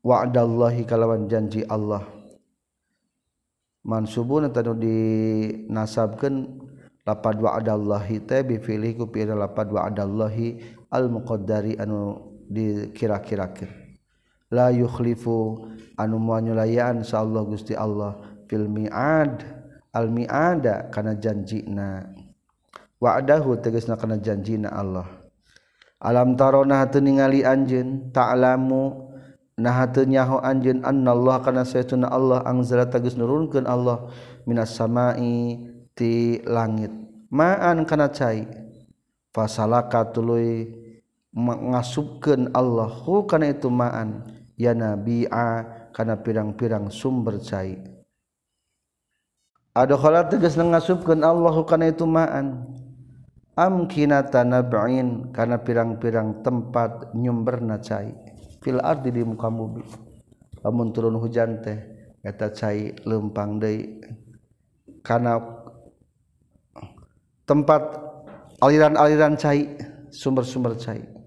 Wa'dallahi 0.05 0.85
kalawan 0.85 1.31
janji 1.31 1.65
Allah. 1.65 2.05
Mansubun 3.87 4.53
tanu 4.53 4.77
dinasabkeun 4.77 6.35
lapad 7.09 7.41
wa'dallahi 7.41 8.23
teh 8.29 8.45
bi 8.45 8.61
fi'li 8.61 8.95
ku 8.95 9.09
lapad 9.11 9.73
wa'dallahi 9.73 10.61
al 10.93 11.09
muqaddari 11.11 11.81
anu 11.81 12.31
dikira-kirakeun 12.53 13.82
la 14.53 14.69
yukhlifu 14.69 15.65
anu 15.97 16.21
muanyulayaan 16.21 17.01
insyaallah 17.01 17.49
Gusti 17.49 17.73
Allah 17.73 18.21
fil 18.45 18.69
mi'ad. 18.69 19.65
Al 19.93 20.09
mi'ada 20.09 20.89
kana 20.89 21.21
janjina. 21.21 22.09
Wa'dahu 22.97 23.61
tegasna 23.61 24.01
kana 24.01 24.17
janjina 24.17 24.73
Allah. 24.73 25.05
Alam 26.01 26.33
tarona 26.33 26.81
hatu 26.81 27.05
ningali 27.05 27.45
anjeun? 27.45 28.09
Ta'lamu 28.09 29.13
nah 29.53 29.85
hatu 29.85 30.09
nyaho 30.09 30.41
anjeun 30.41 30.81
annallaha 30.81 31.45
kana 31.45 31.63
saytuna 31.69 32.09
Allah 32.09 32.41
angzala 32.49 32.89
tegas 32.89 33.21
nurunkeun 33.21 33.69
Allah 33.69 34.09
minas 34.49 34.73
samai 34.73 35.61
ti 35.93 36.41
langit. 36.49 36.91
Ma'an 37.29 37.85
kana 37.85 38.09
cai? 38.09 38.49
Fasalaka 39.37 40.09
tuluy 40.09 40.73
ngasubkeun 41.37 42.57
Allah. 42.57 42.89
Hu 42.89 43.29
kana 43.29 43.53
itu 43.53 43.69
ma'an? 43.69 44.25
Ya 44.63 44.79
nabi'a 44.79 45.91
kana 45.91 46.23
pirang-pirang 46.23 46.87
sumber 46.95 47.43
cai. 47.43 47.75
Adakhala 49.75 50.31
tegas 50.31 50.55
ngasupkeun 50.55 51.27
Allah 51.27 51.57
kana 51.67 51.91
itu 51.91 52.07
ma'an. 52.07 52.71
Amkinata 53.59 54.47
nab'in 54.47 55.35
kana 55.35 55.59
pirang-pirang 55.59 56.47
tempat 56.47 57.11
nyumberna 57.19 57.83
cai. 57.83 58.15
Fil 58.63 58.79
ardi 58.79 59.11
di 59.11 59.27
muka 59.27 59.51
bumi. 59.51 59.83
Lamun 60.63 60.95
turun 60.95 61.19
hujan 61.19 61.59
teh 61.59 61.83
eta 62.23 62.55
cai 62.55 62.95
lempang 63.03 63.59
deui. 63.59 63.99
Kana 65.03 65.43
tempat 67.43 67.83
aliran-aliran 68.63 69.35
cai 69.35 69.67
sumber-sumber 70.15 70.79
cai 70.79 71.22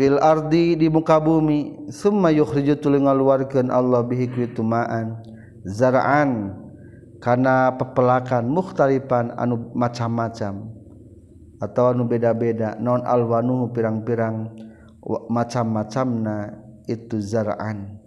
fil 0.00 0.16
ardi 0.16 0.80
di 0.80 0.88
muka 0.88 1.20
bumi. 1.20 1.92
Summa 1.92 2.32
yukhriju 2.32 2.80
tuluy 2.80 3.04
ngaluarkeun 3.04 3.68
Allah 3.68 4.00
bihi 4.00 4.32
kuitumaan 4.32 5.20
zar'an 5.68 6.56
kana 7.20 7.76
pepelakan 7.76 8.48
mukhtalifan 8.48 9.36
anu 9.36 9.68
macam-macam. 9.76 10.72
Atau 11.60 11.92
anu 11.92 12.08
beda-beda 12.08 12.80
non 12.80 13.04
alwanuhu 13.04 13.68
pirang-pirang 13.76 14.48
macam-macamna 15.28 16.56
itu 16.88 17.20
zar'an 17.20 18.00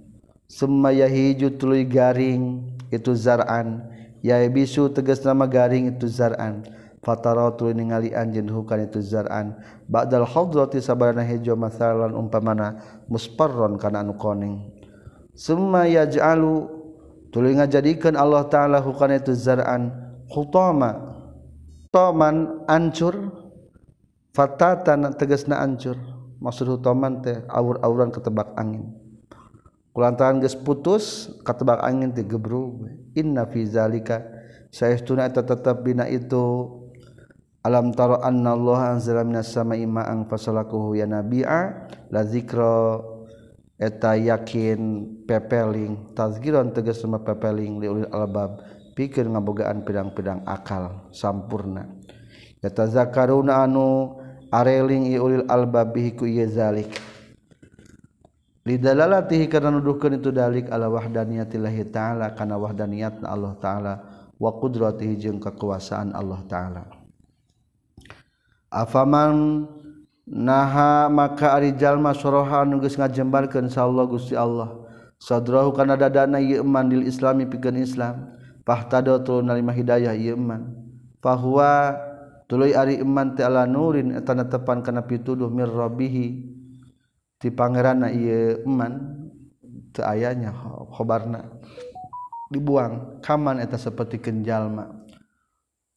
summa 0.54 0.94
yahiju 0.94 1.58
tuluy 1.58 1.88
garing 1.88 2.62
itu 2.94 3.18
zar'an 3.18 3.82
ya 4.22 4.38
bisu 4.46 4.92
tegas 4.94 5.26
nama 5.26 5.50
garing 5.50 5.98
itu 5.98 6.06
zar'an 6.06 6.62
fatara 7.04 7.52
tuluy 7.54 7.76
ningali 7.76 8.16
anjeun 8.16 8.48
hukan 8.48 8.88
itu 8.88 9.04
zaraan 9.04 9.60
ba'dal 9.92 10.24
hadrati 10.24 10.80
sabarana 10.80 11.22
hejo 11.28 11.54
masalan 11.60 12.16
umpamana 12.16 12.80
musparron 13.12 13.76
kana 13.76 14.02
anu 14.02 14.16
koning. 14.16 14.72
Summa 15.36 15.90
yaj'alu 15.90 16.70
tulinga 17.34 17.68
jadikan 17.68 18.16
Allah 18.16 18.48
taala 18.48 18.80
hukana 18.80 19.20
itu 19.20 19.36
zar'an. 19.36 19.92
Khutama 20.30 21.14
toman 21.94 22.66
ancur 22.66 23.34
fatatan 24.34 25.14
tegasna 25.18 25.62
ancur. 25.62 26.00
Maksud 26.44 26.76
hutoman 26.76 27.24
teh 27.24 27.40
aur-auran 27.48 28.12
ketebak 28.12 28.52
angin. 28.60 28.92
Kulantaran 29.96 30.42
geus 30.42 30.58
putus 30.58 31.32
ketebak 31.46 31.80
angin 31.80 32.12
teh 32.12 32.26
gebru. 32.26 32.84
Inna 33.16 33.48
fi 33.48 33.64
zalika 33.64 34.22
saestuna 34.74 35.30
tetep 35.30 35.86
bina 35.86 36.04
itu 36.10 36.83
alam 37.64 37.96
taro 37.96 38.20
anna 38.20 38.52
Allah 38.52 39.00
anzala 39.00 39.24
minas 39.24 39.56
sama'i 39.56 39.88
ma'an 39.88 40.28
fasalakuhu 40.28 41.00
ya 41.00 41.08
nabi'a. 41.08 41.90
La 42.12 42.28
zikra 42.28 43.00
eta 43.80 44.20
yakin 44.20 45.08
pepeling 45.24 46.14
tazkiron 46.14 46.76
tegas 46.76 47.00
sama 47.00 47.24
pepeling 47.24 47.80
liulil 47.80 48.12
albab. 48.12 48.60
Pikir 48.94 49.26
ngabogaan 49.26 49.82
pedang-pedang 49.82 50.46
akal 50.46 51.10
sampurna. 51.10 51.88
Ya 52.62 52.70
tazakaruna 52.70 53.66
anu 53.66 54.20
areling 54.54 55.10
iulil 55.10 55.50
albab 55.50 55.98
bihi 55.98 56.14
ku 56.14 56.30
ieu 56.30 56.46
zalik. 56.46 56.94
Lidalalatihi 58.64 59.52
karena 59.52 59.76
nuduhkeun 59.76 60.24
itu 60.24 60.32
dalik 60.32 60.72
ala 60.72 60.88
wahdaniyatillahi 60.88 61.92
ta'ala 61.92 62.32
kana 62.32 62.56
wahdaniyatna 62.56 63.28
Allah 63.28 63.60
ta'ala 63.60 63.94
wa 64.40 64.52
qudratihi 64.56 65.20
jeung 65.20 65.40
kekuasaan 65.44 66.16
Allah 66.16 66.40
ta'ala. 66.48 67.03
afaman 68.74 69.70
naha 70.26 71.06
maka 71.14 71.54
ari 71.54 71.78
jalma 71.78 72.18
soroha 72.18 72.66
nu 72.66 72.82
geus 72.82 72.98
ngajembarkeun 72.98 73.70
insyaallah 73.70 74.06
Gusti 74.10 74.34
Allah. 74.34 74.82
Sadrahu 75.22 75.72
kana 75.72 75.96
dadana 75.96 76.42
ieu 76.42 76.66
iman 76.66 76.90
dil 76.90 77.06
islami 77.06 77.46
pikeun 77.46 77.78
Islam. 77.80 78.34
Fahtado 78.66 79.22
tu 79.22 79.40
narima 79.46 79.72
hidayah 79.72 80.18
ieu 80.18 80.34
iman 80.34 80.74
fahuwa 81.24 81.96
tuluy 82.50 82.76
ari 82.76 83.00
iman 83.00 83.36
teh 83.36 83.44
ala 83.44 83.64
nurin 83.64 84.16
eta 84.18 84.36
netepan 84.36 84.82
kana 84.82 85.06
pituduh 85.06 85.48
mir 85.54 85.70
rabbihi. 85.70 86.50
Ti 87.38 87.48
pangeranna 87.54 88.10
ieu 88.10 88.66
iman 88.66 88.94
teu 89.94 90.04
ayanya 90.04 90.50
khobarna. 90.92 91.46
Dibuang 92.50 93.22
kaman 93.24 93.62
eta 93.62 93.82
saperti 93.82 94.22
kenjalma 94.22 95.04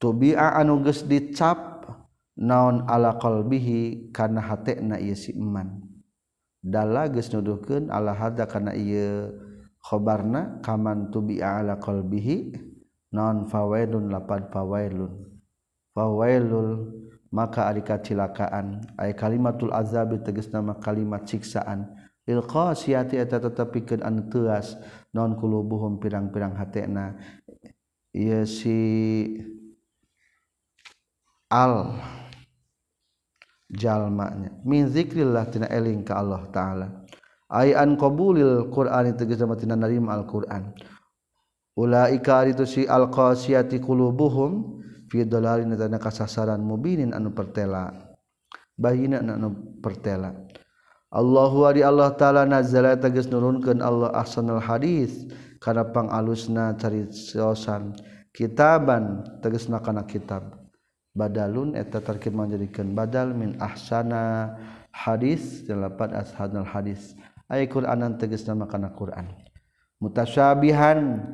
tubi'a 0.00 0.56
anu 0.56 0.80
geus 0.84 1.04
dicap 1.04 1.75
naon 2.36 2.84
ala 2.88 3.16
qalbihi 3.16 4.12
kana 4.12 4.40
hatena 4.44 5.00
ieu 5.00 5.16
si 5.16 5.32
iman 5.32 5.80
dala 6.60 7.08
geus 7.08 7.32
nuduhkeun 7.32 7.88
ala 7.88 8.12
hada 8.12 8.44
kana 8.44 8.74
ieu 8.76 9.32
khobarna 9.80 10.58
kaman 10.66 11.14
tubi 11.14 11.38
ala 11.38 11.78
qalbihi 11.78 12.58
naon 13.14 13.46
fawailun 13.46 14.10
lapad 14.10 14.50
fawailun. 14.50 15.14
Fawailul 15.94 16.92
maka 17.30 17.70
ari 17.70 17.80
kacilakaan. 17.86 18.82
Ay 18.98 19.14
kalimatul 19.14 19.70
azab 19.72 20.12
tegas 20.26 20.50
nama 20.50 20.76
kalimat 20.76 21.24
siksaan. 21.24 21.86
Lil 22.26 22.42
qasiyati 22.42 23.22
eta 23.22 23.38
tetepikeun 23.38 24.02
anu 24.02 24.26
teuas 24.26 24.74
naon 25.14 25.38
kulubuhum 25.38 26.02
pirang-pirang 26.02 26.58
hatena. 26.58 27.14
Ieu 28.10 28.42
si 28.42 28.76
al. 31.46 31.94
jalmanya. 33.70 34.54
Min 34.62 34.86
zikrillah 34.90 35.50
tina 35.50 35.66
eling 35.70 36.06
ka 36.06 36.22
Allah 36.22 36.42
taala. 36.54 36.86
Ay 37.46 37.74
an 37.74 37.94
qabulil 37.94 38.70
qur'ani 38.74 39.14
tegas 39.14 39.38
sama 39.38 39.54
tina 39.54 39.78
narima 39.78 40.14
alquran. 40.18 40.74
Ulaika 41.76 42.42
itu 42.48 42.64
si 42.64 42.82
alqasiyati 42.88 43.78
qulubuhum 43.84 44.80
fi 45.12 45.22
dalalin 45.28 45.76
tana 45.76 46.00
kasasaran 46.00 46.62
mubinin 46.62 47.12
anu 47.12 47.30
pertela. 47.30 47.92
Bahina 48.76 49.20
anu 49.20 49.78
pertela. 49.84 50.32
Allahu 51.12 51.64
wa 51.64 51.72
Allah 51.72 52.10
taala 52.18 52.42
nazala 52.44 52.96
tegas 52.98 53.30
nurunkeun 53.30 53.84
Allah 53.84 54.10
ahsanal 54.16 54.60
hadis. 54.60 55.28
Kana 55.56 55.88
pangalusna 55.88 56.76
cariosan 56.76 57.96
kitaban 58.36 59.24
tegasna 59.40 59.80
kana 59.80 60.04
kitab. 60.04 60.55
badalun 61.16 61.72
eta 61.72 62.04
terkib 62.04 62.36
menjadikan 62.36 62.92
badal 62.92 63.32
min 63.32 63.56
ahsana 63.56 64.52
hadis 64.92 65.64
delapan 65.64 66.12
ashadul 66.12 66.68
hadis. 66.68 67.16
Ay 67.48 67.64
Quranan 67.70 68.18
tegas 68.20 68.42
nama 68.44 68.66
kana 68.68 68.90
Quran 68.90 69.30
mutasyabihan 70.02 71.24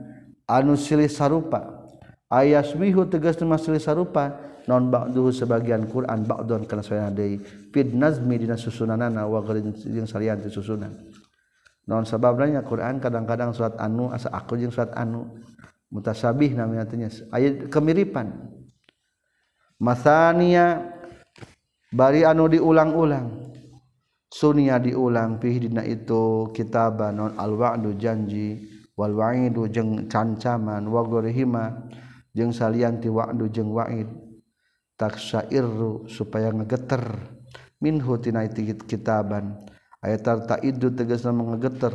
anu 0.46 0.78
silih 0.78 1.10
sarupa. 1.10 1.88
Ayasmihu 2.32 3.04
tegas 3.08 3.36
nama 3.42 3.60
silih 3.60 3.82
sarupa. 3.82 4.52
Non 4.62 4.94
ba'duhu 4.94 5.34
sebagian 5.34 5.90
Quran 5.90 6.22
ba'don 6.22 6.62
kana 6.70 6.86
saya 6.86 7.10
deui 7.10 7.42
fid 7.74 7.98
nazmi 7.98 8.38
dina 8.38 8.54
susunanana 8.54 9.26
wa 9.26 9.42
gharin 9.42 9.74
jeung 9.74 10.06
salian 10.06 10.38
ti 10.38 10.54
susunan. 10.54 10.94
Non 11.90 12.06
sababnya 12.06 12.62
Quran 12.62 13.02
kadang-kadang 13.02 13.50
surat 13.50 13.74
anu 13.82 14.14
asa 14.14 14.30
aku 14.30 14.54
jeung 14.54 14.70
surat 14.70 14.94
anu. 14.94 15.26
Mutasyabih 15.90 16.54
namanya 16.54 16.86
tanya 16.86 17.10
ayat 17.34 17.66
kemiripan. 17.66 18.52
masania 19.82 20.94
bari 21.90 22.22
anu 22.22 22.46
diulang-ulang. 22.46 23.50
Sunia 24.32 24.80
diulang 24.80 25.36
pihdina 25.36 25.84
itu 25.84 26.48
kitaban 26.56 27.20
non 27.20 27.36
alwa'du 27.36 27.92
janji 28.00 28.64
wal 28.96 29.12
wa'idu 29.12 29.68
jeung 29.68 30.08
cancaman 30.08 30.88
wa 30.88 31.04
ghurihima 31.04 31.84
jeung 32.32 32.48
salianti 32.48 33.12
wa'du 33.12 33.52
jeung 33.52 33.76
wa'id. 33.76 34.08
Taksyairru 34.96 36.08
supaya 36.08 36.48
ngegeter. 36.48 37.04
Minhu 37.82 38.16
tina 38.22 38.46
kitaban. 38.88 39.58
Ayat 40.00 40.24
tartaidu 40.24 40.94
tegasna 40.96 41.34
ngegeter. 41.36 41.92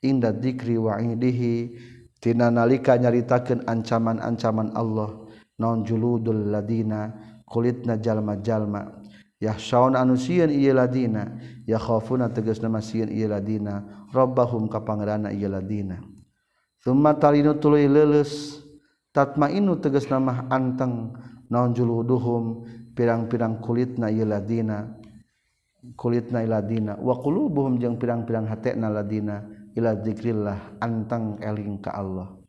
Inda 0.00 0.32
dzikri 0.32 0.80
wa'idihi. 0.80 1.76
Tina 2.24 2.48
nalika 2.48 2.96
nyaritakeun 2.96 3.68
ancaman-ancaman 3.68 4.72
Allah. 4.72 5.28
non 5.60 5.84
juludul 5.84 6.48
ladina 6.48 7.12
kulitna 7.44 8.00
jalma-jalma 8.00 9.04
yahsyaun 9.36 9.92
anu 9.92 10.16
sieun 10.16 10.48
ieu 10.48 10.72
ladina 10.72 11.36
yakhafuna 11.68 12.32
tegasna 12.32 12.72
masieun 12.72 13.12
ieu 13.12 13.28
ladina 13.28 13.84
rabbahum 14.10 14.72
ka 14.72 14.80
pangeranna 14.80 15.30
ieu 15.36 15.52
ladina. 15.52 16.00
Summa 16.80 17.12
talinu 17.12 17.60
tuluy 17.60 17.84
leuleus 17.84 18.64
tatmainu 19.12 19.76
tegasna 19.84 20.16
nama 20.16 20.48
anteng 20.48 21.12
naon 21.52 21.76
juluduhum 21.76 22.64
pirang-pirang 22.96 23.60
kulitna 23.60 24.08
ieu 24.08 24.24
ladina 24.24 24.96
kulitna 25.96 26.44
iladina 26.44 26.96
wa 27.00 27.16
qulubuhum 27.20 27.80
jeung 27.80 27.96
pirang-pirang 28.00 28.48
hatena 28.48 28.88
ladina 28.92 29.44
ila 29.76 29.96
zikrillah 30.00 30.80
anteng 30.80 31.36
eling 31.40 31.80
ka 31.80 31.92
Allah. 31.96 32.39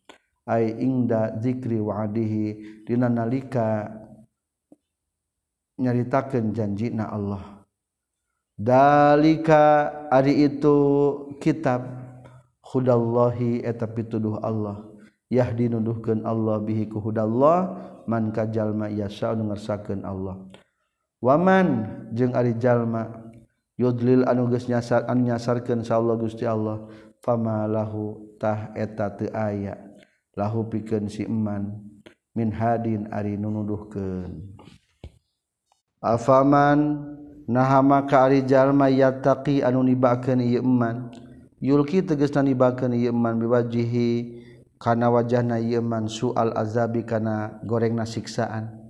ay 0.48 0.78
ingda 0.82 1.38
dzikri 1.38 1.78
wa'adihi. 1.78 2.46
Dina 2.88 3.10
nalika 3.10 3.90
nyaritakeun 5.82 6.54
janjina 6.54 7.10
Allah. 7.10 7.66
Dalika 8.62 9.90
ari 10.14 10.46
itu 10.46 10.78
kitab 11.42 11.82
hudallahi 12.62 13.66
eta 13.66 13.90
pituduh 13.90 14.38
Allah. 14.46 14.86
Yahdi 15.32 15.72
nuduhkeun 15.72 16.28
Allah 16.28 16.62
bihi 16.62 16.86
ku 16.92 17.02
hudallah 17.02 17.74
man 18.06 18.30
kajalma 18.30 18.92
yasha 18.92 19.34
nu 19.34 19.50
ngersakeun 19.50 20.06
Allah. 20.06 20.38
Waman 21.22 21.86
jeung 22.14 22.38
ari 22.38 22.54
jalma 22.58 23.10
yudlil 23.80 24.28
anu 24.30 24.46
geus 24.52 24.70
nyasar 24.70 25.10
nyasarkeun 25.10 25.82
sa 25.82 25.98
Allah 25.98 26.16
Gusti 26.22 26.46
Allah 26.46 26.86
famalahu 27.26 28.38
tah 28.38 28.70
eta 28.78 29.10
teu 29.18 29.32
aya. 29.34 29.91
lahu 30.36 30.68
pikeun 30.72 31.12
si 31.12 31.28
iman 31.28 31.76
min 32.36 32.52
hadin 32.52 33.12
ari 33.12 33.36
nunuduhkeun. 33.36 34.56
Afaman 36.02 37.04
naha 37.46 37.84
maka 37.84 38.26
ari 38.26 38.42
jalma 38.48 38.88
yattaqi 38.88 39.62
anu 39.62 39.84
nibakeun 39.84 40.40
ieu 40.40 40.64
iman 40.64 41.12
yulki 41.60 42.02
tegasna 42.02 42.42
nibakeun 42.42 42.96
ieu 42.96 43.12
iman 43.12 43.38
biwajihi 43.38 44.42
kana 44.80 45.12
wajahna 45.12 45.60
ieu 45.62 45.84
sual 46.08 46.56
azabi 46.56 47.04
kana 47.04 47.60
gorengna 47.68 48.08
siksaan. 48.08 48.82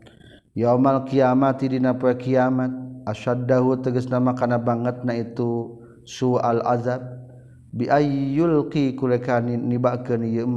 Yaumal 0.55 1.07
kiamati 1.07 1.71
dina 1.71 1.95
poe 1.95 2.15
kiamat 2.15 2.71
asyaddahu 3.07 3.81
tegasna 3.81 4.19
makana 4.19 4.59
bangetna 4.59 5.15
itu 5.15 5.79
sual 6.05 6.61
azab. 6.63 7.01
Bi 7.71 7.87
ayyulqi 7.87 8.99
kulekani 8.99 9.55
nibakeun 9.55 10.27
ieu 10.27 10.47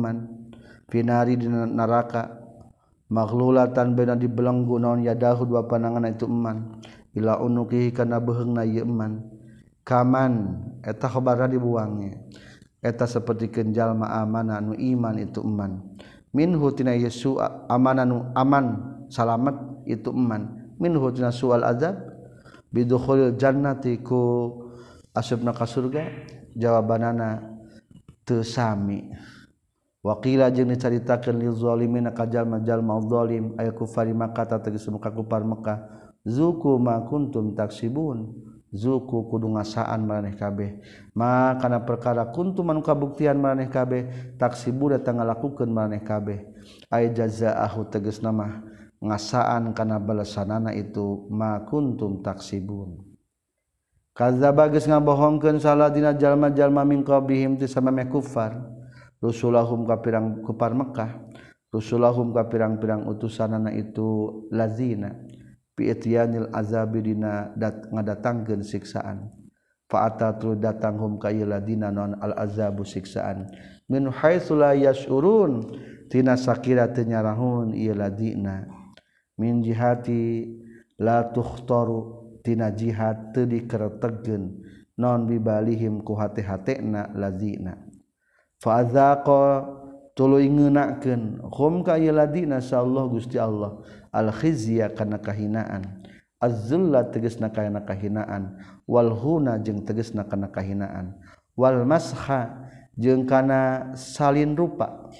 pinari 0.94 1.34
di 1.34 1.50
neraka. 1.50 2.46
Makhlulatan 3.10 3.98
bena 3.98 4.14
dibelenggu 4.14 4.78
naon 4.78 5.02
yadahu 5.02 5.50
dua 5.50 5.66
panangan 5.66 6.06
itu 6.06 6.30
eman. 6.30 6.78
Ila 7.18 7.42
unukihi 7.42 7.90
kana 7.90 8.22
beheungna 8.22 8.62
ieu 8.62 8.86
eman. 8.86 9.26
Kaman 9.82 10.32
eta 10.86 11.10
khabarna 11.10 11.50
dibuangnya 11.50 12.16
eta 12.84 13.08
seperti 13.08 13.48
kenjal 13.48 13.96
ma 13.96 14.12
amanah 14.20 14.60
nu 14.60 14.76
iman 14.76 15.16
itu 15.16 15.40
eman. 15.40 15.80
Minhu 16.36 16.68
tina 16.76 16.92
yesu 16.92 17.40
aman 17.68 17.98
nu 18.04 18.16
aman 18.36 18.64
salamat 19.08 19.84
itu 19.88 20.12
eman. 20.12 20.72
Minhu 20.76 21.08
tina 21.10 21.32
sual 21.32 21.64
azab? 21.64 21.96
Bidukhulil 22.74 23.38
jannati 23.40 24.02
ku 24.04 24.50
asubna 25.16 25.56
ka 25.56 25.64
surga? 25.64 26.04
Jawabanana 26.54 27.42
teu 28.22 28.46
sami 28.46 29.10
Wakila 30.04 30.52
jeung 30.52 30.68
dicaritakeun 30.68 31.40
lil 31.40 31.56
zalimin 31.56 32.12
kajalma-jalma 32.12 33.00
zalim 33.08 33.56
ay 33.56 33.72
kufari 33.72 34.12
Makkah 34.12 34.60
tegas 34.60 34.84
muka 34.92 35.08
kufar 35.08 35.40
Makkah 35.40 35.80
zuku 36.28 36.76
ma 36.76 37.00
kuntum 37.08 37.56
taksibun. 37.56 38.52
Zuku 38.74 39.30
kudu 39.30 39.54
ngasaan 39.54 40.02
maraneh 40.02 40.34
kabeh. 40.34 40.82
Ma 41.14 41.54
kana 41.62 41.86
perkara 41.86 42.26
kuntum 42.34 42.74
anu 42.74 42.82
kabuktian 42.82 43.38
maraneh 43.38 43.70
kabeh 43.70 44.34
taksibu 44.34 44.90
datang 44.90 45.22
ngalakukeun 45.22 45.70
maraneh 45.70 46.02
kabeh. 46.02 46.42
Ay 46.90 47.14
jazaahu 47.14 47.86
tegas 47.86 48.18
nama 48.18 48.66
ngasaan 48.98 49.70
kana 49.78 50.02
balasanana 50.02 50.74
itu 50.74 51.30
ma 51.30 51.62
kuntum 51.62 52.18
taksibun. 52.18 52.98
Kadzaba 54.10 54.66
geus 54.66 54.90
ngabohongkeun 54.90 55.62
salah 55.62 55.86
dina 55.94 56.10
jalma-jalma 56.10 56.82
min 56.82 57.06
qablihim 57.06 57.54
ti 57.54 57.70
samameh 57.70 58.10
kufar. 58.10 58.73
rusulahum 59.24 59.88
ka 59.88 60.04
pirang 60.04 60.44
kupar 60.44 60.76
Mekkah 60.76 61.24
rusulahum 61.72 62.36
ka 62.36 62.46
pirang-pirang 62.46 63.08
utusanana 63.08 63.72
itu 63.72 64.46
lazina 64.52 65.10
bi 65.74 65.90
azabi 65.90 67.02
dina 67.02 67.50
dat 67.58 67.90
ngadatangkeun 67.90 68.62
siksaan. 68.62 69.26
Fa'ata 69.90 70.38
tu 70.38 70.54
datang 70.54 70.96
hum 71.02 71.18
ka 71.18 71.34
ladina 71.34 71.90
non 71.90 72.14
al 72.22 72.38
azabu 72.38 72.86
siksaan. 72.86 73.50
Min 73.90 74.06
haitsu 74.08 74.54
la 74.54 74.72
yashurun 74.72 75.66
tina 76.08 76.38
sakira 76.38 76.88
teu 76.88 77.04
nyarahun 77.04 77.74
ieu 77.74 77.92
ladina 77.92 78.64
min 79.36 79.60
jihati 79.60 80.46
la 81.02 81.26
tukhtaru 81.26 82.38
tina 82.46 82.70
jihad 82.70 83.34
teu 83.34 83.50
dikeretegkeun. 83.50 84.62
Non 84.94 85.26
bibalihim 85.26 86.06
ku 86.06 86.14
hate-hatena 86.14 87.10
lazina. 87.18 87.83
fazaqo 88.64 89.68
tuluy 90.16 90.48
ngeunakeun 90.48 91.44
hum 91.52 91.84
ka 91.84 92.00
ladina 92.00 92.64
sallallahu 92.64 93.20
Gusti 93.20 93.36
Allah. 93.36 93.84
Al 94.08 94.32
khizya 94.32 94.96
kana 94.96 95.20
kahinaan 95.20 96.06
az-zulla 96.40 97.12
tegasna 97.12 97.52
kana 97.52 97.84
kahinaan 97.84 98.56
wal 98.88 99.12
huna 99.12 99.60
jeung 99.60 99.84
tegasna 99.84 100.24
kana 100.24 100.48
kahinaan 100.48 101.20
wal 101.52 101.84
masha 101.84 102.70
jeung 102.96 103.28
kana 103.28 103.92
salin 103.92 104.56
rupa. 104.56 105.12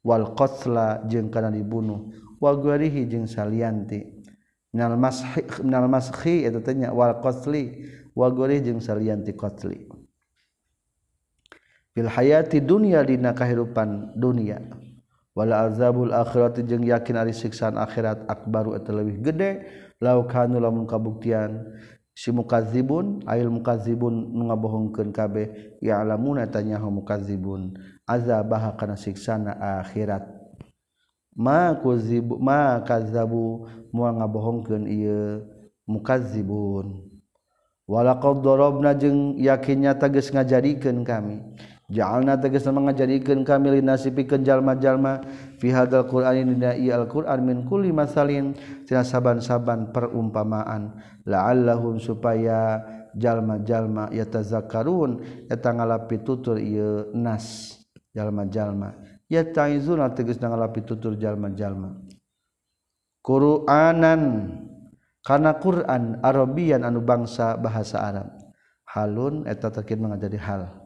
Wal 0.00 0.32
qatla 0.32 1.04
jeung 1.10 1.28
kana 1.28 1.52
dibunuh. 1.52 2.08
Wa 2.40 2.56
garihi 2.56 3.04
jeung 3.04 3.28
salianti. 3.28 4.16
Minal 4.68 5.00
mashi 5.00 5.24
minal 5.64 5.88
mashi 5.88 6.44
eta 6.44 6.60
tanya 6.60 6.92
wal 6.92 7.18
qatli 7.24 7.88
wa 8.12 8.28
garihi 8.28 8.68
jeung 8.68 8.84
salianti 8.84 9.32
qatli 9.32 9.87
fil 11.98 12.06
hayati 12.06 12.62
dunya 12.62 13.02
dina 13.02 13.34
kahirupan 13.34 14.14
dunia. 14.14 14.62
Wala 15.34 15.66
azabul 15.66 16.14
akhirat 16.14 16.62
jeung 16.62 16.86
yakin 16.86 17.18
ari 17.18 17.34
siksaan 17.34 17.74
akhirat 17.74 18.22
akbaru 18.30 18.78
eta 18.78 18.94
leuwih 18.94 19.18
gede. 19.18 19.66
Law 19.98 20.22
kanu 20.30 20.62
lamun 20.62 20.86
kabuktian 20.86 21.74
si 22.14 22.30
mukadzibun 22.30 23.26
ail 23.26 23.50
mukadzibun 23.50 24.14
nu 24.14 24.46
ngabohongkeun 24.46 25.10
kabeh 25.10 25.74
ya 25.82 25.98
alamuna 25.98 26.46
tanya 26.46 26.78
mukadzibun 26.78 27.74
azabah 28.06 28.78
kana 28.78 28.94
siksana 28.94 29.58
akhirat. 29.82 30.22
Ma 31.34 31.74
kuzibu 31.82 32.38
ma 32.38 32.78
kadzabu 32.86 33.66
moal 33.90 34.22
ngabohongkeun 34.22 34.86
ieu 34.86 35.42
mukadzibun 35.90 37.10
walaqad 37.90 38.38
darabna 38.38 38.94
jeung 38.94 39.34
yakin 39.34 39.82
nyata 39.82 40.06
geus 40.06 40.30
ngajadikeun 40.30 41.02
kami. 41.02 41.42
Jalna 41.88 42.36
teges 42.36 42.68
mengajarikan 42.68 43.48
kami 43.48 43.80
linasipikan 43.80 44.44
jalma-jalma. 44.44 45.24
Fi 45.56 45.72
hadzal 45.72 46.04
Qur'ani 46.04 46.44
dina 46.44 46.76
al 46.76 47.08
Qur'an 47.08 47.40
min 47.40 47.64
kulli 47.64 47.96
masalin. 47.96 48.52
Tina 48.84 49.00
saban-saban 49.00 49.88
perumpamaan. 49.88 51.00
La'allahum 51.24 51.96
supaya 51.96 52.84
jalma-jalma 53.16 54.12
yatazakkarun. 54.12 55.24
Eta 55.48 55.72
ngalapi 55.72 56.20
tutur 56.20 56.60
ieu 56.60 57.08
nas 57.16 57.80
jalma-jalma. 58.12 58.92
Ya 59.32 59.48
taizuna 59.48 60.12
tegas 60.12 60.36
ngalapi 60.36 60.84
tutur 60.84 61.16
jalma-jalma. 61.16 62.04
Qur'anan 63.24 64.22
kana 65.24 65.56
Qur'an 65.56 66.20
Arabian 66.20 66.84
anu 66.84 67.00
bangsa 67.00 67.56
bahasa 67.56 67.96
Arab. 67.96 68.28
Halun 68.92 69.48
eta 69.48 69.72
terkin 69.72 70.04
mengajari 70.04 70.36
hal. 70.36 70.77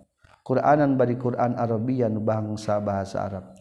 Quranan 0.43 0.99
bari 0.99 1.15
Quran 1.15 1.55
Arabian 1.55 2.19
bangsa 2.19 2.83
bahasa 2.83 3.23
Arab. 3.23 3.55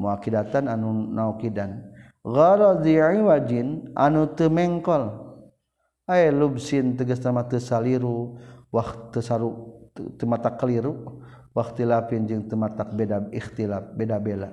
Muakidatan 0.00 0.72
anu 0.72 1.12
naukidan. 1.12 1.92
Gharadhi 2.24 2.96
wajin 3.20 3.92
anu 3.92 4.32
temengkol 4.32 5.12
ay 6.08 6.32
lubsin 6.32 6.96
tegas 6.96 7.20
nama 7.20 7.44
tesaliru 7.44 8.40
waktu 8.72 9.20
saru 9.20 9.76
keliru 10.56 11.20
waktilapin 11.52 12.24
jeung 12.24 12.48
tematak 12.48 12.96
beda 12.96 13.28
ikhtilaf 13.28 13.92
beda 13.92 14.16
bela. 14.16 14.48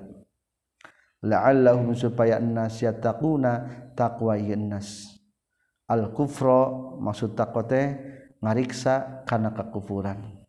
La'allahum 1.23 1.95
supaya 1.95 2.41
nas 2.43 2.83
yattaquna 2.83 3.93
taqwa 3.95 4.35
nas 4.59 5.21
al 5.91 6.15
kufra 6.15 6.71
maksud 6.99 7.35
takwa 7.35 7.67
teh 7.67 7.99
ngariksa 8.39 9.27
kana 9.27 9.51
kekufuran 9.51 10.40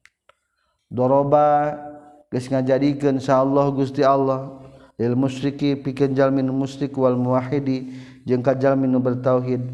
doroba 0.92 1.72
geus 2.28 2.52
ngajadikeun 2.52 3.16
Allah 3.32 3.66
Gusti 3.72 4.04
Allah. 4.04 4.60
Lil 5.00 5.16
musyriki 5.16 5.72
pikeun 5.74 6.12
jalmin 6.12 6.46
musyrik 6.52 6.92
wal 6.94 7.16
muwahhidi 7.16 7.96
jeung 8.28 8.44
ka 8.44 8.52
nu 8.76 9.00
bertauhid 9.00 9.64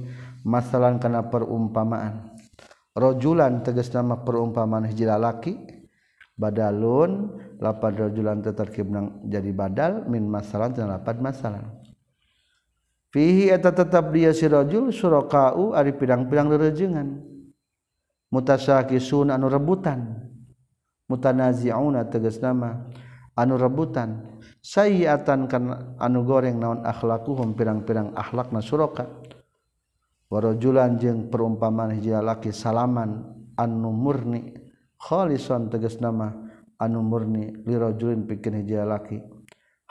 masalan 0.46 0.96
kana 1.02 1.26
perumpamaan. 1.26 2.32
Rajulan 2.94 3.60
tegas 3.66 3.90
nama 3.90 4.22
perumpamaan 4.22 4.86
hiji 4.86 5.04
lalaki 5.04 5.58
badalun 6.38 7.34
lapan 7.58 7.92
rajulan 7.98 8.38
tetarkib 8.40 8.86
nang 8.88 9.20
jadi 9.26 9.50
badal 9.50 10.06
min 10.06 10.24
masalan 10.30 10.70
dan 10.70 10.94
lapan 10.94 11.18
masalan. 11.18 11.66
Fihi 13.10 13.50
eta 13.50 13.74
tetap 13.74 14.14
dia 14.14 14.30
si 14.30 14.46
rajul 14.46 14.94
surakau 14.94 15.74
ari 15.74 15.92
pidang-pidang 15.92 16.46
rerejengan 16.46 17.20
mutasakisun 18.30 19.34
anu 19.34 19.50
rebutan. 19.50 20.27
mutanaziuna 21.08 22.06
tegas 22.06 22.38
nama 22.38 22.86
anu 23.34 23.56
rebutan. 23.56 24.38
Sayiatan 24.58 25.48
kan 25.48 25.96
anu 25.96 26.28
goreng 26.28 26.60
naon 26.60 26.84
akhlakuhum 26.84 27.56
pirang-pirang 27.56 28.12
akhlak 28.12 28.52
na 28.52 28.60
suraka 28.60 29.08
warojulan 30.28 31.00
jeung 31.00 31.32
perumpamaan 31.32 31.96
hiji 31.96 32.12
laki 32.12 32.52
salaman 32.52 33.24
anu 33.56 33.90
murni. 33.90 34.52
Kholison 34.98 35.70
teges 35.70 36.02
nama 36.02 36.34
anu 36.82 37.00
murni 37.06 37.54
lirojulin 37.64 38.26
pikeun 38.26 38.60
hiji 38.60 38.76
laki 38.82 39.22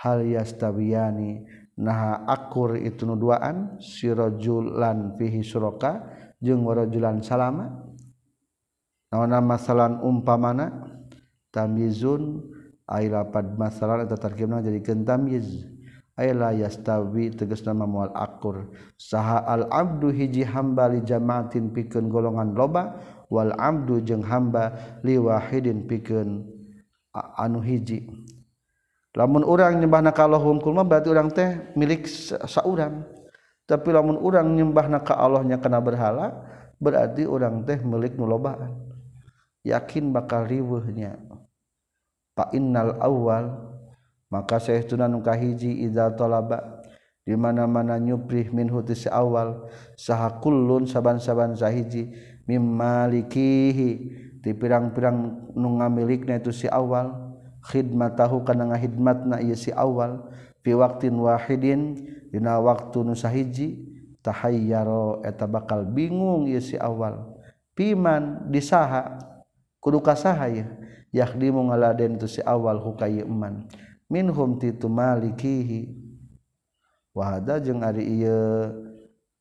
hal 0.04 0.20
yastabiyani 0.20 1.48
naha 1.80 2.28
akur 2.28 2.76
itu 2.76 3.08
nuduaan 3.08 3.80
sirojulan 3.80 5.16
fihi 5.16 5.42
suraka 5.48 6.06
jeung 6.44 6.68
warajulan 6.68 7.24
salama. 7.24 7.88
Naon 9.16 9.32
masalan 9.48 10.04
umpamana? 10.04 10.97
tamizun 11.52 12.44
ay 12.88 13.12
lapad 13.12 13.56
masalah 13.60 14.08
atau 14.08 14.16
tarkibna 14.16 14.64
jadi 14.64 14.80
tamiz 15.04 15.68
ay 16.18 16.34
la 16.34 16.50
yastawi 16.56 17.30
tegas 17.36 17.62
nama 17.62 17.86
mual 17.86 18.10
akur. 18.18 18.74
Saha 18.98 19.46
al 19.46 19.70
abdu 19.70 20.10
hiji 20.10 20.42
hamba 20.42 20.90
li 20.90 21.06
jamaatin 21.06 21.70
pikeun 21.70 22.10
golongan 22.10 22.58
loba 22.58 22.98
wal 23.30 23.54
abdu 23.54 24.02
jeung 24.02 24.26
hamba 24.26 24.74
li 25.06 25.20
wahidin 25.22 25.86
pikeun 25.86 26.48
anu 27.14 27.62
hiji. 27.62 28.10
Lamun 29.14 29.46
urang 29.46 29.78
nyembah 29.82 30.02
nakalahum 30.02 30.62
kulma 30.62 30.86
berarti 30.86 31.10
urang 31.10 31.30
teh 31.30 31.74
milik 31.78 32.06
saurang. 32.46 33.06
Tapi 33.68 33.92
lamun 33.92 34.16
urang 34.16 34.48
nyembah 34.56 34.88
naka 34.88 35.12
Allahnya 35.12 35.60
kena 35.60 35.84
berhala 35.84 36.32
berarti 36.80 37.28
urang 37.28 37.68
teh 37.68 37.78
milik 37.84 38.16
nulobaan 38.16 38.88
yakin 39.68 40.16
bakal 40.16 40.48
riwuhnya 40.48 41.20
fa 42.38 42.54
innal 42.54 42.94
awal 43.02 43.74
maka 44.30 44.62
sayahtuna 44.62 45.10
nu 45.10 45.26
kahiji 45.26 45.82
idza 45.90 46.14
talaba 46.14 46.86
di 47.26 47.34
mana-mana 47.34 47.98
nyuprih 47.98 48.54
min 48.54 48.70
huti 48.70 48.94
awal 49.10 49.66
saha 49.98 50.38
kullun 50.38 50.86
saban-saban 50.86 51.58
sahiji 51.58 52.14
mim 52.46 52.62
malikihi 52.62 53.90
ti 54.40 54.50
pirang-pirang 54.54 55.52
nu 55.58 55.68
ngamilikna 55.82 56.38
itu 56.38 56.54
si 56.54 56.70
awal 56.70 57.36
khidmatahu 57.68 58.46
kana 58.46 58.72
ngahidmatna 58.72 59.42
ieu 59.44 59.58
si 59.58 59.74
awal 59.74 60.30
fi 60.62 60.72
waqtin 60.78 61.18
wahidin 61.18 62.00
dina 62.32 62.62
waktu 62.62 63.02
nu 63.02 63.18
sahiji 63.18 63.82
tahayyaro 64.24 65.26
eta 65.26 65.50
bakal 65.50 65.84
bingung 65.84 66.48
ieu 66.48 66.62
si 66.64 66.80
awal 66.80 67.36
piman 67.76 68.48
disaha 68.48 69.20
kudu 69.84 70.00
kasaha 70.00 70.48
ya 70.48 70.68
yakdimu 71.16 71.72
ngaladen 71.72 72.20
tu 72.20 72.28
si 72.28 72.44
awal 72.44 72.80
hukai 72.80 73.24
eman 73.24 73.68
minhum 74.08 74.56
titu 74.60 74.88
malikihi. 74.88 76.08
Wahada 77.18 77.58
jeung 77.58 77.82
ari 77.82 78.06
ieu 78.22 78.70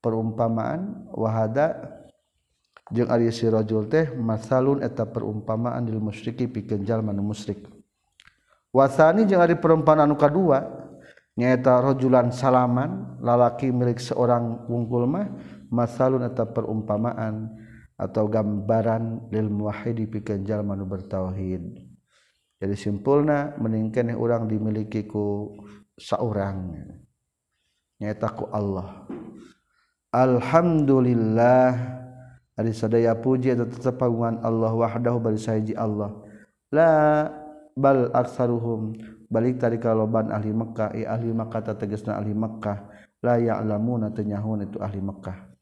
perumpamaan 0.01 1.05
wahada 1.13 1.77
jeung 2.89 3.13
ari 3.13 3.29
si 3.29 3.45
rajul 3.45 3.85
teh 3.85 4.09
masalun 4.17 4.81
eta 4.81 5.05
perumpamaan 5.05 5.85
dil 5.85 6.01
musyriki 6.01 6.49
pikeun 6.49 6.89
jalma 6.89 7.13
nu 7.13 7.21
musyrik. 7.21 7.69
Wasani 8.73 9.29
jeung 9.29 9.45
ari 9.45 9.61
perumpamaan 9.61 10.09
anu 10.09 10.17
kadua 10.17 10.65
nyaeta 11.37 11.85
rajulan 11.85 12.33
salaman 12.33 13.21
lalaki 13.21 13.69
milik 13.69 14.01
seorang 14.01 14.65
wungkul 14.73 15.05
mah 15.05 15.29
masalun 15.69 16.25
eta 16.25 16.49
perumpamaan. 16.49 17.66
Atau 17.97 18.29
gambaran 18.29 19.33
lil 19.33 19.49
muwahhidi 19.49 20.05
pikenjal 20.05 20.61
manu 20.61 20.85
bertauhid. 20.85 21.81
Jadi 22.57 22.77
simpulna 22.77 23.57
meningkene 23.57 24.17
orang 24.17 24.49
dimiliki 24.49 25.05
ku 25.09 25.57
saurang. 25.97 26.77
Nyaeta 28.01 28.33
ku 28.33 28.49
Allah. 28.53 29.05
Alhamdulillah. 30.13 31.97
Sadaya 32.73 33.13
puji 33.13 33.53
atau 33.53 33.69
tetepangan 33.69 34.41
Allah 34.41 34.73
wahdahu 34.73 35.21
bari 35.21 35.37
saji 35.37 35.77
Allah. 35.77 36.17
La 36.73 37.29
bal 37.77 38.09
aksaruhum. 38.17 38.97
Balik 39.29 39.61
tadi 39.61 39.77
kaloban 39.77 40.33
ahli 40.33 40.57
Mekkah 40.57 40.97
i 40.97 41.05
ahli 41.05 41.37
Makkah 41.37 41.77
tegesna 41.77 42.17
ahli 42.17 42.33
Mekkah. 42.33 42.89
La 43.21 43.37
ya'lamuna 43.37 44.09
tanyahun 44.09 44.73
itu 44.73 44.81
ahli 44.81 45.05
Mekkah 45.05 45.56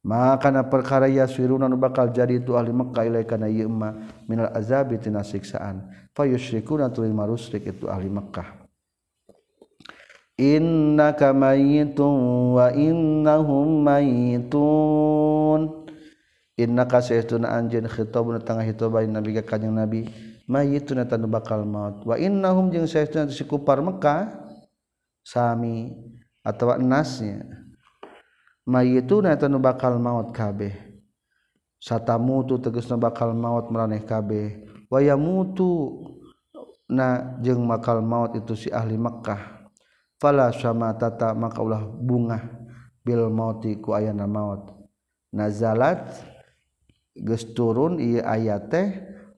makana 0.00 0.64
perkara 0.64 1.06
yaswirunan 1.08 1.72
bakal 1.76 2.08
jadi 2.08 2.40
itu 2.40 2.56
ahli 2.56 2.72
Mekkah 2.72 3.04
ilai 3.04 3.24
kana 3.28 3.48
ieu 3.48 3.68
emma 3.68 3.92
minal 4.24 4.48
azabi 4.56 4.96
tina 4.96 5.20
siksaan 5.20 5.88
fa 6.16 6.24
yusyrikuna 6.24 6.88
tuluy 6.88 7.12
marusyrik 7.12 7.68
itu 7.68 7.84
ahli 7.88 8.08
Mekkah 8.08 8.60
innaka 10.40 11.36
mayitun 11.36 12.56
wa 12.56 12.72
innahum 12.72 13.84
mayitun 13.84 15.80
innaka 16.56 17.00
saytuna 17.04 17.52
anjeun 17.56 17.88
khitabun 17.88 18.40
tengah 18.40 18.64
hitobain 18.64 19.08
nabi 19.08 19.36
ka 19.40 19.42
kanjing 19.44 19.72
nabi. 19.72 20.08
Mayitun 20.50 21.06
tanu 21.06 21.30
bakal 21.30 21.62
maut. 21.62 22.02
Wa 22.02 22.18
innahum 22.18 22.74
jeung 22.74 22.84
saytuna 22.90 23.30
si 23.30 23.46
kufar 23.46 23.78
Mekkah 23.80 24.34
sami 25.22 25.94
atawa 26.42 26.74
enasnya 26.80 27.59
itu 28.86 29.18
na 29.18 29.34
tanu 29.34 29.58
bakal 29.58 29.98
maut 29.98 30.30
kabeh. 30.30 30.72
Satamutu 31.80 32.60
tegasna 32.62 32.94
bakal 32.94 33.34
maut 33.34 33.72
maraneh 33.72 34.06
kabeh. 34.06 34.62
Wa 34.86 35.02
yamutu 35.02 35.98
na 36.86 37.38
jeung 37.42 37.66
bakal 37.66 37.98
maut 38.04 38.38
itu 38.38 38.54
si 38.54 38.68
ahli 38.70 38.94
Mekkah. 38.94 39.66
Fala 40.20 40.52
sama 40.52 40.92
tata 40.94 41.32
maka 41.32 41.64
ulah 41.64 41.80
bunga 41.82 42.38
bil 43.00 43.32
mauti 43.32 43.80
ku 43.80 43.96
ayana 43.96 44.28
maut. 44.28 44.70
Nazalat 45.32 46.20
gesturun 47.16 47.98
ia 47.98 48.22
ayat 48.28 48.68
teh 48.68 48.88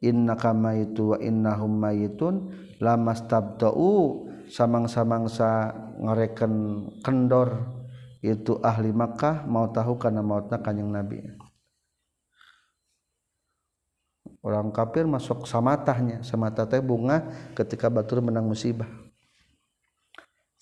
inna 0.03 0.35
kama 0.35 0.77
itu 0.83 1.15
wa 1.15 1.19
innahum 1.23 1.79
mayitun 1.79 2.51
lamas 2.83 3.23
tabta'u 3.31 4.27
samang-samangsa 4.51 5.71
ngereken 6.03 6.53
kendor 7.07 7.82
itu 8.23 8.63
ahli 8.63 8.95
Makkah 8.95 9.43
mau 9.51 9.67
tahu 9.67 9.99
karena 9.99 10.23
mautna 10.23 10.63
kanjeng 10.63 10.89
Nabi. 10.89 11.27
Orang 14.43 14.71
kafir 14.71 15.07
masuk 15.07 15.47
samatahnya. 15.47 16.23
Samata 16.23 16.67
teh 16.67 16.79
bunga 16.79 17.27
ketika 17.55 17.91
batur 17.91 18.23
menang 18.23 18.47
musibah. 18.47 18.87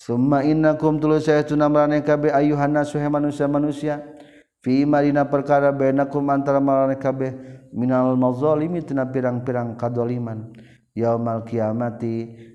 Summa 0.01 0.41
innakum 0.41 0.97
tulu 0.97 1.21
saya 1.21 1.45
tunamrane 1.45 2.01
kabe 2.01 2.33
ayuhan 2.33 2.73
nasu 2.73 2.97
manusia. 2.97 3.45
Manusia 3.45 3.95
Marina 4.85 5.25
perkara 5.25 5.69
benakum 5.73 6.25
antara 6.29 6.61
malkabeh 6.61 7.61
Minal 7.71 8.19
mauzolimi 8.19 8.83
tina 8.83 9.07
pirang-pirang 9.07 9.79
kadoliman. 9.79 10.51
Ya 10.91 11.15
mal 11.15 11.47
kiamati 11.47 12.50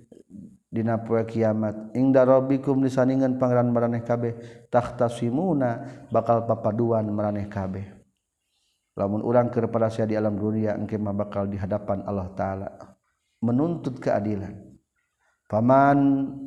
dina 0.77 1.01
poe 1.01 1.25
kiamat. 1.25 1.97
Ingda 1.97 2.29
rabbikum 2.29 2.85
disaningan 2.85 3.41
pangeran 3.41 3.73
maraneh 3.73 4.05
kabeh 4.05 4.37
tahtasimuna 4.69 6.05
bakal 6.13 6.45
papaduan 6.45 7.09
maraneh 7.09 7.49
kabeh. 7.49 7.97
Lamun 8.97 9.25
urang 9.25 9.49
keur 9.49 9.73
pada 9.73 9.89
di 9.89 10.17
alam 10.17 10.37
dunia 10.37 10.77
engke 10.77 11.01
mah 11.01 11.17
bakal 11.17 11.49
di 11.49 11.57
hadapan 11.57 12.05
Allah 12.05 12.29
taala. 12.37 12.69
Menuntut 13.41 13.97
keadilan. 14.01 14.57
Paman 15.49 15.99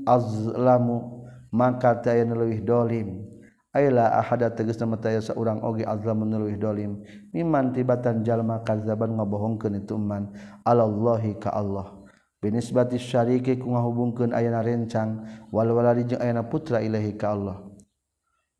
azlamu 0.06 1.26
maka 1.50 1.98
taya 1.98 2.26
leuwih 2.26 2.62
dolim. 2.62 3.26
Ayla 3.70 4.18
ahada 4.18 4.50
tegas 4.50 4.82
nama 4.82 4.98
taya 4.98 5.22
seorang 5.22 5.62
oge 5.62 5.86
azlam 5.86 6.26
meneluih 6.26 6.58
dolim. 6.58 7.06
Miman 7.30 7.70
tibatan 7.70 8.26
jalma 8.26 8.66
kazaban 8.66 9.14
ngobohongkan 9.14 9.78
itu 9.78 9.94
man. 9.94 10.34
Alallahi 10.66 11.38
ka 11.38 11.54
Allah. 11.54 11.99
Binisbati 12.40 12.96
syariki 12.96 13.60
ku 13.60 13.76
ngahubungkeun 13.76 14.32
ayana 14.32 14.64
rencang 14.64 15.28
wal 15.52 15.70
waladi 15.76 16.08
jeung 16.08 16.24
ayana 16.24 16.48
putra 16.48 16.80
ilahi 16.80 17.16
ka 17.20 17.36
Allah. 17.36 17.60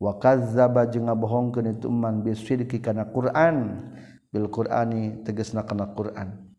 Wa 0.00 0.16
kazzaba 0.20 0.84
jeung 0.88 1.08
ngabohongkeun 1.08 1.76
itu 1.76 1.88
man 1.88 2.20
bisidqi 2.24 2.80
kana 2.80 3.08
Quran 3.08 3.88
bil 4.28 4.48
Qur'ani 4.52 5.24
tegasna 5.24 5.64
kana 5.64 5.92
Quran. 5.96 6.52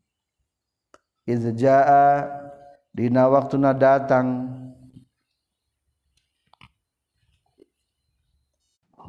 Iz 1.30 1.45
jaa 1.53 2.26
dina 2.89 3.30
waktuna 3.30 3.78
datang 3.78 4.57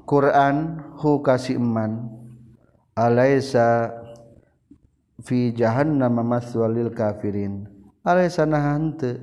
Quran 0.04 0.84
hu 1.00 1.24
kasih 1.24 1.56
iman 1.56 2.12
alaisa 2.92 3.96
fi 5.24 5.56
jahannam 5.56 6.20
maswalil 6.20 6.92
kafirin 6.92 7.71
sanahanaka 8.02 9.22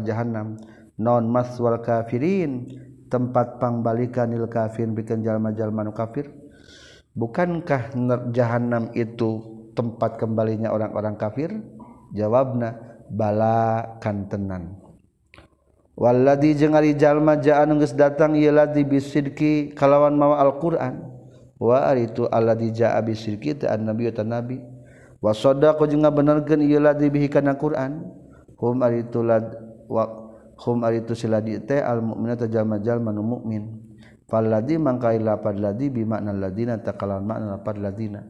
jahanam 0.00 0.56
non 0.96 1.28
maswal 1.28 1.76
kafirin 1.84 2.72
tempat 3.12 3.60
pangbalikan 3.60 4.32
balikanil 4.32 4.48
kafir 4.48 4.88
bikin 4.88 5.20
jalma-jalma 5.20 5.84
kafir. 5.92 6.32
Bukankah 7.12 7.92
jahanam 8.32 8.88
itu 8.96 9.44
tempat 9.76 10.16
kembalinya 10.16 10.72
orang-orang 10.72 11.20
kafir? 11.20 11.52
Jawabna 12.16 12.72
bala 13.12 14.00
kantenan 14.00 14.80
waladi 15.96 16.56
jengari 16.56 16.96
jalma 16.96 17.38
jaan 17.38 17.76
geus 17.76 17.92
datang 17.92 18.34
ieu 18.34 18.52
ladi 18.52 18.84
bisidki 18.84 19.76
kalawan 19.76 20.16
mawa 20.16 20.40
Al-Qur'an. 20.42 21.12
Wa 21.62 21.94
aritu 21.94 22.26
alladzi 22.26 22.74
jaa 22.74 22.98
bisidki 23.06 23.54
ta 23.54 23.78
annabi 23.78 24.10
ta 24.10 24.26
nabi. 24.26 24.58
wasoda 25.22 25.78
ko 25.78 25.86
juga 25.86 26.10
benerkan 26.10 26.58
ialah 26.58 26.98
dibihikan 26.98 27.46
bihi 27.46 27.54
kana 27.54 27.54
Quran. 27.54 27.92
Hum 28.58 28.78
aritu 28.82 29.22
wa 29.90 30.04
hum 30.66 30.86
aritu 30.86 31.18
siladi 31.18 31.58
teh 31.62 31.82
al 31.82 31.98
mu'mina 31.98 32.38
tajama 32.38 32.78
jalma 32.78 33.10
manu 33.10 33.26
mukmin 33.26 33.82
fal 34.30 34.46
ladzi 34.46 34.78
mangkai 34.78 35.18
lapad 35.18 35.58
ladzi 35.58 35.90
bi 35.90 36.06
makna 36.06 36.30
ladina 36.30 36.78
takalan 36.78 37.26
makna 37.26 37.58
lapad 37.58 37.78
ladina. 37.78 38.22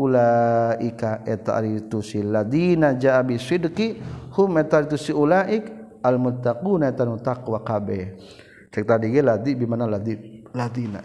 Ulaika 0.00 1.24
eta 1.28 1.60
aritu 1.60 2.00
siladina 2.00 2.96
jaa 2.96 3.20
bi 3.24 3.36
sidqi 3.36 4.00
hum 4.36 4.60
eta 4.60 4.84
aritu 4.84 4.96
si 5.00 5.12
ulaik 5.12 5.68
al 6.04 6.16
muttaquna 6.20 6.92
eta 6.92 7.04
nu 7.08 7.16
taqwa 7.20 7.64
kabeh. 7.64 8.16
Cek 8.68 8.84
tadi 8.84 9.12
ge 9.12 9.20
ladi 9.24 9.56
bi 9.56 9.64
makna 9.64 9.88
ladi 9.88 10.44
ladina. 10.52 11.00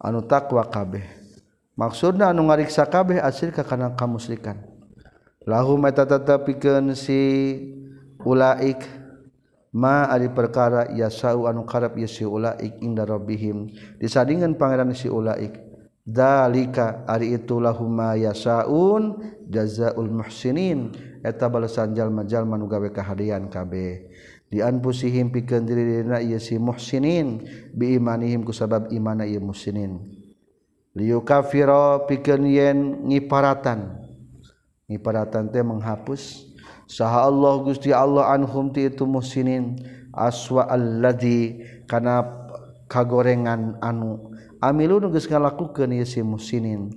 Anu 0.00 0.24
taqwa 0.28 0.64
kabeh. 0.68 1.19
maksudna 1.80 2.28
anu 2.28 2.44
ngariksa 2.44 2.84
kabeh 2.92 3.16
asir 3.24 3.48
ka 3.56 3.64
kana 3.64 3.96
kamusrikan. 3.96 4.60
Lahu 5.48 5.80
mata 5.80 6.04
tetepikeun 6.04 6.92
si 6.92 7.16
ulaik 8.20 8.84
ma 9.72 10.04
ari 10.12 10.28
perkara 10.28 10.92
yasau 10.92 11.48
anu 11.48 11.64
karep 11.64 11.96
ye 11.96 12.04
si 12.04 12.28
ulaik 12.28 12.76
inda 12.84 13.08
rabbihim. 13.08 13.72
Disadingan 13.96 14.60
pangeran 14.60 14.92
si 14.92 15.08
ulaik. 15.08 15.56
Dalika 16.04 17.06
ari 17.08 17.32
itu 17.38 17.56
lahum 17.56 17.88
ma 17.88 18.12
yasaun 18.20 19.16
jazaul 19.48 20.12
muhsinin. 20.12 20.92
Eta 21.24 21.48
balasan 21.48 21.96
jalma-jalma 21.96 22.60
nu 22.60 22.68
gawe 22.68 22.92
kahadian 22.92 23.48
kabeh. 23.48 24.12
Dianpusihim 24.52 25.32
pikeun 25.32 25.64
diri 25.64 26.04
dina 26.04 26.20
ieu 26.20 26.36
si 26.36 26.60
muhsinin. 26.60 27.48
Biimanihim 27.72 28.44
ku 28.44 28.52
sabab 28.52 28.92
imana 28.92 29.24
ieu 29.24 29.40
muhsinin. 29.40 30.19
liu 30.94 31.22
kafiro 31.22 32.06
pikeun 32.10 32.44
yen 32.50 32.78
ngiparatan. 33.06 34.00
Ngiparatan 34.90 35.54
teh 35.54 35.62
menghapus. 35.62 36.50
Saha 36.90 37.30
Allah 37.30 37.62
Gusti 37.62 37.94
Allah 37.94 38.34
anhum 38.34 38.74
ti 38.74 38.90
itu 38.90 39.06
musinin 39.06 39.78
aswa 40.10 40.66
alladzi 40.66 41.62
kana 41.86 42.26
kagorengan 42.90 43.78
anu. 43.78 44.34
Amilu 44.58 44.98
nu 44.98 45.14
geus 45.14 45.30
ngalakukeun 45.30 45.94
ieu 45.94 46.04
si 46.04 46.20
musinin 46.20 46.90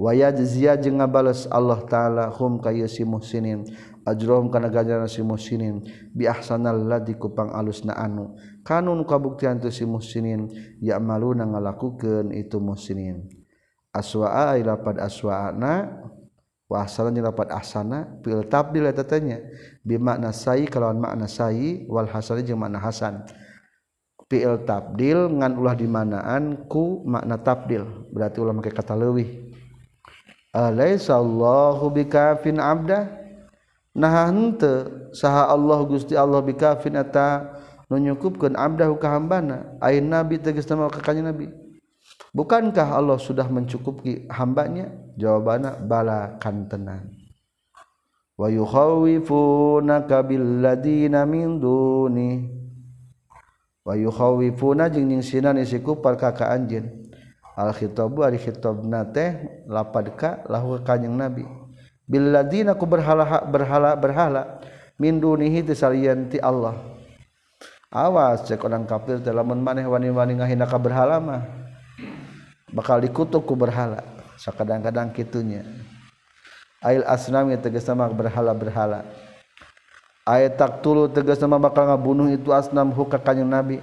wa 0.00 0.14
yajziya 0.14 0.78
jeung 0.80 1.02
ngabales 1.02 1.44
Allah 1.50 1.82
taala 1.84 2.30
hum 2.32 2.62
ka 2.62 2.70
ieu 2.70 2.88
si 2.88 3.02
musinin 3.04 3.66
ajrohum 4.06 4.48
kana 4.48 4.70
ganjaran 4.70 5.10
si 5.10 5.20
musinin 5.20 5.84
bi 6.14 6.24
ahsanal 6.30 6.80
ladzi 6.86 7.18
kupang 7.18 7.50
alusna 7.50 7.98
anu. 7.98 8.38
Kanun 8.62 9.02
kabuktian 9.02 9.58
tu 9.58 9.74
si 9.74 9.82
musinin 9.82 10.46
ya 10.78 11.02
maluna 11.02 11.42
ngalakukeun 11.42 12.30
itu 12.30 12.62
musinin 12.62 13.39
aswa 13.90 14.54
lapad 14.58 15.02
aswana 15.02 15.98
wasalan 16.70 17.18
jeung 17.18 17.26
lapad 17.26 17.50
ahsana 17.50 18.22
fil 18.22 18.46
tabdil 18.46 18.86
eta 18.86 19.02
tanya 19.02 19.42
bi 19.82 19.98
makna 19.98 20.30
sayi 20.30 20.70
kalawan 20.70 21.02
makna 21.02 21.26
sayi 21.26 21.82
wal 21.90 22.06
hasan 22.06 22.46
jeung 22.46 22.62
makna 22.62 22.78
hasan. 22.78 23.26
Fi'il 24.30 24.62
tabdil 24.62 25.26
ngan 25.26 25.58
ulah 25.58 25.74
dimanaan 25.74 26.70
ku 26.70 27.02
makna 27.02 27.34
tabdil 27.34 27.82
berarti 28.14 28.38
ulah 28.38 28.54
make 28.54 28.70
kata 28.70 28.94
leuwih. 28.94 29.50
Alaisa 30.54 31.18
Allahu 31.18 31.90
bikafin 31.90 32.62
abda. 32.62 33.10
Nah 33.90 34.30
henteu 34.30 35.10
saha 35.10 35.50
Allah 35.50 35.82
Gusti 35.82 36.14
Allah 36.14 36.38
bikafin 36.46 36.94
eta 36.94 37.58
nu 37.90 37.98
nyukupkeun 37.98 38.54
abdahu 38.54 38.94
ka 39.02 39.10
hambana. 39.10 39.74
Ayeuna 39.82 40.22
nabi 40.22 40.38
tegasna 40.38 40.86
ka 40.86 41.02
kanjeng 41.02 41.26
nabi? 41.26 41.50
Bukankah 42.30 42.94
Allah 42.94 43.18
sudah 43.18 43.50
mencukupi 43.50 44.30
hambanya? 44.30 44.86
Jawabannya 45.18 45.82
bala 45.82 46.38
kan 46.38 46.70
tenang. 46.70 47.10
Wa 48.38 48.46
yukhawifunaka 48.46 50.22
billadina 50.22 51.26
min 51.26 51.58
duni. 51.58 52.46
Wa 53.82 53.98
yukhawifuna 53.98 54.86
jeung 54.88 55.10
nyingsinan 55.10 55.58
isi 55.58 55.82
kupar 55.82 56.14
ka 56.14 56.30
ka 56.30 56.54
anjeun. 56.54 57.10
Al 57.58 57.74
khitabu 57.74 58.22
ari 58.22 58.38
khitabna 58.38 59.04
teh 59.10 59.66
lapad 59.66 60.14
ka 60.14 60.46
lahu 60.46 60.78
kanjing 60.86 61.18
Nabi. 61.18 61.44
Billadina 62.06 62.78
ku 62.78 62.86
berhala 62.86 63.42
berhala 63.42 63.98
berhala 63.98 64.62
min 65.02 65.18
dunihi 65.18 65.66
tisalian 65.66 66.30
ti 66.30 66.38
Allah. 66.38 66.78
Awas 67.90 68.46
cek 68.46 68.62
orang 68.62 68.86
kafir 68.86 69.18
teh 69.18 69.34
lamun 69.34 69.58
maneh 69.58 69.82
wani-wani 69.82 70.38
ngahina 70.38 70.64
ka 70.64 70.78
berhala 70.78 71.18
mah 71.18 71.59
bakal 72.74 73.02
dikutuk 73.02 73.44
ku 73.46 73.54
berhala. 73.58 74.02
Sakadang-kadang 74.40 75.12
kitunya. 75.12 75.66
Ail 76.80 77.04
asnami 77.04 77.60
tegas 77.60 77.84
nama 77.84 78.08
berhala-berhala. 78.08 79.04
Ayat 80.24 80.56
tak 80.56 80.80
tulu 80.80 81.12
tegas 81.12 81.36
nama 81.36 81.60
bakal 81.60 81.84
ngabunuh 81.90 82.32
itu 82.32 82.48
asnam 82.56 82.88
huka 82.88 83.20
kanyang 83.20 83.52
nabi. 83.52 83.76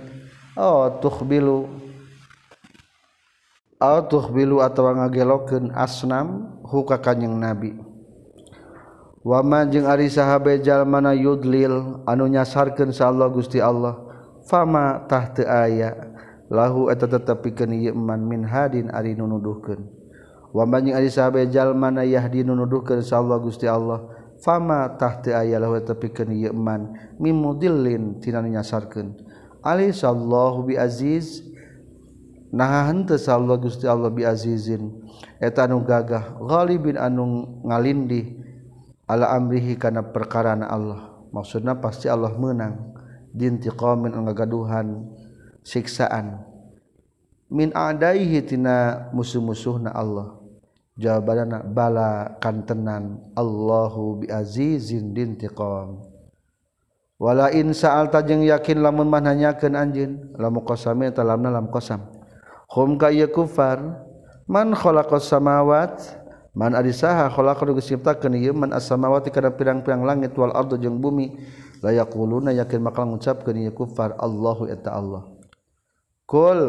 Oh 0.58 0.90
tuhbilu. 0.98 1.70
Oh 3.78 4.02
tuhbilu 4.02 4.66
atau 4.66 4.90
ngagelokeun 4.90 5.70
asnam 5.78 6.58
huka 6.66 6.98
kanyang 6.98 7.38
nabi. 7.38 7.78
Waman 9.22 9.70
jeung 9.70 9.86
ari 9.86 10.10
sahabe 10.10 10.58
jalmana 10.64 11.14
yudlil 11.14 12.02
anu 12.08 12.26
nyasarkeun 12.26 12.90
sa 12.90 13.14
Allah 13.14 13.30
Gusti 13.30 13.62
Allah. 13.62 13.94
Fama 14.50 15.06
tahta 15.06 15.46
aya. 15.46 16.17
lahu 16.48 16.88
eta 16.88 17.08
tetap 17.08 17.44
ieu 17.48 17.94
man 17.96 18.24
min 18.24 18.44
hadin 18.48 18.92
ari 18.92 19.16
nunuduhkeun. 19.16 19.84
Wa 20.56 20.64
man 20.64 20.88
ari 20.90 21.12
sahabe 21.12 21.44
jalma 21.52 21.92
na 21.92 22.08
yahdi 22.08 22.44
nunuduhkeun 22.44 23.04
insyaallah 23.04 23.38
Gusti 23.44 23.68
Allah 23.68 24.08
fama 24.40 24.88
tahti 24.96 25.36
aya 25.36 25.60
lahu 25.60 25.76
eta 25.76 25.94
ieu 26.32 26.56
man 26.56 26.96
mimudillin 27.20 28.24
tina 28.24 28.40
nyasarkeun. 28.40 29.16
Ali 29.60 29.92
alaisallahu 29.92 30.72
bi 30.72 30.80
aziz. 30.80 31.44
Nah 32.48 32.88
henteu 32.88 33.20
sallallahu 33.20 33.68
Gusti 33.68 33.84
Allah 33.84 34.08
bi 34.08 34.24
azizin. 34.24 35.04
Eta 35.44 35.68
anu 35.68 35.84
gagah 35.84 36.40
ghalibin 36.40 36.96
anu 36.96 37.60
ngalindih 37.68 38.40
ala 39.04 39.36
amrihi 39.36 39.76
kana 39.76 40.16
perkara 40.16 40.56
Allah. 40.56 41.20
Maksudna 41.36 41.84
pasti 41.84 42.08
Allah 42.08 42.32
menang. 42.40 42.96
Dintiqamin 43.36 44.16
ngagaduhan 44.16 45.12
siksaan. 45.68 46.48
Min 47.52 47.76
adaihi 47.76 48.40
tina 48.48 49.12
musuh-musuhna 49.12 49.92
Allah. 49.92 50.40
Jawabanna 50.98 51.62
bala 51.62 52.40
kantenan 52.42 53.22
Allahu 53.38 54.24
bi 54.24 54.32
azizin 54.32 55.14
dintiqam. 55.14 56.02
Wala 57.22 57.54
in 57.54 57.70
sa'alta 57.74 58.26
jeung 58.26 58.42
yakin 58.42 58.82
lamun 58.82 59.06
manhanyakeun 59.06 59.78
anjeun 59.78 60.34
lamun 60.38 60.66
qasame 60.66 61.14
talamna 61.14 61.54
lam 61.54 61.70
qasam. 61.70 62.02
Hum 62.74 62.98
ka 62.98 63.14
ya 63.14 63.30
kufar 63.30 63.78
man 64.50 64.74
khalaqas 64.74 65.30
samawat 65.30 66.02
man 66.58 66.74
ari 66.74 66.90
saha 66.90 67.30
khalaqa 67.30 67.62
nu 67.70 67.78
ciptakeun 67.78 68.34
ieu 68.34 68.54
man 68.58 68.74
as-samawati 68.74 69.30
kana 69.30 69.54
pirang-pirang 69.54 70.02
langit 70.02 70.34
wal 70.34 70.50
ardu 70.50 70.82
jeung 70.82 70.98
bumi 70.98 71.38
la 71.86 71.94
yaquluna 71.94 72.58
yakin 72.58 72.82
bakal 72.82 73.06
ngucapkeun 73.06 73.70
ieu 73.70 73.74
kufar 73.74 74.18
Allahu 74.18 74.66
eta 74.66 74.98
Allah. 74.98 75.37
Kul 76.28 76.60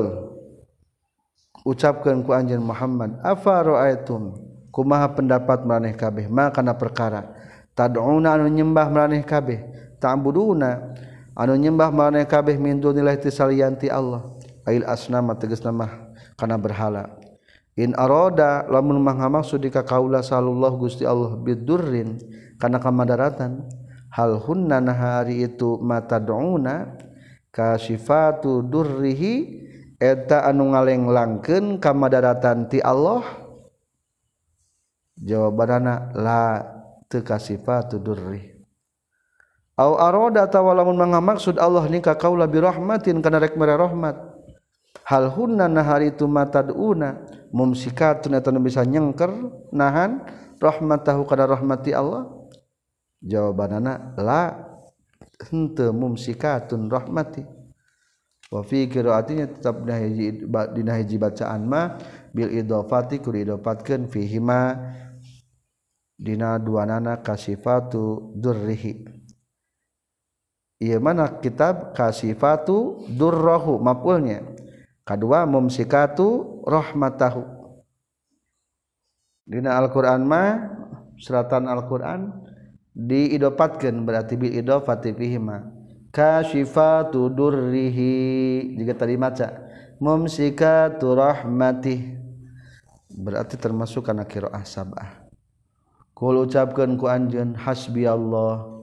ucapkan 1.67 2.23
ku 2.23 2.31
anjin 2.31 2.63
Muhammad 2.63 3.19
afa 3.27 3.67
ra'aitum? 3.67 4.39
Kumaha 4.71 5.11
pendapat 5.19 5.67
maraneh 5.67 5.99
kabeh. 5.99 6.31
Ma 6.31 6.55
kana 6.55 6.79
perkara? 6.79 7.27
Tad'una 7.75 8.39
anu 8.39 8.47
nyembah 8.47 8.87
maraneh 8.87 9.27
kabeh? 9.27 9.67
Ta'buduna 9.99 10.95
anu 11.35 11.59
nyembah 11.59 11.91
maraneh 11.91 12.23
kabeh 12.31 12.55
min 12.55 12.79
dunillahi 12.79 13.19
tisalianti 13.19 13.91
Allah? 13.91 14.39
Ail 14.63 14.87
asnama 14.87 15.35
tegas 15.35 15.59
mah 15.67 16.15
kana 16.39 16.55
berhala. 16.55 17.19
In 17.75 17.99
aroda 17.99 18.63
lamun 18.71 19.03
mangamaksud 19.03 19.59
di 19.59 19.75
kaula 19.75 20.23
sallallahu 20.23 20.87
Gusti 20.87 21.03
Allah 21.03 21.35
bidurrin 21.35 22.19
kana 22.63 22.79
kamadaratan 22.79 23.67
hal 24.15 24.39
hunna 24.39 24.79
hari 24.95 25.47
itu 25.47 25.79
mata 25.83 26.23
douna 26.23 27.08
kasifatu 27.59 28.63
durrihi 28.63 29.67
eta 29.99 30.47
anu 30.47 30.71
ngalenglangkeun 30.71 31.83
ka 31.83 31.91
madaratan 31.91 32.71
ti 32.71 32.79
Allah? 32.79 33.27
Jawabanana 35.19 36.15
la 36.15 36.63
teu 37.11 37.27
kasifatu 37.27 37.99
durri 37.99 38.59
au 39.79 39.95
arada 39.99 40.47
tawalamun 40.51 40.95
mangamaksud 40.99 41.59
Allah 41.59 41.87
ni 41.91 41.99
ka 41.99 42.15
kaula 42.19 42.51
bi 42.51 42.59
rahmatin 42.59 43.23
kana 43.23 43.39
rek 43.43 43.55
mere 43.55 43.79
rahmat. 43.79 44.39
Hal 45.07 45.33
hunna 45.33 45.71
nahari 45.71 46.13
tu 46.13 46.29
mataduna 46.29 47.23
mumsikatun 47.55 48.37
eta 48.37 48.53
nu 48.53 48.61
bisa 48.61 48.85
nyengker 48.85 49.31
nahan 49.73 50.21
rahmatahu 50.61 51.25
kana 51.25 51.49
rahmati 51.49 51.95
Allah? 51.95 52.27
Jawabanana 53.23 54.15
la. 54.21 54.69
henteu 55.39 55.95
mumsikatun 55.95 56.91
rahmati. 56.91 57.47
Wa 58.49 58.65
fi 58.65 58.89
qiraatinya 58.89 59.45
tetap 59.45 59.85
dina 59.85 59.97
hiji 60.01 60.27
dina 60.73 60.93
hiji 60.97 61.21
bacaan 61.21 61.69
ma 61.69 62.01
bil 62.33 62.49
idhofati 62.49 63.21
kur 63.21 63.37
idhofatkeun 63.37 64.09
fihi 64.09 64.41
ma 64.41 64.73
dina 66.17 66.57
duanana 66.57 67.21
kasifatu 67.21 68.33
durrihi. 68.35 69.05
Ieu 70.79 71.03
mana 71.03 71.43
kitab 71.43 71.93
kasifatu 71.93 73.03
durrahu 73.11 73.83
mafulnya. 73.83 74.47
Kadua 75.03 75.43
mumsikatu 75.43 76.63
rahmatahu. 76.63 77.43
Dina 79.49 79.75
Al-Qur'an 79.81 80.23
ma 80.23 80.55
seratan 81.19 81.67
Al-Qur'an 81.67 82.48
diidopatkan 82.99 84.03
berarti 84.03 84.35
bi 84.35 84.51
idofati 84.59 85.15
fihi 85.15 85.39
ma 85.39 85.63
kasifatu 86.11 87.31
durrihi. 87.31 88.75
Jika 88.75 88.99
tadi 88.99 89.15
maca 89.15 89.55
mumsikatu 90.03 91.15
rahmatih 91.15 92.19
berarti 93.15 93.55
termasuk 93.55 94.07
kana 94.07 94.27
qiraah 94.27 94.67
sabah 94.67 95.31
kul 96.19 96.43
ucapkeun 96.43 96.99
ku 96.99 97.07
anjeun 97.07 97.55
hasbi 97.55 98.05
Allah. 98.05 98.83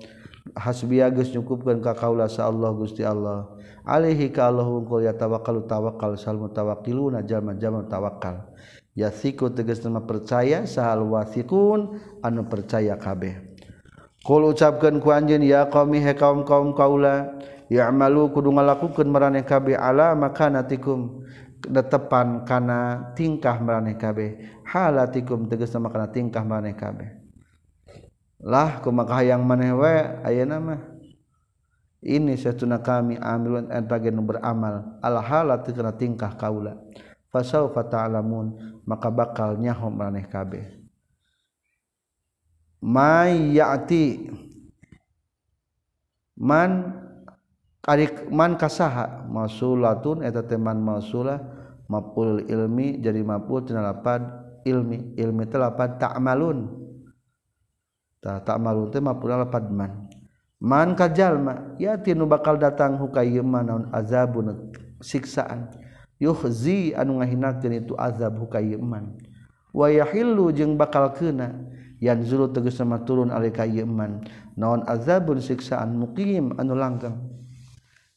Hasbigus 0.55 1.34
cukupkan 1.34 1.82
ka 1.82 1.97
kaula 1.97 2.30
sa 2.30 2.47
Allah 2.47 2.70
Gusti 2.72 3.01
Allah. 3.01 3.49
Alaihi 3.82 4.30
ka 4.30 4.47
Allah 4.47 4.63
ungkul 4.63 5.03
ya 5.03 5.11
tawakal 5.11 5.66
tawakal 5.66 6.16
sal 6.16 6.38
mutawakkiluna 6.38 7.26
jama 7.26 7.57
jama 7.57 7.82
tawakal 7.86 8.49
ya 8.95 9.11
siku 9.11 9.51
tegas 9.51 9.84
nama 9.84 10.01
percaya 10.01 10.63
sahal 10.63 11.05
wasikun 11.11 11.99
anu 12.24 12.47
percaya 12.47 12.95
kabeh 12.95 13.45
Kul 14.26 14.42
ucapkan 14.50 14.98
ku 14.98 15.14
anjeun 15.14 15.46
ya 15.46 15.70
qaumi 15.70 16.02
he 16.02 16.18
kaum 16.18 16.42
kaum 16.42 16.74
kaula 16.74 17.38
ya'malu 17.70 18.34
kudu 18.34 18.50
ngalakukeun 18.58 19.06
maraneh 19.06 19.46
kabeh 19.46 19.78
ala 19.78 20.18
makanatikum 20.18 21.22
detepan 21.62 22.42
kana 22.42 23.14
tingkah 23.14 23.62
maraneh 23.62 23.94
kabeh 23.94 24.42
halatikum 24.66 25.46
tegas 25.46 25.70
nama 25.78 25.94
kana 25.94 26.10
tingkah 26.10 26.42
maraneh 26.42 26.74
kabeh. 26.74 27.22
Lah 28.42 28.82
ku 28.82 28.90
maka 28.90 29.22
hayang 29.22 29.46
manehwe 29.46 30.26
aya 30.26 30.42
nama. 30.42 30.82
Ini 32.02 32.34
satuna 32.38 32.82
kami 32.82 33.22
amilun 33.22 33.70
entagen 33.70 34.18
beramal 34.26 35.02
ala 35.06 35.22
halat 35.22 35.70
kena 35.70 35.94
tingkah 35.94 36.34
kaula. 36.34 36.82
Fasaufa 37.30 37.86
ta'lamun 37.86 38.82
maka 38.90 39.14
bakal 39.14 39.62
nyaho 39.62 39.94
maneh 39.94 40.26
kabeh 40.26 40.85
mayati 42.84 44.32
man 46.36 46.92
karik 47.80 48.28
man 48.34 48.58
kasaha. 48.60 49.28
Masulatun 49.30 50.26
eta 50.26 50.42
teman 50.44 50.80
masulah. 50.82 51.40
Mapul 51.86 52.50
ilmi 52.50 52.98
jadi 52.98 53.22
mapul 53.22 53.62
tina 53.62 53.86
lapad 53.86 54.26
ilmi. 54.66 55.14
Ilmi 55.16 55.44
teh 55.46 55.62
lapad 55.62 56.02
ta'malun. 56.02 56.66
Ta 58.18 58.42
ta'malun 58.42 58.90
teh 58.90 58.98
maful 58.98 59.30
lapad 59.30 59.70
man. 59.70 60.10
Man 60.58 60.98
kajalma 60.98 61.78
ya 61.78 61.94
tinu 62.00 62.26
bakal 62.26 62.58
datang 62.58 62.98
hukayman 62.98 63.70
naun 63.70 63.86
azabun 63.94 64.74
siksaan. 64.98 65.70
Yuhzi 66.18 66.96
anu 66.96 67.20
ngahinakeun 67.20 67.86
itu 67.86 67.94
azab 68.00 68.40
hukayman 68.40 69.20
wa 69.76 69.92
yahillu 69.92 70.50
jeung 70.56 70.80
bakal 70.80 71.12
keuna. 71.12 71.54
yan 72.06 72.22
zuru 72.22 72.53
tegas 72.53 72.78
sama 72.78 73.01
turun 73.01 73.34
alika 73.34 73.66
iya 73.66 73.82
yeman 73.82 74.22
naon 74.53 74.86
azabun 74.86 75.41
siksaan 75.41 75.97
mukim 75.97 76.53
anu 76.62 76.78
dah 76.78 77.18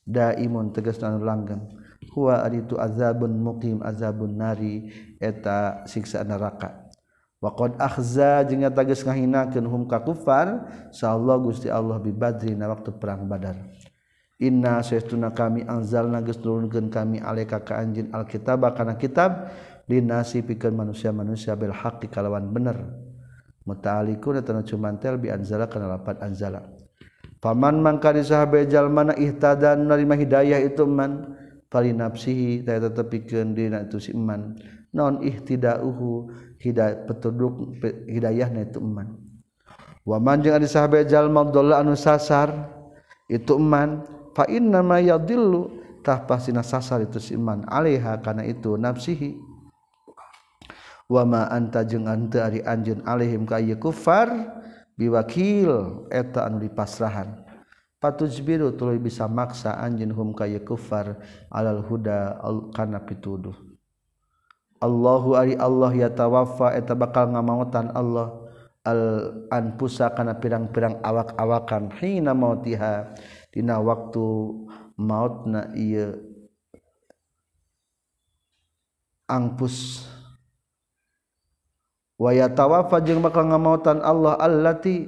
daimun 0.05 0.76
tegas 0.76 1.01
anu 1.01 1.24
langgeng. 1.24 1.64
Huwa 2.12 2.41
aritu 2.45 2.76
azabun 2.80 3.36
mukim 3.36 3.80
azabun 3.84 4.36
nari 4.36 4.93
eta 5.20 5.84
siksaan 5.89 6.28
neraka. 6.28 6.89
Waqad 7.39 7.78
akhza 7.78 8.43
jeung 8.51 8.66
eta 8.66 8.82
geus 8.82 9.07
ngahinakeun 9.07 9.62
hum 9.62 9.86
ka 9.86 10.03
kufar 10.03 10.66
sallallahu 10.91 11.55
gusti 11.55 11.70
Allah 11.70 12.03
bi 12.03 12.11
badri 12.11 12.57
na 12.59 12.66
waktu 12.66 12.91
perang 12.99 13.30
badar. 13.30 13.55
Inna 14.43 14.82
saestuna 14.82 15.30
kami 15.30 15.62
anzalna 15.66 16.18
geus 16.24 16.43
nurunkeun 16.43 16.91
kami 16.91 17.22
alaika 17.22 17.62
ka 17.62 17.78
anjeun 17.78 18.11
alkitab 18.11 18.66
kana 18.74 18.99
kitab 18.99 19.55
linasi 19.86 20.43
pikeun 20.43 20.74
manusia-manusia 20.74 21.55
bil 21.55 21.70
haqqi 21.70 22.11
kalawan 22.11 22.51
bener 22.51 23.08
muta'alikun 23.69 24.41
atau 24.41 24.64
cumantel 24.64 25.21
bi 25.21 25.29
anzala 25.29 25.69
kana 25.69 26.01
lapat 26.01 26.25
anzala. 26.25 26.64
Paman 27.39 27.85
mangkani 27.85 28.25
sahabe 28.25 28.64
jalmana 28.64 29.12
ihtadan 29.14 29.85
narima 29.85 30.16
hidayah 30.16 30.59
itu 30.64 30.89
man 30.89 31.37
fali 31.69 31.93
nafsihi 31.93 32.64
taya 32.64 32.89
tetepikeun 32.89 33.53
dina 33.53 33.85
itu 33.85 34.01
si 34.01 34.16
man. 34.16 34.57
Non 34.97 35.21
ihtidauhu 35.21 36.33
hidayah 36.59 37.05
petuduk 37.05 37.79
hidayahna 38.09 38.66
itu 38.66 38.81
man. 38.81 39.21
Wa 40.03 40.16
man 40.16 40.41
jeung 40.41 40.57
ari 40.57 40.66
sahabe 40.66 41.05
jalma 41.05 41.45
dhalla 41.47 41.85
anu 41.85 41.93
sasar 41.93 42.51
itu 43.29 43.55
man 43.61 44.03
fa 44.33 44.49
inna 44.49 44.81
ma 44.81 44.97
yadillu 44.99 45.69
tah 46.01 46.25
pasina 46.25 46.64
sasar 46.64 47.05
itu 47.05 47.21
si 47.21 47.37
man. 47.37 47.62
Alaiha 47.69 48.19
kana 48.25 48.43
itu 48.49 48.75
nafsihi 48.75 49.47
wa 51.09 51.25
ma 51.25 51.43
anta 51.49 51.83
jeung 51.89 52.05
ante 52.05 52.37
ari 52.39 52.61
anjeun 52.61 53.01
alaihim 53.09 53.49
ka 53.49 53.57
ieu 53.57 53.81
kufar 53.81 54.29
biwakil 54.95 56.05
eta 56.13 56.45
anu 56.45 56.61
dipasrahan. 56.61 57.49
Patujbiru 57.99 58.79
tuluy 58.79 59.03
bisa 59.03 59.27
maksa 59.27 59.75
anjeun 59.75 60.13
hum 60.15 60.31
ka 60.37 60.45
ieu 60.45 60.61
kufar 60.63 61.19
alal 61.49 61.83
huda 61.83 62.39
kana 62.77 63.01
pituduh. 63.03 63.57
Allahu 64.79 65.35
ari 65.35 65.59
Allah 65.59 65.91
ya 65.91 66.13
tawafa 66.13 66.77
eta 66.77 66.95
bakal 66.95 67.33
ngamautan 67.35 67.91
Allah. 67.97 68.47
Al 68.87 69.35
anfusa 69.53 70.09
kana 70.17 70.39
pirang-pirang 70.39 71.03
awak-awakan 71.05 71.93
hina 72.01 72.33
mautiha 72.33 73.13
dina 73.53 73.77
waktu 73.85 74.25
mautna 74.97 75.69
ieu 75.77 76.25
angpus 79.29 80.09
waya 82.19 82.51
tawafa 82.51 82.99
jeung 83.01 83.23
bakal 83.23 83.47
ngamautan 83.47 84.03
Allah 84.03 84.35
allati 84.37 85.07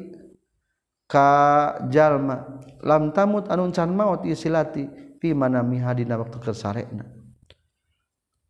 ka 1.11 1.27
jalma. 1.91 2.63
Lam 2.81 3.13
tamut 3.13 3.45
anu 3.53 3.69
can 3.75 3.93
maut 3.93 4.25
isilati 4.25 4.89
fi 5.21 5.37
manamiha 5.37 5.93
dina 5.93 6.17
waktu 6.17 6.41
kesarena 6.41 7.05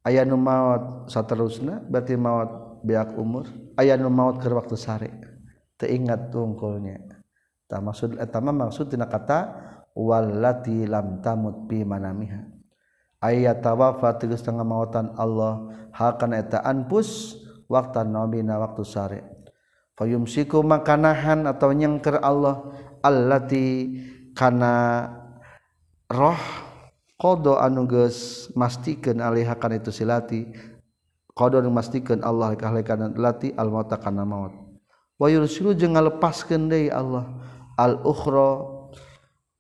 aya 0.06 0.22
nu 0.22 0.38
maut 0.38 1.10
saterusna 1.10 1.82
berarti 1.82 2.14
maut 2.14 2.78
beak 2.86 3.18
umur 3.18 3.50
aya 3.74 3.98
nu 3.98 4.06
maut 4.06 4.38
keur 4.38 4.54
waktu 4.54 4.78
sare. 4.78 5.10
Teu 5.74 5.90
ingat 5.90 6.30
tungkulnya 6.30 7.02
ta 7.66 7.82
maksud 7.82 8.22
eta 8.22 8.38
mah 8.38 8.54
maksud 8.70 8.86
tina 8.86 9.10
kata 9.10 9.50
wallati 9.98 10.86
lam 10.86 11.18
tamut 11.18 11.66
fi 11.66 11.82
manamiha. 11.82 12.46
Aya 13.18 13.58
tawafa 13.58 14.14
tegas 14.14 14.46
tengah 14.46 14.62
mautan 14.62 15.10
Allah 15.18 15.74
hakana 15.90 16.38
eta 16.38 16.62
anpus 16.62 17.34
waktu 17.70 18.02
nabi 18.02 18.42
na 18.42 18.58
waktu 18.58 18.82
sare. 18.82 19.20
Fayumsiku 19.94 20.66
makanahan 20.66 21.46
atau 21.46 21.70
nyengker 21.70 22.18
Allah 22.18 22.66
allati 23.04 23.94
kana 24.34 25.06
roh 26.10 26.40
kodo 27.20 27.60
anuges 27.60 28.48
mastikan 28.56 29.20
alihakan 29.20 29.76
itu 29.78 29.92
silati 29.92 30.48
kodo 31.36 31.60
mastikan 31.68 32.24
Allah 32.26 32.56
kahlekan 32.56 33.14
lati 33.14 33.54
al 33.54 33.70
mauta 33.70 34.00
kana 34.00 34.26
maut. 34.26 34.56
Wa 35.20 35.28
yursilu 35.28 35.76
jeung 35.76 35.94
ngalepaskeun 35.94 36.72
deui 36.72 36.88
Allah 36.88 37.28
al 37.76 38.00
ukhra 38.00 38.64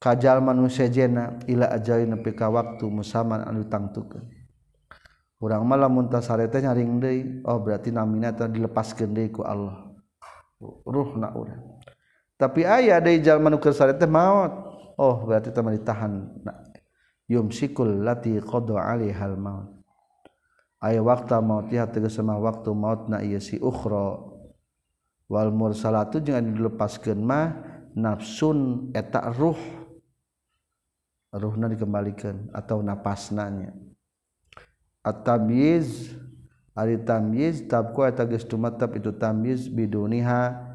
kajal 0.00 0.40
manusia 0.40 0.88
jena 0.88 1.36
ila 1.44 1.68
ajai 1.68 2.08
nepi 2.08 2.32
ka 2.32 2.48
waktu 2.48 2.88
musaman 2.88 3.44
anu 3.44 3.68
tangtukeun. 3.68 4.39
kurang 5.40 5.64
malam 5.64 5.96
muntasarete 5.96 6.60
nyaring 6.60 7.00
deui 7.00 7.20
oh 7.48 7.56
berarti 7.64 7.88
namina 7.88 8.28
teh 8.36 8.44
dilepaskeun 8.44 9.16
deui 9.16 9.32
ku 9.32 9.40
Allah. 9.40 9.88
Ruhna 10.84 11.32
urang. 11.32 11.80
Tapi 12.36 12.68
aya 12.68 13.00
deui 13.00 13.24
jalma 13.24 13.48
nu 13.48 13.56
keur 13.56 13.72
sarete 13.72 14.04
maot. 14.04 14.52
Oh 15.00 15.24
berarti 15.24 15.48
teh 15.48 15.64
ditahan. 15.64 16.28
Yumsikul 17.24 18.04
lati 18.04 18.36
qada 18.44 18.84
alaihal 18.84 19.40
maut. 19.40 19.80
Aya 20.84 21.00
waktu 21.00 21.40
maut 21.40 21.72
ya 21.72 21.88
tegas 21.88 22.20
sama 22.20 22.36
waktu 22.36 22.76
maut 22.76 23.08
na 23.08 23.24
ieu 23.24 23.40
si 23.40 23.56
ukhra. 23.56 24.20
Wal 25.24 25.48
mursalatu 25.56 26.20
jeung 26.20 26.36
anu 26.36 26.52
dilepaskeun 26.52 27.16
mah 27.16 27.56
nafsun 27.96 28.92
eta 28.92 29.32
ruh. 29.32 29.56
Ruhna 31.32 31.70
dikembalikan 31.72 32.52
atau 32.52 32.84
napasnanya. 32.84 33.72
at-tamyiz 35.00 36.12
ari 36.76 37.00
tamyiz 37.02 37.66
tabku 37.68 38.04
eta 38.06 38.24
geus 38.24 38.44
tumetep 38.48 39.00
itu 39.00 39.12
tamyiz 39.16 39.68
biduniha. 39.68 40.68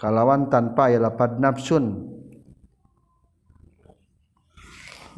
Kalawan 0.00 0.48
tanpa 0.48 0.88
ya 0.88 0.96
lapad 0.96 1.36
nafsun. 1.36 2.08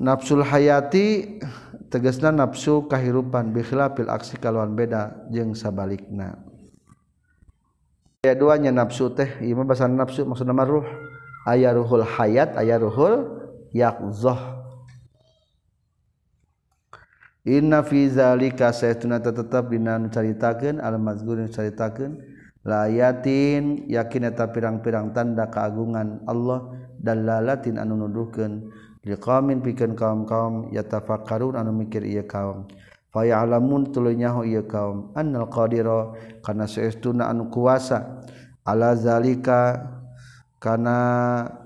Nafsul 0.03 0.43
hayati 0.43 1.39
tegasna 1.87 2.35
nafsu 2.35 2.91
kahirupan 2.91 3.55
bikhilafil 3.55 4.11
aksi 4.11 4.41
kalawan 4.43 4.75
beda 4.75 5.29
jeung 5.31 5.55
sabalikna. 5.55 6.43
Aya 8.27 8.35
dua 8.35 8.59
nya 8.59 8.75
nafsu 8.75 9.11
teh 9.15 9.39
ieu 9.43 9.55
mah 9.55 9.67
basa 9.67 9.87
nafsu 9.87 10.27
maksudna 10.27 10.51
mah 10.51 10.67
ruh. 10.67 10.87
Aya 11.47 11.75
ruhul 11.75 12.07
hayat 12.07 12.55
aya 12.55 12.79
ruhul 12.79 13.43
yaqzah 13.75 14.62
Inna 17.43 17.83
fi 17.83 18.07
zalika 18.07 18.71
saytuna 18.71 19.19
tetap 19.19 19.67
binan 19.67 20.15
caritakeun 20.15 20.79
al-mazkur 20.79 21.43
caritakeun 21.51 22.23
layatin 22.63 23.91
yakin 23.91 24.31
eta 24.31 24.47
pirang-pirang 24.55 25.11
tanda 25.11 25.51
keagungan 25.51 26.23
Allah 26.31 26.71
dan 27.03 27.27
lalatin 27.27 27.83
anu 27.83 27.99
nuduhkeun 27.99 28.71
liqamin 29.03 29.59
pikeun 29.59 29.99
kaum-kaum 29.99 30.71
yatafakkarun 30.71 31.59
anu 31.59 31.75
mikir 31.75 32.07
ieu 32.07 32.23
kaum. 32.31 32.71
Fayalamun 33.11 33.91
tuluy 33.91 34.15
nyaho 34.15 34.47
ieu 34.47 34.63
kaum. 34.63 35.11
Annal 35.19 35.51
qadira 35.51 36.15
kana 36.47 36.71
saestuna 36.71 37.27
anu 37.27 37.51
kuasa. 37.51 38.23
Ala 38.63 38.95
zalika 38.95 39.83
kana 40.63 41.62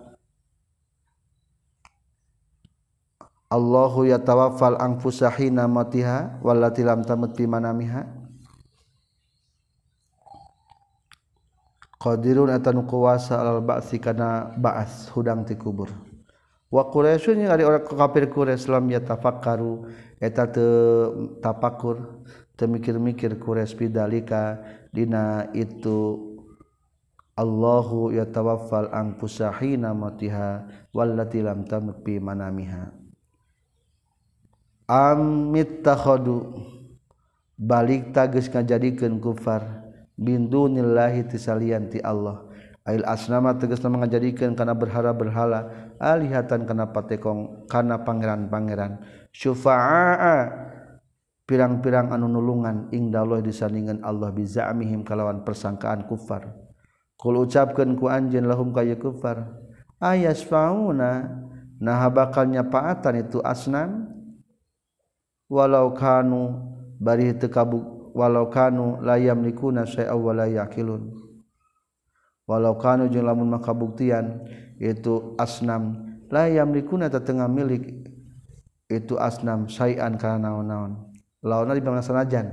Allahu 3.46 4.10
ya 4.10 4.18
tawafal 4.18 4.74
angfusahina 4.74 5.70
matiha 5.70 6.42
wallati 6.42 6.82
lam 6.82 7.06
tamut 7.06 7.30
fi 7.38 7.46
manamiha. 7.46 8.02
Qadirun 12.02 12.50
atanu 12.50 12.82
kuasa 12.90 13.38
alal 13.38 13.62
ba'si 13.62 14.02
kana 14.02 14.50
ba'as 14.58 15.14
hudang 15.14 15.46
ti 15.46 15.54
kubur. 15.54 15.94
Wa 16.66 16.90
quraisyun 16.90 17.46
ari 17.46 17.62
orang 17.62 17.86
kafir 17.86 18.26
quraisy 18.26 18.66
lam 18.66 18.90
yatafakkaru 18.90 19.86
eta 20.18 20.50
teu 20.50 21.38
tapakur 21.38 22.26
teu 22.58 22.66
mikir-mikir 22.66 23.38
quraisy 23.38 23.78
bidalika 23.78 24.58
dina 24.90 25.46
itu 25.54 26.34
Allahu 27.38 28.10
yatawaffal 28.10 28.90
anfusahina 28.90 29.94
matiha 29.94 30.66
wallati 30.90 31.46
lam 31.46 31.62
tamut 31.62 32.02
fi 32.02 32.18
manamiha 32.18 33.05
amit 34.86 35.82
takhodu 35.82 36.54
balik 37.58 38.14
tagis 38.14 38.46
ngajadikeun 38.50 39.18
kufar. 39.18 39.86
Bin 40.16 40.48
dunillahi 40.48 41.28
tisalian 41.28 41.92
ti 41.92 42.00
Allah. 42.00 42.48
Ail 42.86 43.04
asnama 43.04 43.52
tegasna 43.58 43.92
ngajadikeun 43.92 44.56
kana 44.56 44.72
berhala-berhala 44.72 45.92
alihatan 46.00 46.64
kana 46.64 46.88
patekong 46.88 47.68
kana 47.68 48.00
pangeran-pangeran. 48.00 49.02
Syufa'a 49.34 50.48
pirang-pirang 51.44 52.14
anu 52.14 52.30
nulungan 52.30 52.88
ingdallah 52.94 53.44
disandingan 53.44 54.00
Allah 54.00 54.32
bizamihim 54.32 55.04
kalawan 55.04 55.44
persangkaan 55.44 56.08
kufar. 56.08 56.48
Kul 57.20 57.44
ucapkeun 57.44 57.98
ku 57.98 58.08
anjeun 58.08 58.48
lahum 58.48 58.72
kaya 58.72 58.96
kufar. 58.96 59.52
Ayas 60.00 60.46
fauna 60.46 61.44
nah 61.76 62.08
bakal 62.08 62.48
nyapaatan 62.48 63.20
itu 63.20 63.44
asnam 63.44 64.15
walau 65.46 65.94
kanu 65.94 66.54
bari 66.98 67.34
tekabuk 67.36 68.14
walau 68.16 68.48
kanu 68.48 68.98
layam 69.02 69.44
likuna 69.44 69.86
saya 69.86 70.10
awal 70.14 70.42
yakilun 70.46 71.12
walau 72.46 72.78
kanu 72.78 73.10
jeung 73.10 73.26
lamun 73.26 73.50
makabuktian 73.50 74.46
itu 74.76 75.34
asnam. 75.40 76.04
Layam 76.26 76.74
likuna 76.74 77.06
tetengah 77.06 77.46
milik 77.46 78.10
itu 78.90 79.14
asnam 79.14 79.70
syai'an 79.70 80.18
kana 80.18 80.50
naon-naon. 80.50 81.14
Launa 81.38 81.70
di 81.70 81.78
bangsa 81.78 82.10
sanajan 82.10 82.50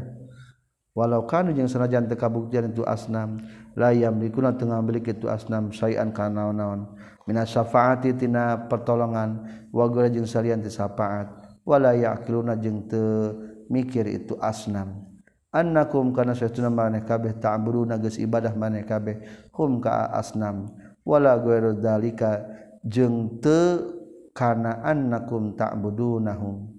walau 0.93 1.25
kanu 1.25 1.57
jeung 1.57 1.65
sanajan 1.65 2.05
tekabuktian 2.05 2.69
itu 2.69 2.85
asnam 2.85 3.41
layam 3.73 4.21
likuna 4.21 4.53
tengah 4.53 4.77
milik 4.85 5.17
itu 5.17 5.25
asnam 5.25 5.73
syai'an 5.73 6.13
kana 6.13 6.45
naon-naon. 6.45 6.93
Minas 7.25 7.49
syafaati 7.49 8.13
tina 8.13 8.69
pertolongan 8.69 9.41
wa 9.73 9.89
jeung 9.89 10.29
salian 10.29 10.61
ti 10.61 10.69
syafaat. 10.69 11.42
wala 11.63 11.95
yaqiluna 11.95 12.59
jeung 12.59 12.87
teu 12.87 13.35
mikir 13.71 14.07
itu 14.07 14.35
asnam. 14.39 15.07
Annakum 15.53 16.11
kana 16.17 16.33
satuna 16.33 16.73
maneh 16.73 17.05
kabeh 17.05 17.37
ta'buduna 17.37 18.01
geus 18.01 18.17
ibadah 18.17 18.57
maneh 18.57 18.83
kabeh 18.83 19.21
hum 19.53 19.79
ka 19.81 20.09
asnam. 20.13 20.73
Wala 21.03 21.37
ghairu 21.37 21.77
dzalika 21.77 22.41
jeung 22.81 23.37
teu 23.37 23.95
kana 24.33 24.81
annakum 24.81 25.53
ta'budunahum. 25.53 26.73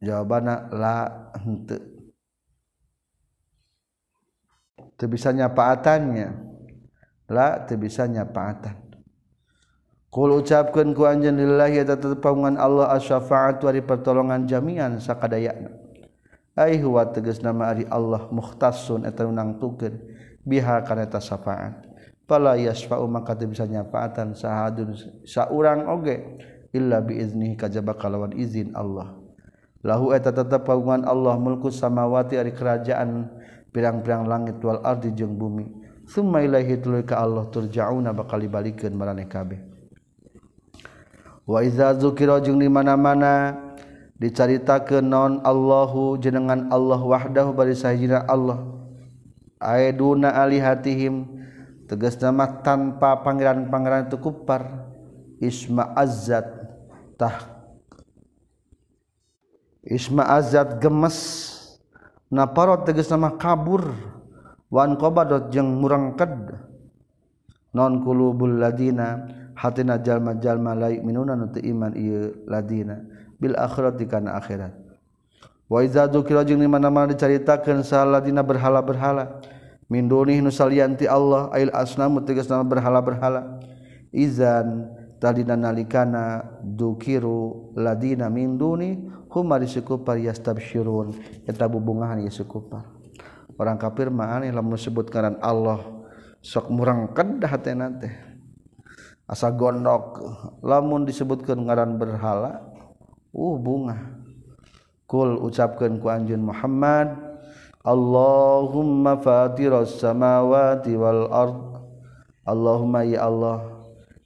Jawabanna 0.00 0.68
la 0.72 0.96
henteu. 1.44 1.80
Teu 4.94 5.08
bisa 5.10 5.34
nyapaatannya 5.34 6.28
la 7.28 7.64
teu 7.68 7.76
bisa 7.76 8.08
nyapaatan. 8.08 8.83
Kul 10.14 10.30
ucapkeun 10.30 10.94
ku 10.94 11.10
anjeun 11.10 11.34
lillahi 11.34 11.82
eta 11.82 11.98
tepangan 11.98 12.54
Allah 12.54 12.94
asyafaat 12.94 13.58
wa 13.58 13.74
pertolongan 13.82 14.46
jami'an 14.46 15.02
sakadayana. 15.02 15.74
Ai 16.54 16.78
huwa 16.78 17.02
tegas 17.10 17.42
nama 17.42 17.74
ari 17.74 17.82
Allah 17.90 18.30
muhtasun 18.30 19.10
eta 19.10 19.26
nangtukeun 19.26 19.98
biha 20.46 20.86
kana 20.86 21.10
eta 21.10 21.18
syafaat. 21.18 21.82
Fala 22.30 22.54
yasfa'u 22.54 23.10
maka 23.10 23.34
teu 23.34 23.50
bisa 23.50 23.66
nyafaatan 23.66 24.38
sahadun 24.38 24.94
saurang 25.26 25.90
oge 25.90 26.22
illa 26.70 27.02
bi 27.02 27.18
izni 27.18 27.58
kajaba 27.58 27.98
kalawan 27.98 28.38
izin 28.38 28.70
Allah. 28.70 29.18
Lahu 29.82 30.14
eta 30.14 30.30
tepangan 30.30 31.10
Allah 31.10 31.34
mulku 31.42 31.74
samawati 31.74 32.38
ari 32.38 32.54
kerajaan 32.54 33.34
pirang-pirang 33.74 34.30
langit 34.30 34.62
wal 34.62 34.78
ardi 34.86 35.10
jeung 35.10 35.34
bumi. 35.34 35.66
Summa 36.06 36.38
ilaihi 36.38 36.78
tuluy 36.78 37.02
ka 37.02 37.18
Allah 37.18 37.50
turja'una 37.50 38.14
bakal 38.14 38.38
dibalikeun 38.38 38.94
maraneh 38.94 39.26
kabeh. 39.26 39.73
waiza 41.44 41.92
jeung 41.96 42.60
di 42.60 42.68
mana-mana 42.68 43.56
dicaritakeun 44.16 45.04
naon 45.04 45.34
Allahu 45.44 46.16
jenengan 46.16 46.72
Allah 46.72 47.00
wahdahu 47.00 47.52
bari 47.52 47.76
sahijina 47.76 48.24
Allah. 48.24 48.60
Aiduna 49.60 50.32
alihatihim 50.44 51.24
tegas 51.88 52.20
nama 52.20 52.60
tanpa 52.60 53.20
pangeran-pangeran 53.24 54.08
itu 54.08 54.20
kupar. 54.20 54.92
Isma 55.40 55.92
azzat 55.96 56.46
tah. 57.16 57.52
Isma 59.84 60.24
azzat 60.32 60.80
gemes 60.80 61.18
naparot 62.32 62.88
tegas 62.88 63.08
nama 63.12 63.36
kabur. 63.36 63.92
Wan 64.72 64.96
qabadot 64.96 65.52
jeung 65.52 65.80
murangked. 65.80 66.60
Non 67.74 68.06
kulubul 68.06 68.62
ladina 68.62 69.26
hatina 69.64 69.96
jalma-jalma 69.96 70.76
laik 70.76 71.00
minunan 71.00 71.48
untuk 71.48 71.64
iman 71.64 71.96
ieu 71.96 72.44
ladina. 72.44 73.00
Bil 73.40 73.56
akhirat 73.56 73.96
di 73.96 74.04
kana 74.04 74.36
akhirat. 74.36 74.76
Wazadu 75.72 76.20
kirajeng 76.20 76.60
di 76.60 76.68
mana-mana 76.68 77.16
diceritakan 77.16 77.80
saladina 77.80 78.44
berhala-berhala. 78.44 79.40
Min 79.88 80.04
dunih 80.04 80.44
nusalianti 80.44 81.08
Allah 81.08 81.48
ail 81.56 81.72
asnamu 81.72 82.20
tegas 82.20 82.44
nama 82.52 82.60
berhala-berhala. 82.68 83.64
Izan 84.12 84.92
tadina 85.16 85.56
nalikana 85.56 86.44
dukiru 86.60 87.72
ladina 87.72 88.28
min 88.28 88.60
duni 88.60 89.00
huma 89.32 89.56
disukupar 89.56 90.20
yastabsyirun 90.20 91.16
eta 91.48 91.66
bubungahan 91.66 92.22
yasukupar 92.22 92.86
orang 93.58 93.78
kafir 93.78 94.10
mah 94.10 94.38
aneh 94.38 94.50
lamun 94.50 94.78
sebut 94.78 95.08
ngaran 95.10 95.38
Allah. 95.42 95.82
Sok 96.44 96.68
murang 96.68 97.08
kedah 97.16 97.56
teh 97.56 98.12
asa 99.24 99.48
gondok 99.52 100.20
lamun 100.60 101.08
disebutkan 101.08 101.64
ngaran 101.64 101.96
berhala 101.96 102.60
uh 103.32 103.56
bunga 103.56 104.20
kul 105.08 105.40
ucapkan 105.40 105.96
ku 106.00 106.12
anjun 106.12 106.44
Muhammad 106.44 107.34
Allahumma 107.84 109.20
fatiras 109.20 110.00
samawati 110.00 110.96
wal 110.96 111.28
ard. 111.28 111.84
Allahumma 112.48 113.04
ya 113.04 113.28
Allah 113.28 113.60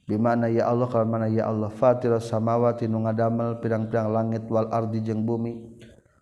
bimana 0.07 0.47
ya 0.47 0.71
Allah 0.71 0.87
kalau 0.87 1.03
mana 1.03 1.27
ya 1.27 1.43
Allah 1.51 1.67
fatiras 1.67 2.31
samawati 2.31 2.87
nu 2.87 3.03
ngadamel 3.03 3.59
pirang-pirang 3.59 4.15
langit 4.15 4.47
wal 4.47 4.71
ardi 4.71 5.03
jeung 5.03 5.27
bumi. 5.27 5.59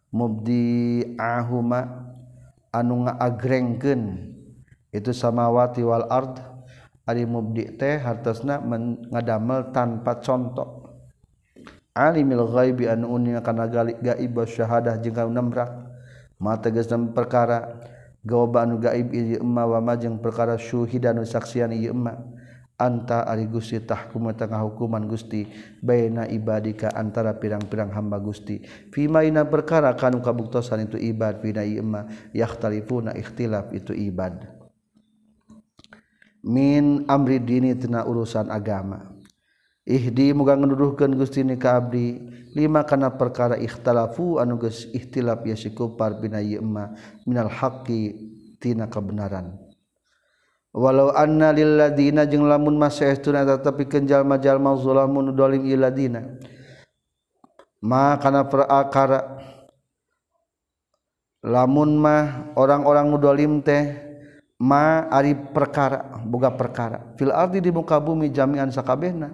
Mubdi 0.10 1.06
ahuma 1.22 2.10
anu 2.74 3.06
ngaagrengkeun 3.06 4.34
itu 4.90 5.14
samawati 5.14 5.86
wal 5.86 6.10
ard. 6.10 6.42
ari 7.08 7.24
mubdi 7.24 7.80
teh 7.80 7.98
hartosna 8.04 8.60
ngadamel 9.10 9.72
tanpa 9.72 10.20
contoh. 10.20 10.84
Alimil 11.98 12.46
ghaibi 12.52 12.86
anu 12.86 13.18
uning 13.18 13.42
kana 13.42 13.66
gaib 13.72 14.36
syahadah 14.46 15.02
jeung 15.02 15.34
nemrak 15.34 15.72
mata 16.38 16.70
geus 16.70 16.86
perkara. 17.16 17.82
Gaoba 18.28 18.68
anu 18.68 18.76
gaib 18.78 19.16
ieu 19.16 19.40
emma 19.40 19.64
wa 19.64 19.80
majeng 19.80 20.20
perkara 20.20 20.60
syuhid 20.60 21.08
anu 21.08 21.24
saksian 21.24 21.72
ieu 21.72 21.96
emma. 21.96 22.20
Anta 22.78 23.26
ari 23.26 23.50
Gusti 23.50 23.82
tahkum 23.82 24.30
tengah 24.36 24.62
hukuman 24.68 25.08
Gusti. 25.10 25.48
Baina 25.82 26.30
ibadika 26.30 26.94
antara 26.94 27.34
pirang-pirang 27.34 27.90
hamba 27.90 28.22
Gusti. 28.22 28.62
Fima 28.94 29.26
ina 29.26 29.48
perkara 29.48 29.96
kanu 29.98 30.22
kabuktosan 30.22 30.86
itu 30.86 31.00
ibad 31.00 31.42
bina 31.42 31.64
ieu 31.64 31.82
emma. 31.82 32.06
Yakhtalifuna 32.36 33.16
ikhtilaf 33.18 33.74
itu 33.74 33.96
ibad. 33.96 34.57
min 36.48 37.04
amri 37.12 37.44
dini 37.44 37.76
tina 37.76 38.08
urusan 38.08 38.48
agama. 38.48 39.12
Ihdi 39.88 40.32
muga 40.32 40.56
ngenuduhkeun 40.56 41.16
Gusti 41.16 41.44
ni 41.44 41.60
ka 41.60 41.80
abdi 41.80 42.20
lima 42.56 42.84
kana 42.88 43.12
perkara 43.12 43.60
ikhtalafu 43.60 44.40
anu 44.40 44.60
geus 44.60 44.88
ikhtilaf 44.92 45.44
ya 45.48 45.56
sikupar 45.56 46.20
bina 46.20 46.40
yema 46.40 46.96
minal 47.28 47.52
haqqi 47.52 48.16
tina 48.60 48.88
kebenaran. 48.88 49.56
Walau 50.76 51.16
anna 51.16 51.56
lil 51.56 51.80
ladina 51.80 52.28
jeung 52.28 52.46
lamun 52.46 52.76
masaytuna 52.76 53.44
tetapi 53.48 53.88
kenjal 53.88 54.28
majal 54.28 54.60
mazlamun 54.60 55.34
dolim 55.34 55.66
il 55.66 55.80
ladina 55.80 56.22
ma 57.82 58.20
kana 58.22 58.46
perakara 58.46 59.40
lamun 61.42 61.98
mah 61.98 62.54
orang-orang 62.60 63.08
mudolim 63.10 63.64
teh 63.64 64.07
ma 64.58 65.06
ari 65.10 65.34
perkara 65.34 66.22
boga 66.26 66.54
perkara. 66.54 67.14
Fil 67.18 67.34
ardi 67.34 67.62
di 67.62 67.70
muka 67.70 67.98
bumi 68.02 68.30
jami'an 68.34 68.74
sakabehna. 68.74 69.34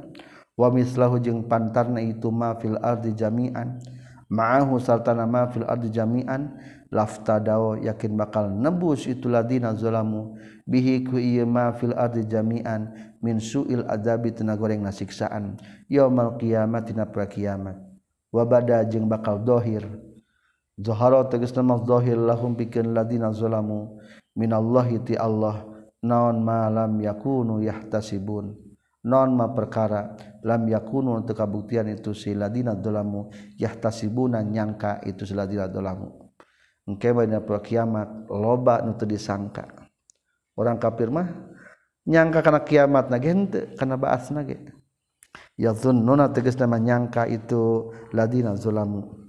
Wa 0.54 0.70
mislahu 0.70 1.18
jeung 1.18 1.50
pantarna 1.50 1.98
itu 2.04 2.30
ma 2.30 2.54
fil 2.60 2.78
ardi 2.78 3.16
jami'an. 3.16 3.82
Ma'ahu 4.30 4.78
sartana 4.78 5.26
ma 5.26 5.50
fil 5.50 5.66
ardi 5.66 5.90
jami'an. 5.90 6.54
Laftadao 6.94 7.82
yakin 7.82 8.14
bakal 8.14 8.54
nebus 8.54 9.10
itu 9.10 9.26
ladina 9.26 9.74
zalamu 9.74 10.38
bihi 10.70 11.02
ku 11.02 11.18
ieu 11.18 11.42
ma 11.50 11.74
fil 11.74 11.98
ardi 11.98 12.22
jami'an. 12.30 12.94
Min 13.24 13.42
su'il 13.42 13.88
adabi 13.90 14.36
tina 14.36 14.54
goreng 14.54 14.86
siksaan. 14.92 15.58
Yaumul 15.90 16.38
qiyamah 16.38 16.86
tina 16.86 17.10
pra 17.10 17.26
kiamat. 17.26 17.80
Wa 18.30 18.46
bada 18.46 18.86
jeung 18.86 19.10
bakal 19.10 19.42
dohir. 19.42 19.86
Zahara 20.74 21.22
tegasna 21.30 21.62
mah 21.62 21.86
zahir 21.86 22.18
lahum 22.18 22.58
pikeun 22.58 22.98
ladina 22.98 23.30
zalamu 23.30 24.02
minallahi 24.38 25.02
ti 25.06 25.14
Allah 25.18 25.66
naon 26.04 26.44
malam 26.44 27.00
yakunu 27.00 27.64
yahtasibun. 27.64 28.54
Non 29.04 29.36
ma 29.36 29.52
perkara 29.52 30.16
lam 30.48 30.64
yakunu 30.64 31.20
untuk 31.20 31.36
kabuktian 31.36 31.92
itu 31.92 32.16
siladina 32.16 32.72
dolamu 32.72 33.28
yahtasibuna 33.60 34.40
nyangka 34.40 35.04
itu 35.04 35.28
siladina 35.28 35.68
dolamu. 35.68 36.32
Engke 36.88 37.12
pada 37.12 37.60
kiamat 37.60 38.32
loba 38.32 38.80
nu 38.80 38.96
teu 38.96 39.08
disangka. 39.08 39.68
Orang 40.56 40.80
kafir 40.80 41.12
mah 41.12 41.28
nyangka 42.08 42.40
kana 42.44 42.64
kiamat 42.64 43.12
na 43.12 43.18
gente 43.20 43.76
kana 43.76 44.00
baas 44.00 44.32
na 44.32 44.44
ge 44.44 44.60
yazunnuna 45.56 46.30
tegas 46.32 46.60
nama 46.60 46.80
nyangka 46.80 47.28
itu 47.32 47.92
ladina 48.12 48.56
zulamu 48.60 49.23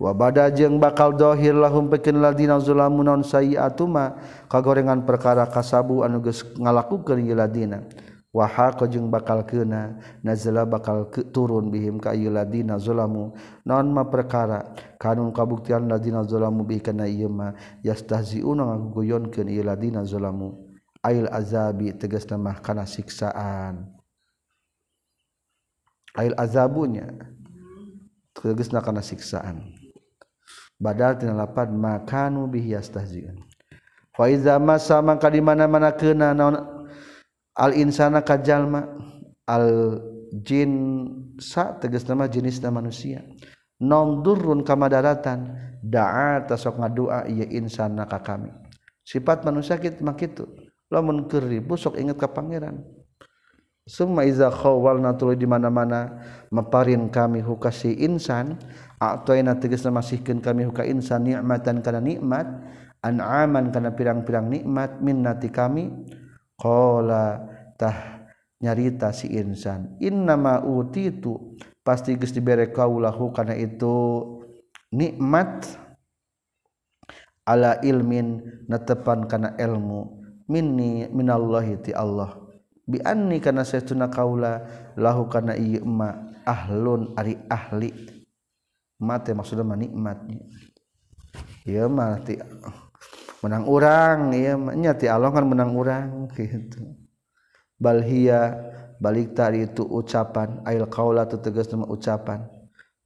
wabada 0.00 0.48
jeng 0.48 0.80
bakal 0.80 1.12
dhohir 1.12 1.52
lahum 1.52 1.92
pekin 1.92 2.24
ladina 2.24 2.56
zulamun 2.56 3.04
non 3.04 3.20
sayiatuma 3.20 4.16
kagorengan 4.48 5.04
perkara 5.04 5.44
kasabu 5.44 6.00
anu 6.00 6.24
geus 6.24 6.40
ngalakukeun 6.56 7.20
ieu 7.20 7.36
ladina. 7.36 7.84
Wa 8.30 8.46
haqa 8.46 8.86
jeng 8.86 9.10
bakal 9.10 9.42
kena 9.42 9.98
nazala 10.22 10.62
bakal 10.62 11.10
ke, 11.10 11.26
turun 11.34 11.66
bihim 11.66 11.98
ka 11.98 12.14
ieu 12.14 12.30
ladina 12.30 12.78
zulamu. 12.78 13.34
Non 13.66 13.90
ma 13.90 14.06
perkara? 14.06 14.70
Kanun 15.02 15.34
kabuktian 15.34 15.90
ladina 15.90 16.22
zulamu 16.22 16.62
bi 16.62 16.78
kana 16.78 17.10
ieu 17.10 17.26
ma 17.26 17.52
yastahziuna 17.82 18.62
ngaguyonkeun 18.70 19.50
ieu 19.50 19.66
ladina 19.66 20.06
zulamu. 20.06 20.62
Ail 21.02 21.26
azabi 21.26 21.90
tegasna 21.90 22.38
mah 22.38 22.62
kana 22.62 22.86
siksaan. 22.86 23.90
Ail 26.14 26.30
azabunya 26.38 27.10
tegasna 28.30 28.78
kana 28.78 29.02
siksaan. 29.02 29.79
badal 30.80 31.20
tina 31.20 31.36
lapad 31.36 31.68
makanu 31.68 32.48
bihi 32.48 32.72
yastahzi'un. 32.72 33.36
Fa 34.16 34.26
iza 34.32 34.56
masa 34.56 34.98
mangka 35.04 35.28
di 35.28 35.44
mana-mana 35.44 35.92
keuna 35.92 36.32
naon 36.32 36.56
al 37.54 37.72
insana 37.76 38.24
kajalma 38.24 38.88
al 39.44 40.00
jin 40.40 40.72
sa 41.36 41.76
tegasna 41.76 42.16
mah 42.16 42.28
jenisna 42.32 42.72
manusia. 42.72 43.20
Non 43.80 44.20
durrun 44.20 44.60
kamadaratan 44.60 45.56
da'a 45.80 46.44
tasok 46.44 46.80
ngadua 46.80 47.28
ieu 47.28 47.48
insana 47.48 48.04
ka 48.08 48.20
kami. 48.20 48.52
Sifat 49.04 49.44
manusia 49.44 49.80
kitu 49.80 50.04
mah 50.04 50.16
kitu. 50.16 50.44
Lamun 50.90 51.30
keur 51.30 51.46
sok 51.78 51.96
inget 51.96 52.18
ka 52.18 52.28
pangeran. 52.28 52.82
Summa 53.88 54.28
iza 54.28 54.52
khawalna 54.52 55.16
di 55.16 55.46
mana-mana 55.48 56.20
meparin 56.52 57.08
kami 57.08 57.40
hukasi 57.40 57.96
insan 58.04 58.60
atau 59.00 59.32
teges 59.32 59.88
masihkan 59.88 60.44
kami 60.44 60.68
huka 60.68 60.84
insan 60.84 61.24
nikmatan 61.24 61.80
karena 61.80 62.04
nikmat 62.04 62.44
an-aman 63.00 63.72
karena 63.72 63.96
pirang-pirang 63.96 64.52
nikmat 64.52 65.00
minnati 65.00 65.48
kami 65.48 65.88
tah 67.80 68.28
nyarita 68.60 69.08
si 69.16 69.32
insan. 69.32 69.96
Innama 70.04 70.60
utitu 70.60 71.56
pasti 71.80 72.12
geus 72.20 72.36
dibere 72.36 72.68
kaulahu 72.68 73.32
kana 73.32 73.56
itu 73.56 74.20
nikmat 74.92 75.64
ala 77.48 77.80
ilmin 77.80 78.44
natepan 78.68 79.24
kana 79.24 79.56
ilmu. 79.56 80.20
Minni 80.50 81.08
minallahi 81.08 81.80
ti 81.80 81.96
Allah. 81.96 82.36
Bi 82.84 82.98
anni 83.06 83.38
kana 83.40 83.64
saytuna 83.64 84.10
kaula 84.10 84.66
lahu 84.98 85.30
kana 85.30 85.54
ieu 85.54 85.86
ma 85.86 86.34
ahlun 86.42 87.14
ari 87.14 87.38
ahli 87.46 88.09
mate 89.00 89.32
maksudnya 89.32 89.64
mah 89.64 89.80
nikmatnya 89.80 90.44
ieu 91.64 91.88
mah 91.88 92.20
ti 92.24 92.36
menang 93.40 93.64
urang 93.68 94.32
ieu 94.36 94.56
mah. 94.56 94.74
Nya 94.76 94.96
ti 94.96 95.06
Allah 95.08 95.32
kan 95.32 95.46
menang 95.46 95.72
urang 95.76 96.26
gitu. 96.36 96.96
Bal 97.80 98.04
hiya 98.04 98.56
balik 99.00 99.32
tari 99.32 99.64
itu 99.64 99.80
ucapan 99.80 100.60
ail 100.68 100.84
qaula 100.88 101.24
tu 101.28 101.40
tegasna 101.40 101.88
ucapan. 101.88 102.44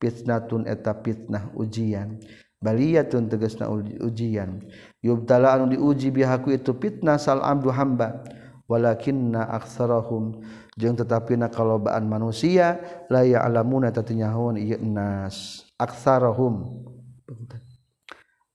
Fitnatun 0.03 0.67
eta 0.67 0.93
fitnah 1.01 1.55
ujian. 1.55 2.19
Baliyatun 2.65 3.29
tegasna 3.29 3.69
ujian. 3.71 4.65
Yubtala 5.05 5.57
anu 5.57 5.69
diuji 5.71 6.09
bihaku 6.09 6.57
itu 6.57 6.73
fitnah 6.77 7.21
sal 7.21 7.45
abdu 7.45 7.71
hamba. 7.71 8.25
Walakinna 8.65 9.45
aktsarahum 9.53 10.41
jeung 10.75 10.99
tetapina 10.99 11.47
kalobaan 11.47 12.11
manusia 12.11 12.83
la 13.07 13.23
ya'lamuna 13.23 13.95
tatinyahoun 13.95 14.59
ieu 14.59 14.83
nas. 14.83 15.67
Aktsarahum 15.79 16.83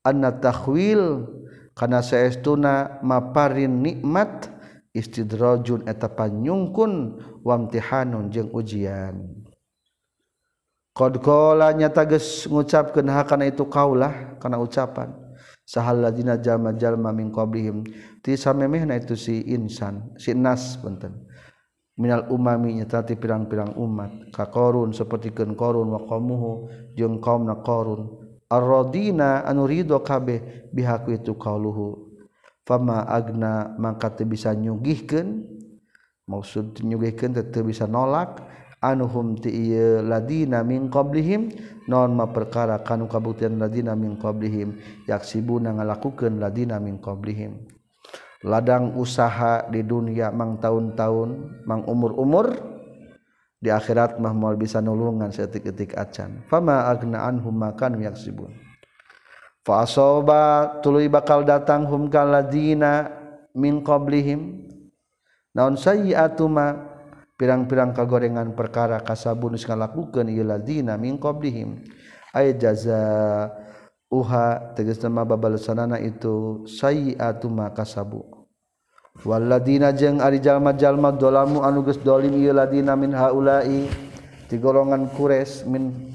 anna 0.04 0.32
takhwil 0.32 1.28
karena 1.76 2.00
seestuna 2.04 3.00
maparin 3.00 3.80
nikmat 3.80 4.52
istidrojun 4.92 5.88
etapan 5.88 6.44
nyungkun 6.44 7.20
wamtihanun 7.44 8.28
jeung 8.28 8.52
ujian. 8.52 9.40
Qadqalanya 10.90 11.88
tages 11.88 12.44
ngucapkeun 12.50 13.08
hakana 13.08 13.48
itu 13.48 13.64
kaulah 13.64 14.36
kana 14.42 14.60
ucapan. 14.60 15.16
Sahal 15.64 16.02
ladina 16.02 16.34
jalma-jalma 16.34 17.14
min 17.14 17.30
qablihim. 17.30 17.86
Ti 18.20 18.34
samemehna 18.34 18.98
itu 18.98 19.14
si 19.14 19.38
insan 19.54 20.12
si 20.18 20.34
nas 20.34 20.74
punten 20.82 21.29
minal 22.00 22.24
umami 22.32 22.80
nyatati 22.80 23.20
pirang-pirang 23.20 23.76
umat. 23.76 24.32
Ka 24.32 24.48
korun 24.48 24.96
sapertikeun 24.96 25.52
korun 25.52 25.92
wa 25.92 26.00
qaumuhu 26.08 26.72
jeung 26.96 27.20
kaumna 27.20 27.60
korun 27.60 28.08
ar-radina 28.48 29.44
anu 29.44 29.68
ridho 29.68 30.00
kabeh 30.00 30.72
bihaku 30.72 31.20
itu 31.20 31.36
qauluhu. 31.36 32.08
Fama 32.64 33.04
agna 33.04 33.76
mangka 33.76 34.16
teu 34.16 34.24
bisa 34.24 34.56
nyugihkeun 34.56 35.44
maksud 36.24 36.80
nyugihkeun 36.80 37.36
teu 37.52 37.60
bisa 37.60 37.84
nolak. 37.84 38.48
Anuhum 38.80 39.36
ti 39.36 39.52
ieu 39.52 40.00
ladina 40.00 40.64
min 40.64 40.88
qablihim 40.88 41.52
non 41.84 42.16
ma 42.16 42.32
perkara 42.32 42.80
kanu 42.80 43.12
kabuktian 43.12 43.60
ladina 43.60 43.92
min 43.92 44.16
qablihim. 44.16 44.80
Yaksibuna 45.04 45.76
ngalakukeun 45.76 46.40
ladina 46.40 46.80
min 46.80 46.96
qablihim. 46.96 47.60
ladang 48.40 48.96
usaha 48.96 49.68
di 49.68 49.84
dunia 49.84 50.32
mang 50.32 50.56
tahun-tahun 50.56 51.62
mang 51.68 51.84
umur-umur 51.84 52.56
di 53.60 53.68
akhirat 53.68 54.16
mah 54.16 54.32
moal 54.32 54.56
bisa 54.56 54.80
nulungan 54.80 55.28
setik-etik 55.28 55.92
acan. 55.92 56.40
Fama 56.48 56.88
agnaan 56.88 57.36
anhum 57.36 57.52
makan 57.52 58.00
yaksibun. 58.00 58.56
Fa 59.60 59.84
asoba 59.84 60.80
tuluy 60.80 61.12
bakal 61.12 61.44
datang 61.44 61.84
hum 61.84 62.08
kaladina 62.08 63.12
min 63.52 63.84
qablihim 63.84 64.64
naon 65.52 65.76
sayyi'atu 65.76 66.48
ma 66.48 66.72
pirang-pirang 67.36 67.92
kagorengan 67.92 68.56
perkara 68.56 69.04
kasabun 69.04 69.56
geus 69.56 69.68
ngalakukeun 69.68 70.32
ieu 70.32 70.44
ladina 70.44 70.96
min 70.96 71.20
qablihim 71.20 71.84
ay 72.32 72.56
jazaa 72.56 73.52
uha 74.10 74.74
tegas 74.74 74.98
nama 74.98 75.22
babalusanana 75.22 76.02
itu 76.02 76.66
sayiatu 76.66 77.46
ma 77.46 77.70
kasabu. 77.70 78.26
Waladina 79.22 79.94
jeung 79.94 80.18
ari 80.18 80.42
jalma-jalma 80.42 81.14
dolamu 81.14 81.62
anu 81.62 81.86
geus 81.86 82.00
dolim 82.02 82.34
ieu 82.34 82.50
ladina 82.50 82.98
min 82.98 83.14
haula'i 83.14 83.86
ti 84.50 84.58
golongan 84.58 85.06
kures 85.14 85.62
min 85.66 86.10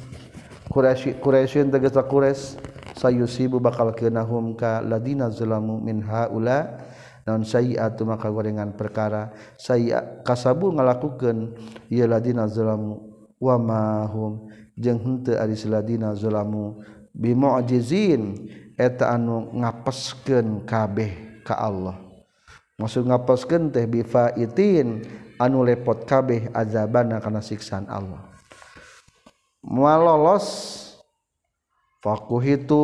Quraisy 0.66 1.22
Quraisyun 1.24 1.72
tegas 1.72 1.96
Quraisy 1.96 2.60
sayusibu 2.98 3.62
bakal 3.64 3.94
keunahum 3.96 4.58
ka 4.58 4.84
ladina 4.84 5.30
zalamu 5.32 5.80
min 5.80 6.02
haula' 6.04 6.82
naon 7.24 7.48
sayiatu 7.48 8.04
maka 8.04 8.28
gorengan 8.28 8.74
perkara. 8.74 9.32
Saya 9.56 10.22
kasabu 10.26 10.74
ngalakukeun 10.74 11.54
ieu 11.88 12.08
ladina 12.10 12.50
zalamu 12.50 13.08
wa 13.40 13.56
ma 13.62 14.04
hum? 14.10 14.50
Jeung 14.76 15.00
henteu 15.00 15.40
ari 15.40 15.56
ladina 15.72 16.12
zalamu 16.18 16.84
bimojizin 17.16 18.52
eta 18.76 19.16
anu 19.16 19.56
ngapesken 19.56 20.68
kabeh 20.68 21.42
ka 21.48 21.56
Allah. 21.56 21.96
Maksud 22.76 23.08
ngapesken 23.08 23.72
teh 23.72 23.88
bifaitin 23.88 25.08
anu 25.40 25.64
lepot 25.64 26.04
kabeh 26.04 26.52
azabana 26.52 27.24
kana 27.24 27.40
siksaan 27.40 27.88
Allah. 27.88 28.20
Mual 29.64 30.04
lolos 30.04 30.46
fakuh 32.04 32.44
itu 32.44 32.84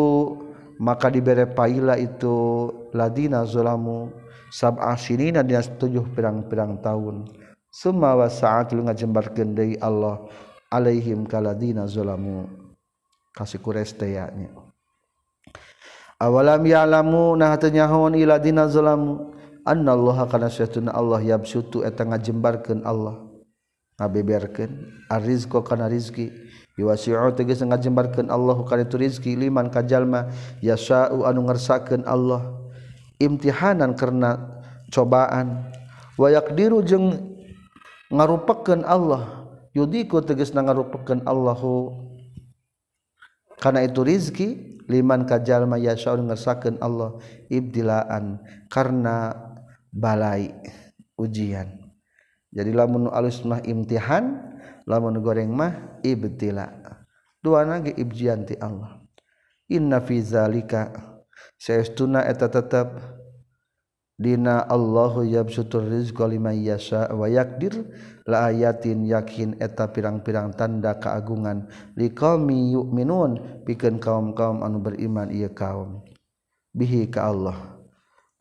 maka 0.82 1.12
dibere 1.12 1.46
paila 1.46 2.00
itu 2.00 2.72
ladina 2.96 3.46
zulamu 3.46 4.10
sab 4.50 4.80
asinina 4.82 5.44
dina 5.44 5.62
tujuh 5.62 6.08
pirang-pirang 6.16 6.80
tahun. 6.80 7.28
Semua 7.72 8.20
wasaat 8.20 8.76
lu 8.76 8.84
ngajembar 8.88 9.32
gendai 9.32 9.76
Allah 9.80 10.24
alaihim 10.72 11.28
kaladina 11.28 11.84
zulamu. 11.88 12.61
kasih 13.32 13.60
kuresteyanya 13.64 14.52
awalam 16.22 16.62
ya'lamu 16.62 17.34
nah 17.34 17.58
teu 17.58 17.74
nyahoan 17.74 18.14
ila 18.16 18.38
dina 18.38 18.70
zalamu 18.70 19.34
annallaha 19.66 20.26
kana 20.26 20.50
syatuna 20.50 20.94
Allah 20.94 21.22
yabsutu 21.22 21.86
eta 21.86 22.06
ngajembarkeun 22.06 22.82
Allah. 22.86 23.22
Ngabeberkeun. 24.02 24.72
Arizqo 25.12 25.62
kana 25.62 25.86
rizki 25.86 26.34
yuwasi'u 26.80 27.34
tegas 27.38 27.62
ngajembarkeun 27.62 28.34
Allah 28.34 28.58
kana 28.66 28.88
tu 28.88 28.98
rizki 28.98 29.38
liman 29.38 29.70
kajalma 29.70 30.32
yasa'u 30.64 31.26
anu 31.26 31.46
ngersakeun 31.50 32.06
Allah. 32.10 32.58
Imtihanan 33.22 33.94
karena 33.94 34.62
cobaan. 34.90 35.70
Wa 36.18 36.34
yaqdiru 36.34 36.82
jeung 36.82 37.38
ngarupakeun 38.10 38.82
Allah. 38.82 39.46
Yudiku 39.78 40.20
tegas 40.26 40.52
ngarupakeun 40.52 41.24
Allahu. 41.30 41.94
karena 43.62 43.86
itu 43.86 44.02
rizki 44.02 44.82
liman 44.90 45.30
kajal 45.30 45.70
yasyaun 45.78 46.26
ngersakeun 46.26 46.82
Allah 46.82 47.22
ibtilaan. 47.48 48.42
Karena 48.66 49.32
balai 49.94 50.50
ujian. 51.14 51.78
Jadi 52.50 52.72
lamun 52.74 53.08
alus 53.14 53.46
mah 53.46 53.62
imtihan 53.64 54.58
lamun 54.90 55.22
goreng 55.22 55.54
mah 55.54 56.02
ibtila. 56.02 56.68
Dua 57.38 57.64
nage 57.64 57.94
ibjian 57.94 58.50
ti 58.50 58.58
Allah. 58.58 58.98
Inna 59.72 60.04
fi 60.04 60.20
zalika 60.20 60.92
saestuna 61.56 62.26
eta 62.28 62.52
tetep 62.52 62.92
Dina 64.20 64.68
Allahu 64.70 65.26
yabsuturrizqalimayasa 65.26 67.10
wayakdir 67.16 67.74
la 68.30 68.54
ayatin 68.54 69.08
yakin 69.10 69.58
eta 69.58 69.90
pirang-pirang 69.90 70.54
tanda 70.54 70.94
keagungan 71.02 71.66
liqaumi 71.98 72.78
yu'minun 72.78 73.64
pikeun 73.66 73.98
kaum-kaum 73.98 74.62
anu 74.62 74.78
beriman 74.78 75.34
ieu 75.34 75.50
kaum. 75.50 76.06
Bihi 76.76 77.10
ka 77.10 77.34
Allah. 77.34 77.82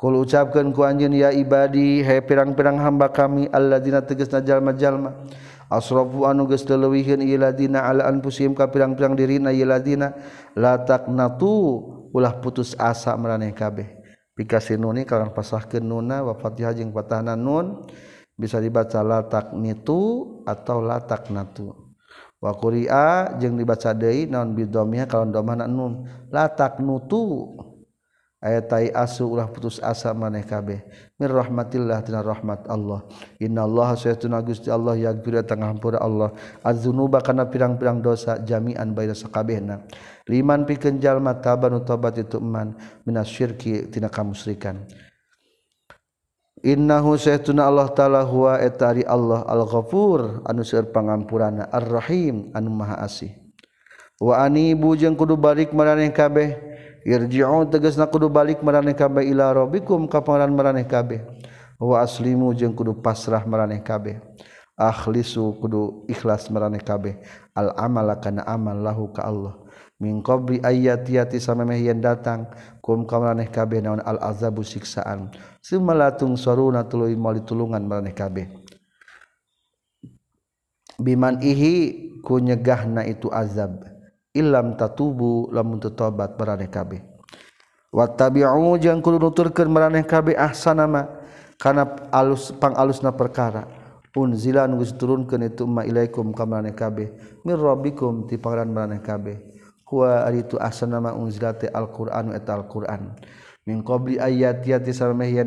Kul 0.00 0.20
ucapkeun 0.20 0.72
ku 0.72 0.80
anjeun 0.80 1.12
ya 1.12 1.28
ibadi 1.28 2.00
he 2.00 2.16
pirang-pirang 2.24 2.80
hamba 2.80 3.12
kami 3.12 3.52
alladzina 3.52 4.00
tegasna 4.00 4.40
jalma-jalma 4.40 5.28
asrafu 5.68 6.24
anu 6.24 6.48
geus 6.48 6.64
leuwihkeun 6.64 7.20
ieu 7.20 7.36
ladina 7.36 7.84
ala 7.84 8.08
anfusihim 8.08 8.56
ka 8.56 8.68
pirang-pirang 8.72 9.12
dirina 9.12 9.52
ieu 9.52 9.68
ladina 9.68 10.16
la 10.56 10.80
taqnatu. 10.80 12.00
Ulah 12.10 12.42
putus 12.42 12.74
asa 12.74 13.14
maraneh 13.14 13.54
kabeh. 13.54 13.99
dikasih 14.40 14.80
nuni 14.80 15.04
kalangan 15.04 15.36
pasahkeun 15.36 15.84
nuna 15.84 16.24
wa 16.24 16.32
fatihah 16.32 16.72
jeung 16.72 16.96
patahna 16.96 17.36
nun 17.36 17.84
bisa 18.40 18.56
dibaca 18.56 19.04
latak 19.04 19.52
nitu 19.52 20.40
atau 20.48 20.80
latak 20.80 21.28
natu. 21.28 21.76
Wa 22.40 22.56
quri'a 22.56 23.36
jeung 23.36 23.60
dibaca 23.60 23.92
deui 23.92 24.24
naon 24.24 24.56
bidomia 24.56 25.04
kalawan 25.04 25.28
domana 25.28 25.68
nun. 25.68 26.08
Latak 26.32 26.80
nutu. 26.80 27.52
aya 28.40 28.64
tai 28.64 28.88
asu 28.90 29.28
ulah 29.28 29.46
putus 29.52 29.78
asa 29.84 30.10
maneh 30.16 30.42
kabeh. 30.42 30.80
Mir 31.20 31.30
rahmatillah 31.30 32.00
tina 32.00 32.24
rahmat 32.24 32.64
Allah. 32.66 33.04
Innallaha 33.36 33.94
sayatuna 33.94 34.40
gusti 34.40 34.72
Allah 34.72 34.96
yaghfir 34.96 35.44
tangampura 35.44 36.00
Allah. 36.00 36.32
Adzunuba 36.64 37.20
kana 37.20 37.46
pirang-pirang 37.46 38.00
dosa 38.00 38.40
jami'an 38.40 38.96
baina 38.96 39.12
sakabehna. 39.12 39.84
Liman 40.26 40.64
pikeun 40.64 40.96
jalma 40.98 41.36
tabanu 41.36 41.84
tobat 41.84 42.16
itu 42.16 42.40
man 42.40 42.76
minasyirki 43.04 43.92
tina 43.92 44.08
kamusyrikan 44.08 44.88
Innahu 46.60 47.16
saytuna 47.16 47.64
Allah 47.72 47.88
ta'ala 47.88 48.20
huwa 48.20 48.60
etari 48.60 49.00
Allah 49.08 49.48
al-ghafur 49.48 50.44
anu 50.44 50.60
seueur 50.60 50.92
pangampurana 50.92 51.72
ar-rahim 51.72 52.52
anu 52.52 52.68
maha 52.68 53.00
asih. 53.00 53.32
Wa 54.20 54.44
anibu 54.44 54.92
jeung 54.92 55.16
kudu 55.16 55.40
balik 55.40 55.72
maraneh 55.72 56.12
kabeh. 56.12 56.60
irji'u 57.04 57.64
tegasna 57.68 58.04
kudu 58.08 58.28
balik 58.28 58.60
maraneh 58.60 58.96
kabeh 58.96 59.24
ila 59.28 59.52
rabbikum 59.54 60.04
ka 60.08 60.20
pangaran 60.20 60.52
maraneh 60.52 60.84
kabeh 60.84 61.24
wa 61.80 62.00
aslimu 62.04 62.52
jeung 62.52 62.76
kudu 62.76 62.92
pasrah 63.00 63.40
maraneh 63.48 63.80
kabeh 63.80 64.20
akhlisu 64.80 65.60
kudu 65.60 66.08
ikhlas 66.08 66.48
maraneh 66.48 66.80
kabeh 66.80 67.20
al 67.52 67.72
amala 67.76 68.16
kana 68.16 68.40
amal 68.48 68.76
lahu 68.76 69.12
ka 69.12 69.28
Allah. 69.28 69.56
Min 70.00 70.24
qabli 70.24 70.64
ayatiyati 70.64 71.36
samemeh 71.36 71.76
yen 71.76 72.00
datang 72.00 72.48
kum 72.80 73.04
ka 73.04 73.20
maraneh 73.20 73.52
kabeh 73.52 73.84
naon 73.84 74.00
al 74.00 74.16
azabu 74.24 74.64
siksaan. 74.64 75.28
Sumalatung 75.60 76.40
saruna 76.40 76.88
tuluy 76.88 77.12
mali 77.12 77.44
tulungan 77.44 77.84
maraneh 77.84 78.16
kabeh 78.16 78.48
biman 80.96 81.40
ihi 81.44 82.16
ku 82.24 82.40
nyegahna 82.40 83.04
itu 83.04 83.28
azab. 83.28 83.84
ilam 84.36 84.78
tatubu 84.78 85.50
lamun 85.50 85.82
tobat 85.82 86.38
maraneh 86.38 86.70
kabeh 86.70 87.02
wa 87.90 88.06
tabi'u 88.06 88.78
jeung 88.78 89.02
kudu 89.02 89.18
nuturkeun 89.18 89.66
maraneh 89.66 90.06
kabeh 90.06 90.38
ahsana 90.38 90.86
ma 90.86 91.02
kana 91.60 91.84
alus 92.14 92.54
pangalusna 92.56 93.12
perkara. 93.12 93.66
Unzila 94.10 94.66
nu 94.66 94.82
geus 94.82 94.90
turunkeun 94.98 95.46
itu 95.46 95.62
ma 95.70 95.86
ilaikum 95.86 96.34
ka 96.34 96.42
maraneh 96.42 96.74
kabeh 96.74 97.14
mir 97.46 97.54
rabbikum 97.54 98.26
ti 98.26 98.42
pangaran 98.42 98.66
maraneh 98.74 98.98
kabeh 98.98 99.38
huwa 99.86 100.26
ari 100.26 100.42
tu 100.42 100.58
ahsana 100.58 100.98
ma 100.98 101.14
unzilati 101.14 101.70
alquran 101.70 102.34
eta 102.34 102.58
alquran. 102.58 103.14
Min 103.62 103.86
qabli 103.86 104.18
ayatiyati 104.18 104.90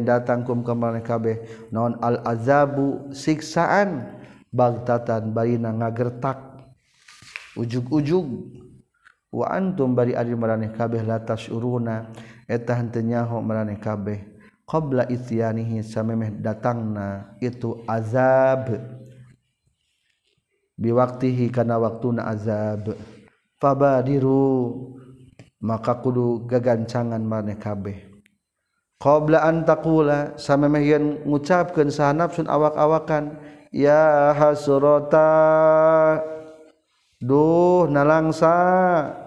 datang 0.07 0.47
kum 0.47 0.64
ka 0.64 0.72
non 0.72 0.95
kabeh 1.03 1.68
naon 1.76 1.99
al 1.99 2.23
azabu 2.23 3.11
siksaan. 3.11 4.22
Bagtatan 4.53 5.34
barina 5.34 5.73
ngagertak. 5.73 6.38
Ujug-ujug 7.57 8.53
wa 9.34 9.49
antum 9.49 9.97
bari 9.97 10.14
ari 10.14 10.38
maraneh 10.38 10.69
kabeh 10.69 11.01
latas 11.01 11.49
uruna 11.49 12.14
eta 12.45 12.77
henteu 12.77 13.01
nyaho 13.01 13.41
maraneh 13.41 13.81
kabeh. 13.81 14.22
Qabla 14.64 15.10
isyanihi 15.11 15.84
samemeh 15.84 16.39
datangna 16.39 17.35
itu 17.41 17.84
azab. 17.89 18.72
Biwaktihi 20.77 21.51
kana 21.51 21.81
waktuna 21.81 22.30
azab. 22.30 22.95
Fabadiru 23.60 24.72
maka 25.60 25.97
kudu 25.99 26.45
gagancangan 26.47 27.19
maraneh 27.19 27.60
kabeh. 27.60 27.97
Qabla 29.03 29.43
an 29.43 29.68
taqula 29.68 30.39
samemeh 30.39 30.84
yen 30.88 31.05
ngucapkeun 31.27 31.91
sahanapsun 31.91 32.47
awak-awakan 32.47 33.35
ya 33.76 34.31
hasrata 34.31 35.27
duh 37.19 37.84
nalangsa. 37.91 39.22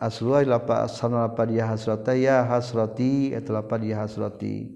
asluah 0.00 0.44
lapa 0.44 0.84
asana 0.84 1.28
lapa 1.28 1.44
dia 1.44 1.66
hasrata 1.68 2.12
ya 2.16 2.44
hasrati 2.44 3.32
eta 3.32 3.52
lapa 3.52 3.76
dia 3.76 4.00
hasrati. 4.00 4.72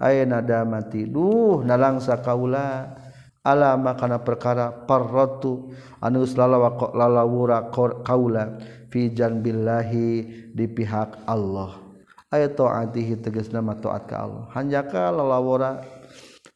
Ayeuna 0.00 0.40
damati 0.40 1.04
duh 1.04 1.60
nalangsa 1.64 2.16
kaula. 2.20 2.96
Ala 3.40 3.72
makana 3.80 4.20
perkara 4.20 4.68
parratu 4.68 5.72
anu 5.96 6.28
lalawa 6.28 6.76
lalawura 6.92 7.72
kaula. 8.04 8.60
Fi 8.92 9.08
janbillahi 9.12 10.08
di 10.52 10.66
pihak 10.68 11.24
Allah. 11.24 11.80
Ayat 12.28 12.54
taatihi 12.54 13.16
tegas 13.18 13.48
nama 13.48 13.74
taat 13.74 14.06
ka 14.06 14.28
Allah. 14.28 14.44
Hanjaka 14.52 15.08
lalawura 15.08 15.80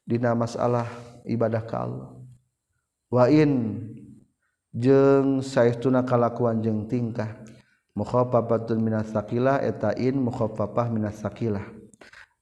dina 0.04 0.36
masalah 0.36 0.86
ibadah 1.24 1.64
ka 1.64 1.88
Allah. 1.88 2.10
Wa 3.08 3.32
in 3.32 3.80
jeung 4.74 5.40
saestuna 5.40 6.02
kalakuan 6.02 6.60
jeung 6.60 6.84
tingkah 6.90 7.43
mukhofafatun 7.94 8.78
minas 8.82 9.10
saqilah 9.10 9.62
eta 9.62 9.94
in 9.98 10.18
mukhofafah 10.18 10.90
minas 10.90 11.18
saqilah 11.22 11.62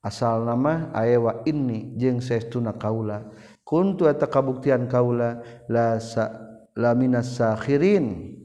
asal 0.02 0.42
nama 0.42 0.90
aya 0.92 1.22
wa 1.22 1.40
inni 1.46 1.94
jeung 1.96 2.18
saestuna 2.18 2.74
kaula. 2.74 3.22
Kuntu 3.62 4.10
eta 4.10 4.26
kabuktian 4.28 4.90
kaula 4.90 5.40
la 5.70 5.96
sa 6.02 6.28
la 6.76 6.92
minas 6.92 7.38
sakhirin. 7.38 8.36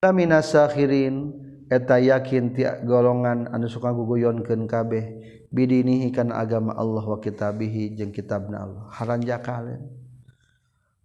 La 0.00 0.14
minas 0.14 0.54
sakhirin 0.54 1.34
eta 1.68 1.98
yakin 1.98 2.54
ti 2.54 2.62
golongan 2.86 3.50
anu 3.50 3.66
suka 3.66 3.90
guguyonkeun 3.92 4.64
kabeh. 4.70 5.04
Bidinihi 5.50 6.10
kana 6.14 6.42
agama 6.42 6.74
Allah 6.74 7.04
wa 7.04 7.18
kitabihi 7.18 7.98
jeung 7.98 8.14
kitabna 8.14 8.66
Allah. 8.66 8.84
Haranjakalen 8.94 9.82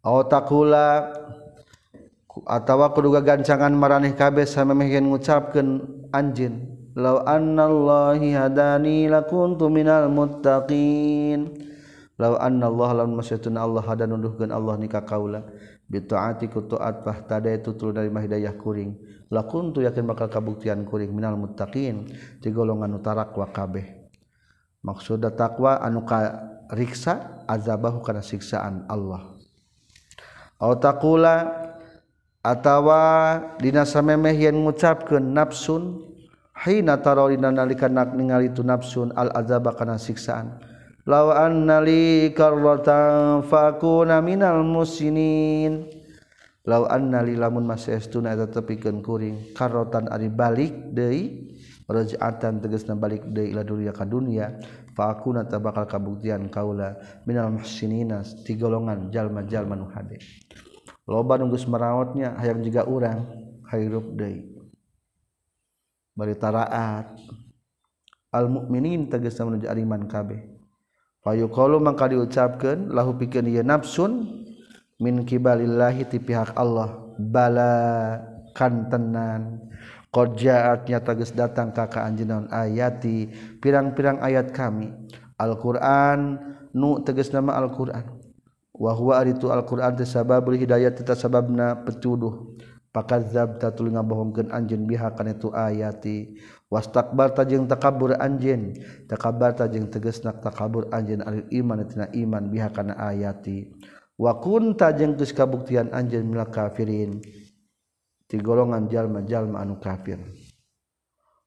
Aw 0.01 0.17
taqula 0.25 1.13
atawa 2.47 2.95
kuduga 2.95 3.19
gancangan 3.19 3.75
maraneh 3.75 4.15
kabeh 4.15 4.47
samemehkeun 4.47 5.11
ngucapkeun 5.11 5.67
anjin 6.15 6.81
law 6.95 7.23
annallahi 7.23 8.35
hadani 8.35 9.07
lakuntu 9.07 9.71
minal 9.71 10.11
muttaqin. 10.11 11.71
Law 12.19 12.37
annallaha 12.37 13.01
lamun 13.01 13.17
masyatun 13.17 13.57
Allah 13.57 13.81
hadan 13.81 14.13
nuduhkeun 14.13 14.53
Allah 14.53 14.77
nikah 14.77 15.01
kaula 15.01 15.41
bitaati 15.89 16.53
ku 16.53 16.69
taat 16.69 17.01
fahtadai 17.01 17.65
tutul 17.65 17.95
dari 17.95 18.13
mahidayah 18.13 18.53
kuring. 18.61 18.93
Lakuntu 19.31 19.81
yakin 19.81 20.05
bakal 20.05 20.29
kabuktian 20.29 20.85
kuring 20.85 21.09
minal 21.15 21.33
muttaqin. 21.39 22.11
Ti 22.43 22.47
golongan 22.53 22.93
utarakwa 22.99 23.49
kabeh. 23.49 24.05
Maksudna 24.85 25.33
takwa 25.33 25.81
anu 25.81 26.05
ka 26.05 26.45
riksa 26.69 27.41
azabahu 27.49 28.05
kana 28.05 28.21
siksaan 28.21 28.85
Allah. 28.85 29.33
Aw 30.61 30.71
taqula 30.77 31.57
atawa 32.41 33.01
dinasamemeh 33.61 34.33
yen 34.33 34.65
ngucapkeun 34.65 35.33
nafsun 35.33 36.01
hina 36.65 36.97
tarawina 36.97 37.53
nalika 37.53 37.89
ningali 37.89 38.53
tu 38.53 38.65
nafsun 38.65 39.13
al 39.13 39.29
azaba 39.33 39.73
kana 39.77 39.97
siksaan. 39.97 40.57
Law 41.09 41.33
anna 41.33 41.81
li 41.81 42.29
karratan 42.29 43.41
fakuna 43.49 44.21
minal 44.21 44.61
musinin. 44.61 45.89
Law 46.61 46.85
anna 46.85 47.25
lamun 47.25 47.65
masestuna 47.65 48.37
eta 48.37 48.45
tepikeun 48.61 49.01
kuring 49.01 49.57
karotan 49.57 50.05
ari 50.13 50.29
balik 50.29 50.93
deui 50.93 51.49
raj'atan 51.89 52.61
tegasna 52.61 52.93
balik 52.93 53.25
deui 53.33 53.49
ila 53.49 53.65
dunya 53.65 53.89
ka 53.89 54.05
dunya 54.05 54.61
fakuna 54.93 55.41
tabakal 55.49 55.89
kabuktian 55.89 56.53
kaula 56.53 57.01
minal 57.25 57.49
musinina 57.49 58.21
ti 58.45 58.53
golongan 58.53 59.09
jalma-jalma 59.09 59.73
nu 59.73 59.89
hade. 59.89 60.21
loba 61.09 61.37
nunggus 61.37 61.65
merawatnya 61.65 62.37
hayang 62.37 62.61
juga 62.61 62.85
orang 62.85 63.25
hirup 63.71 64.13
deui. 64.13 64.51
Bari 66.11 66.35
taraat 66.35 67.17
al 68.31 68.45
mukminin 68.51 69.07
tegasna 69.07 69.47
menuju 69.47 69.67
iman 69.67 70.03
kabeh. 70.07 70.41
Fayuqalu 71.21 71.77
mangka 71.77 72.09
diucapkeun 72.09 72.91
lahu 72.91 73.13
pikeun 73.15 73.45
ieu 73.47 73.61
nafsun 73.61 74.43
min 74.97 75.23
kibalillahi 75.23 76.05
ti 76.09 76.17
pihak 76.17 76.57
Allah. 76.57 76.97
Bala 77.21 78.17
kantenan 78.57 79.71
qad 80.11 80.35
ja'atnya 80.35 80.99
tegas 81.05 81.31
datang 81.31 81.71
ka 81.71 81.87
ka 81.87 82.03
anjeunna 82.03 82.49
ayati 82.51 83.29
pirang-pirang 83.61 84.19
ayat 84.19 84.51
kami. 84.51 84.89
Al-Qur'an 85.37 86.37
nu 86.73 87.01
tegas 87.01 87.31
nama 87.31 87.57
Al-Qur'an. 87.57 88.20
wahwa 88.81 89.21
itu 89.29 89.53
Alquran 89.53 89.93
sababul 90.01 90.57
hidayat 90.57 90.97
kita 90.97 91.13
sababna 91.13 91.77
petuduh 91.85 92.57
pakazab 92.89 93.61
tatul 93.61 93.93
ngabohongkeun 93.93 94.49
anjeun 94.49 94.89
biha 94.89 95.13
kana 95.13 95.37
itu 95.37 95.53
ayati. 95.53 96.41
Wastakbar 96.71 97.35
tajeng 97.35 97.67
takabur 97.67 98.15
anjeun. 98.15 98.73
Takabbar 99.05 99.53
tajeng 99.53 99.91
tegasna 99.91 100.33
takabur 100.33 100.89
anjeun 100.89 101.21
alil 101.21 101.45
iman 101.51 101.83
tina 101.85 102.05
iman 102.09 102.43
biha 102.49 102.69
kana 102.73 102.97
ayati. 102.97 103.69
Wa 104.17 104.37
kunta 104.39 104.91
jeung 104.95 105.17
geus 105.17 105.31
kabuktian 105.35 105.93
anjeun 105.93 106.27
minal 106.27 106.49
kafirin. 106.49 107.19
Ti 108.27 108.39
golongan 108.39 108.87
jalma-jalma 108.87 109.59
anu 109.59 109.77
kafir. 109.77 110.19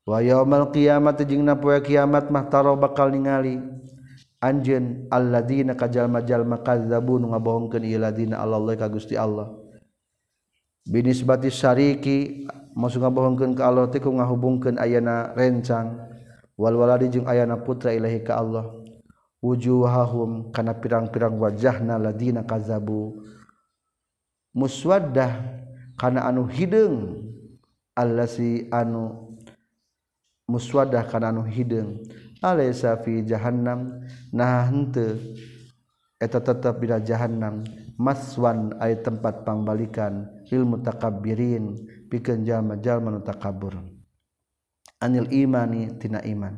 Wa 0.05 0.21
yaumal 0.21 0.69
qiyamah 0.69 1.17
jeung 1.17 1.49
na 1.49 1.57
poe 1.57 1.81
kiamat 1.81 2.29
mah 2.29 2.45
taro 2.53 2.77
bakal 2.77 3.09
ningali. 3.09 3.57
anjen 4.45 5.09
alladina 5.09 5.73
kajalma-jalma 5.73 6.61
kadzabun 6.61 7.33
ngabohongkeun 7.33 7.81
ieu 7.89 7.97
ladina 7.97 8.45
Allah 8.45 8.77
ka 8.77 8.93
Gusti 8.93 9.17
Allah. 9.17 9.49
Binisbati 10.85 11.49
syariki 11.49 12.45
maksud 12.77 13.01
ngabohongkeun 13.01 13.57
ka 13.57 13.65
Allah 13.73 13.89
teh 13.89 14.05
ku 14.05 14.13
ngahubungkeun 14.13 14.77
ayana 14.77 15.33
rencang. 15.33 15.97
Wal 16.61 16.77
waladi 16.77 17.09
jeung 17.09 17.25
ayana 17.25 17.57
putra 17.57 17.97
ilahi 17.97 18.21
ka 18.21 18.37
Allah. 18.37 18.69
Wujuhahum 19.41 20.53
kana 20.53 20.77
pirang-pirang 20.77 21.41
wajahna 21.41 21.97
ladina 21.97 22.45
kazabu. 22.45 23.25
Muswaddah 24.53 25.41
kana 25.97 26.29
anu 26.29 26.47
hideung 26.47 27.27
allasi 27.97 28.71
anu 28.71 29.35
muswaddah 30.47 31.07
kana 31.11 31.35
anu 31.35 31.43
hideung 31.43 32.03
fi 33.05 33.25
jahanam 33.25 34.05
nah 34.33 34.69
eta 36.21 36.41
tetap 36.41 36.81
bila 36.81 37.01
jahanam 37.01 37.65
maswan 38.01 38.75
aya 38.81 38.97
tempat 39.01 39.45
pambalikan. 39.45 40.31
Ilmu 40.49 40.81
takabbirin 40.87 41.75
pikeun 42.09 42.47
jalma-jalma 42.47 43.11
nu 43.11 43.21
takabur. 43.21 43.75
Anil 45.03 45.29
imani 45.35 45.99
tina 45.99 46.23
iman. 46.23 46.57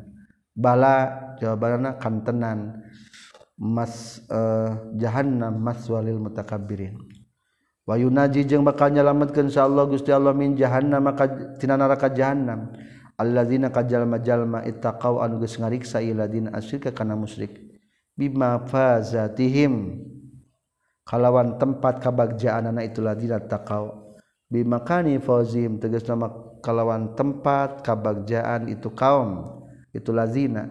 Bala 0.57 1.35
jawabanna 1.41 1.97
kan 2.01 2.25
tenan 2.25 2.81
mas 3.57 4.21
uh, 4.29 4.93
jahannam 5.01 5.57
maswalil 5.57 6.21
mutakabbirin. 6.21 6.97
Wa 7.87 7.95
yunaji 7.97 8.43
jeung 8.45 8.67
bakal 8.67 8.91
nyalametkeun 8.91 9.49
insyaallah 9.49 9.87
Gusti 9.87 10.11
Allah 10.11 10.35
min 10.35 10.59
jahannam 10.59 11.07
maka 11.07 11.55
tina 11.57 11.79
neraka 11.79 12.11
jahannam 12.11 12.75
alladzina 13.17 13.73
kajalma-jalma 13.73 14.65
ittaqau 14.69 15.25
anu 15.25 15.41
geus 15.41 15.57
ngariksa 15.57 16.05
iladina 16.05 16.53
asyirka 16.53 16.93
kana 16.93 17.17
musyrik. 17.17 17.57
Bima 18.17 18.65
fazatihim. 18.65 20.05
Kalawan 21.07 21.61
tempat 21.61 22.03
kabagjaanana 22.03 22.83
itu 22.83 22.99
ladina 22.99 23.39
taqau 23.39 24.17
bimakani 24.51 25.19
fawzihim. 25.21 25.79
Tegas 25.79 26.07
nama 26.09 26.31
kalawan 26.63 27.15
tempat 27.15 27.85
kabagjaan 27.85 28.71
itu 28.73 28.91
kaum. 28.91 29.63
Itu 29.93 30.13
lazina 30.13 30.67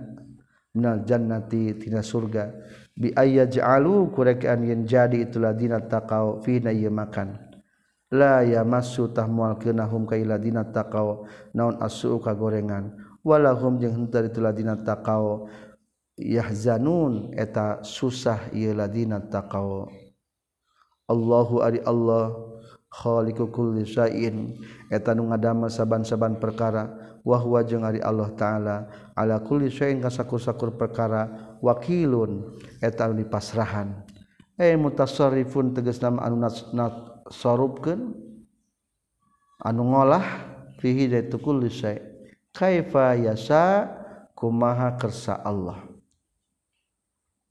minal 0.76 1.06
jannati 1.08 1.78
tina 1.80 2.04
surga. 2.04 2.52
Bi 2.96 3.12
ayaj'alu 3.12 4.12
kurekaan 4.16 4.64
yen 4.64 4.88
jadi 4.88 5.28
itu 5.28 5.40
ladina 5.40 5.84
taqau 5.84 6.40
fina 6.44 6.72
makan. 6.72 7.45
la 8.16 8.48
yamassu 8.48 9.12
tah 9.12 9.28
mualkeunahum 9.28 10.08
ka 10.08 10.16
iladina 10.16 10.64
taqaw 10.64 11.28
naun 11.52 11.76
asu 11.84 12.16
ka 12.24 12.32
gorengan 12.32 12.96
walahum 13.26 13.76
jeung 13.82 14.06
henteu 14.06 14.30
itu 14.30 14.40
ladina 14.40 14.80
taqaw 14.80 15.50
yahzanun 16.16 17.36
eta 17.36 17.84
susah 17.84 18.54
ieu 18.56 18.72
ladina 18.72 19.20
taqaw. 19.20 19.90
Allahu 21.06 21.62
ari 21.62 21.84
Allah 21.84 22.34
khaliqu 22.90 23.52
kulli 23.52 23.84
syai'in 23.84 24.56
eta 24.88 25.12
nu 25.12 25.28
ngadamel 25.30 25.70
saban-saban 25.70 26.40
perkara 26.40 27.18
wahwa 27.22 27.62
jeung 27.68 27.84
ari 27.84 28.00
Allah 28.00 28.32
taala. 28.34 28.78
Ala 29.14 29.44
kulli 29.44 29.68
syai'in 29.68 30.00
ka 30.00 30.10
sakur-sakur 30.10 30.74
perkara 30.80 31.58
wakilun 31.60 32.62
eta 32.80 33.10
nu 33.12 33.20
dipasrahan. 33.20 34.06
Eh 34.56 34.78
mutasarrifun 34.80 35.76
tegasna 35.76 36.16
anu 36.24 36.40
sorupkeun 37.30 38.14
anu 39.62 39.84
ngolah 39.94 40.26
fihi 40.82 41.10
zaitu 41.10 41.42
kulli 41.42 41.70
syai. 41.70 42.02
Kaifa 42.56 43.20
yasa 43.20 43.92
kumaha 44.32 44.96
kersa 44.96 45.36
Allah? 45.44 45.84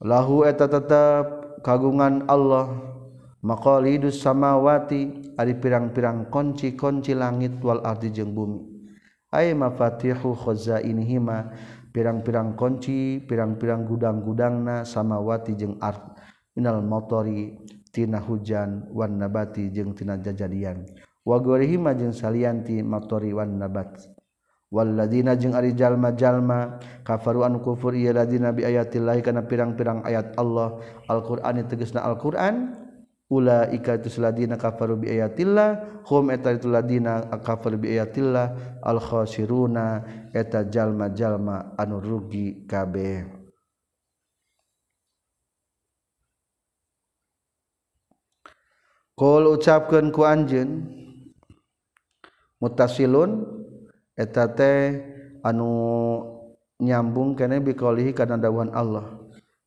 Lahu 0.01 0.41
eta 0.43 0.65
tetap 0.65 1.59
kagungan 1.61 2.25
Allah. 2.25 2.93
Maqalidus 3.45 4.25
samawati 4.25 5.33
ari 5.37 5.53
pirang-pirang 5.61 6.33
kunci-kunci 6.33 7.13
langit 7.13 7.61
wal 7.61 7.85
ardi 7.85 8.09
jeung 8.09 8.33
bumi. 8.33 8.57
Ay 9.29 9.53
mafatihu 9.53 10.33
khazainihima 10.33 11.53
pirang-pirang 11.93 12.57
kunci 12.57 13.21
pirang-pirang 13.21 13.85
gudang-gudangna 13.85 14.81
samawati 14.81 15.53
jeung 15.53 15.77
ard. 15.77 16.01
Minal 16.57 16.81
motori 16.81 17.61
tina 17.95 18.19
hujan 18.19 18.91
wan 18.91 19.15
nabati 19.15 19.71
jeung 19.71 19.95
tina 19.95 20.19
jajadian. 20.19 20.83
Wa 21.23 21.39
gorihima 21.39 21.95
jeung 21.95 22.11
salianti 22.11 22.83
matori 22.83 23.31
wan 23.31 23.55
nabat. 23.55 24.11
Waladina 24.67 25.39
jeung 25.39 25.55
ari 25.55 25.71
jalma-jalma 25.71 26.83
kafaruan 27.07 27.63
kufur 27.63 27.95
ya 27.95 28.11
ladina 28.11 28.51
bi 28.51 28.67
ayatillahi 28.67 29.23
kana 29.23 29.47
pirang-pirang 29.47 30.03
ayat 30.03 30.35
Allah. 30.35 30.83
Al-Qur'an 31.07 31.55
tegasna 31.63 32.03
Al-Qur'an 32.03 32.75
ulaika 33.25 33.97
tusladina 33.97 34.53
kafaru 34.53 35.01
bi 35.01 35.09
ayatillah 35.09 36.03
hum 36.05 36.29
eta 36.29 36.53
ladina 36.61 37.25
kafaru 37.41 37.81
bi 37.81 37.97
ayatillah 37.97 38.77
al 38.85 39.01
khasiruna 39.01 40.05
eta 40.29 40.67
jalma-jalma 40.67 41.73
anu 41.79 41.97
rugi 42.03 42.67
kabeh. 42.69 43.34
Kul 49.15 49.47
ucapkan 49.47 50.11
ku 50.11 50.27
anjin 50.27 50.83
mutasilun 52.59 53.47
etate 54.19 54.99
anu 55.39 55.71
nyambung 56.83 57.39
kene 57.39 57.63
bikolihi 57.63 58.11
karena 58.11 58.35
dawan 58.35 58.75
Allah. 58.75 59.23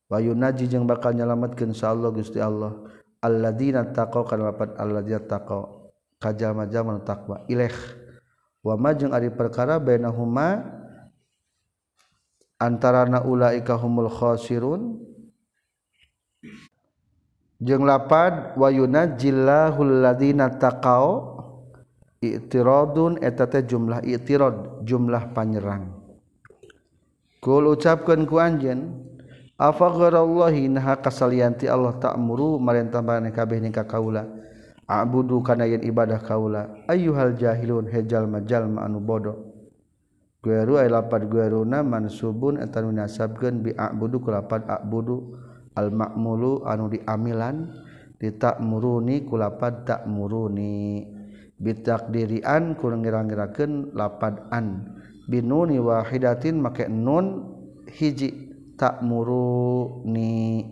Bayu 0.08 0.32
naji 0.36 0.68
jeung 0.68 0.88
bakal 0.88 1.16
nyelametkeun 1.16 1.72
sa 1.72 1.92
Allah 1.96 2.12
Gusti 2.12 2.40
Allah. 2.40 2.76
Alladzina 3.24 3.88
taqaw 3.88 4.24
kana 4.28 4.52
lapat 4.52 4.76
alladzina 4.76 5.20
taqaw 5.24 5.78
Kajama 6.18 6.66
jaman 6.66 7.06
takwa 7.06 7.46
ilaih. 7.46 7.74
Wa 8.60 8.74
ma 8.74 8.90
ari 8.90 9.30
perkara 9.30 9.78
bainahuma 9.78 10.66
antarana 12.58 13.22
ulaika 13.22 13.78
humul 13.78 14.10
khasirun 14.10 14.98
jeng 17.58 17.82
lapad 17.82 18.54
wayuna 18.54 19.18
jillahulladina 19.18 20.58
takao 20.58 20.58
taqau 20.58 21.06
i'tiradun 22.18 23.22
eta 23.22 23.46
teh 23.46 23.62
jumlah 23.62 24.02
i'tirad 24.02 24.82
jumlah 24.82 25.30
panyerang. 25.34 25.94
Kul 27.38 27.70
ucapkeun 27.70 28.26
ku 28.26 28.42
anjen, 28.42 29.06
afa 29.54 29.86
ghairallahi 29.94 30.66
naha 30.66 30.98
kasalianti 30.98 31.70
Allah 31.70 31.94
ta'muru 31.94 32.58
marentah 32.58 32.98
bana 32.98 33.30
kabeh 33.30 33.62
ning 33.62 33.70
ka 33.70 33.86
kaula 33.86 34.26
a'budu 34.88 35.44
kana 35.44 35.68
yen 35.68 35.84
ibadah 35.84 36.18
kaula. 36.24 36.82
Ayyuhal 36.88 37.36
jahilun 37.36 37.86
hejal 37.86 38.24
majalma 38.24 38.88
anu 38.88 38.98
bodoh. 38.98 39.36
Gueru 40.40 40.80
ay 40.80 40.88
lapad 40.88 41.28
gueruna 41.28 41.84
mansubun 41.84 42.58
eta 42.58 42.80
nu 42.80 42.94
bi 43.62 43.70
a'budu 43.76 44.16
ku 44.18 44.32
a'budu. 44.32 45.16
almakmulu 45.78 46.66
anu 46.66 46.90
diamilan 46.90 47.70
ditak 48.18 48.58
muruni 48.58 49.22
kulapad 49.22 49.86
tak 49.86 50.10
muruni 50.10 51.06
bitak 51.54 52.10
dirian 52.10 52.74
kurang 52.74 53.06
ngira-ngirakeun 53.06 53.94
lapad 53.94 54.50
an. 54.50 54.98
Binuni 55.28 55.78
wahidatin 55.78 56.58
make 56.58 56.88
nun 56.90 57.54
hiji 57.86 58.50
tak 58.80 59.04
muruni 59.04 60.64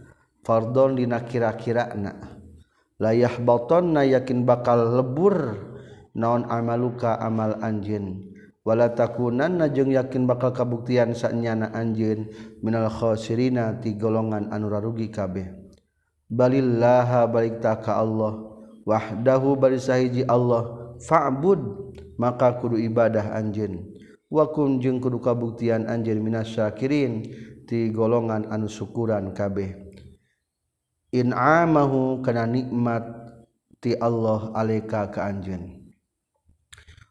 fardon 0.47 0.95
dina 0.95 1.27
kira-kirana. 1.27 2.15
Layah 3.03 3.35
batonna 3.43 4.07
yakin 4.07 4.47
bakal 4.47 5.03
lebur. 5.03 5.75
naon 6.17 6.49
amaluka 6.49 7.21
amal 7.21 7.61
anjin 7.61 8.33
wala 8.67 8.91
takunan 8.91 9.63
najeng 9.63 9.95
yakin 9.95 10.27
bakal 10.27 10.51
kabuktian 10.51 11.15
saknyana 11.15 11.71
anjin 11.71 12.33
minal 12.65 12.91
khosirina 12.91 13.79
ti 13.79 13.95
golongan 13.95 14.51
anu 14.51 14.67
rarugi 14.67 15.07
kabeh. 15.07 15.47
Balillaha 16.27 17.31
balik 17.31 17.63
taka 17.63 18.03
Allah. 18.03 18.43
Wahdahu 18.83 19.55
bari 19.55 19.79
sahiji 19.79 20.27
Allah. 20.27 20.95
Fa'bud 20.99 21.93
maka 22.19 22.59
kudu 22.59 22.81
ibadah 22.81 23.37
anjin 23.37 23.95
wa 24.27 24.51
kun 24.51 24.83
jeung 24.83 24.99
kudu 24.99 25.23
kabuktian 25.23 25.87
anjin 25.87 26.19
minasyakirin 26.19 27.23
ti 27.71 27.95
golongan 27.95 28.51
anu 28.51 28.67
syukuran 28.67 29.31
kabeh. 29.31 29.79
In'amahu 31.15 32.19
kana 32.27 32.51
nikmat 32.51 33.07
ti 33.79 33.95
Allah 33.95 34.51
alaika 34.59 35.07
ka 35.15 35.31
anjeun. 35.31 35.86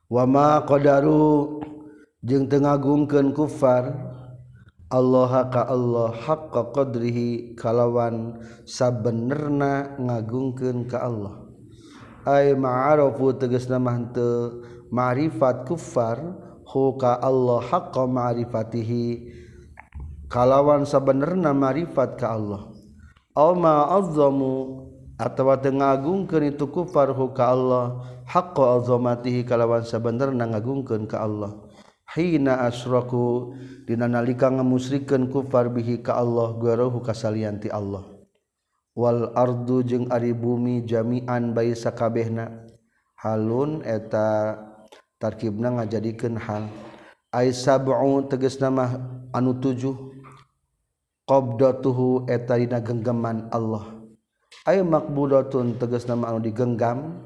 wama 0.06 0.62
qadaru 0.64 1.62
jeung 2.22 2.46
teu 2.46 2.62
ngagungkeun 2.62 3.34
kufar 3.34 4.14
Allah 4.86 5.50
ka 5.50 5.66
Allah 5.66 6.14
haqqa 6.14 6.70
qadrihi 6.70 7.58
kalawan 7.58 8.38
sabenerna 8.70 9.98
ngagungkeun 9.98 10.86
ka 10.86 11.02
Allah. 11.10 11.42
Ay 12.22 12.54
ma'arafu 12.54 13.34
tegasna 13.34 13.82
mah 13.82 13.98
ma'rifat 14.94 15.66
kufar 15.66 16.22
hu 16.70 16.96
ka 17.02 17.18
Allah 17.18 17.66
haqqa 17.66 18.06
ma'rifatihi 18.06 19.34
kalawan 20.30 20.86
sabenerna 20.86 21.50
ma'rifat 21.50 22.22
ka 22.22 22.38
Allah. 22.38 22.70
Aw 23.34 23.52
ma'azzamu 23.58 24.85
atawa 25.16 25.60
ngagungkeun 25.60 26.56
itu 26.56 26.68
kufar 26.68 27.16
ka 27.32 27.52
Allah. 27.52 27.86
Haqqo 28.26 28.82
azamatihi 28.82 29.46
kalawan 29.46 29.86
sabenerna 29.86 30.50
ngagungkeun 30.50 31.06
ka 31.06 31.24
Allah. 31.24 31.54
Hina 32.16 32.66
asraku 32.66 33.54
dina 33.86 34.10
nalika 34.10 34.50
ngamusrikeun 34.50 35.30
kufar 35.30 35.70
bihi 35.70 36.02
ka 36.02 36.18
Allah 36.18 36.58
garahu 36.58 37.02
kasalian 37.02 37.62
ti 37.62 37.70
Allah. 37.70 38.04
Wal 38.96 39.36
ardu 39.36 39.84
jeung 39.84 40.08
ari 40.08 40.32
bumi 40.32 40.88
jami'an 40.88 41.52
bayi 41.52 41.76
sakabehna. 41.76 42.66
Halun 43.20 43.84
eta 43.84 44.56
tarkibna 45.20 45.76
ngajadikeun 45.80 46.40
hal. 46.40 46.68
Ay 47.36 47.52
sab'u 47.52 48.24
tegasna 48.32 48.72
nama 48.72 48.86
anu 49.36 49.60
tujuh. 49.60 50.16
Qabdatuhu 51.26 52.30
eta 52.30 52.56
dina 52.56 52.80
genggaman 52.80 53.50
Allah. 53.50 53.95
ay 54.66 54.82
makbudatun 54.82 55.78
tegas 55.78 56.10
nama 56.10 56.34
anu 56.34 56.42
digenggam. 56.42 57.22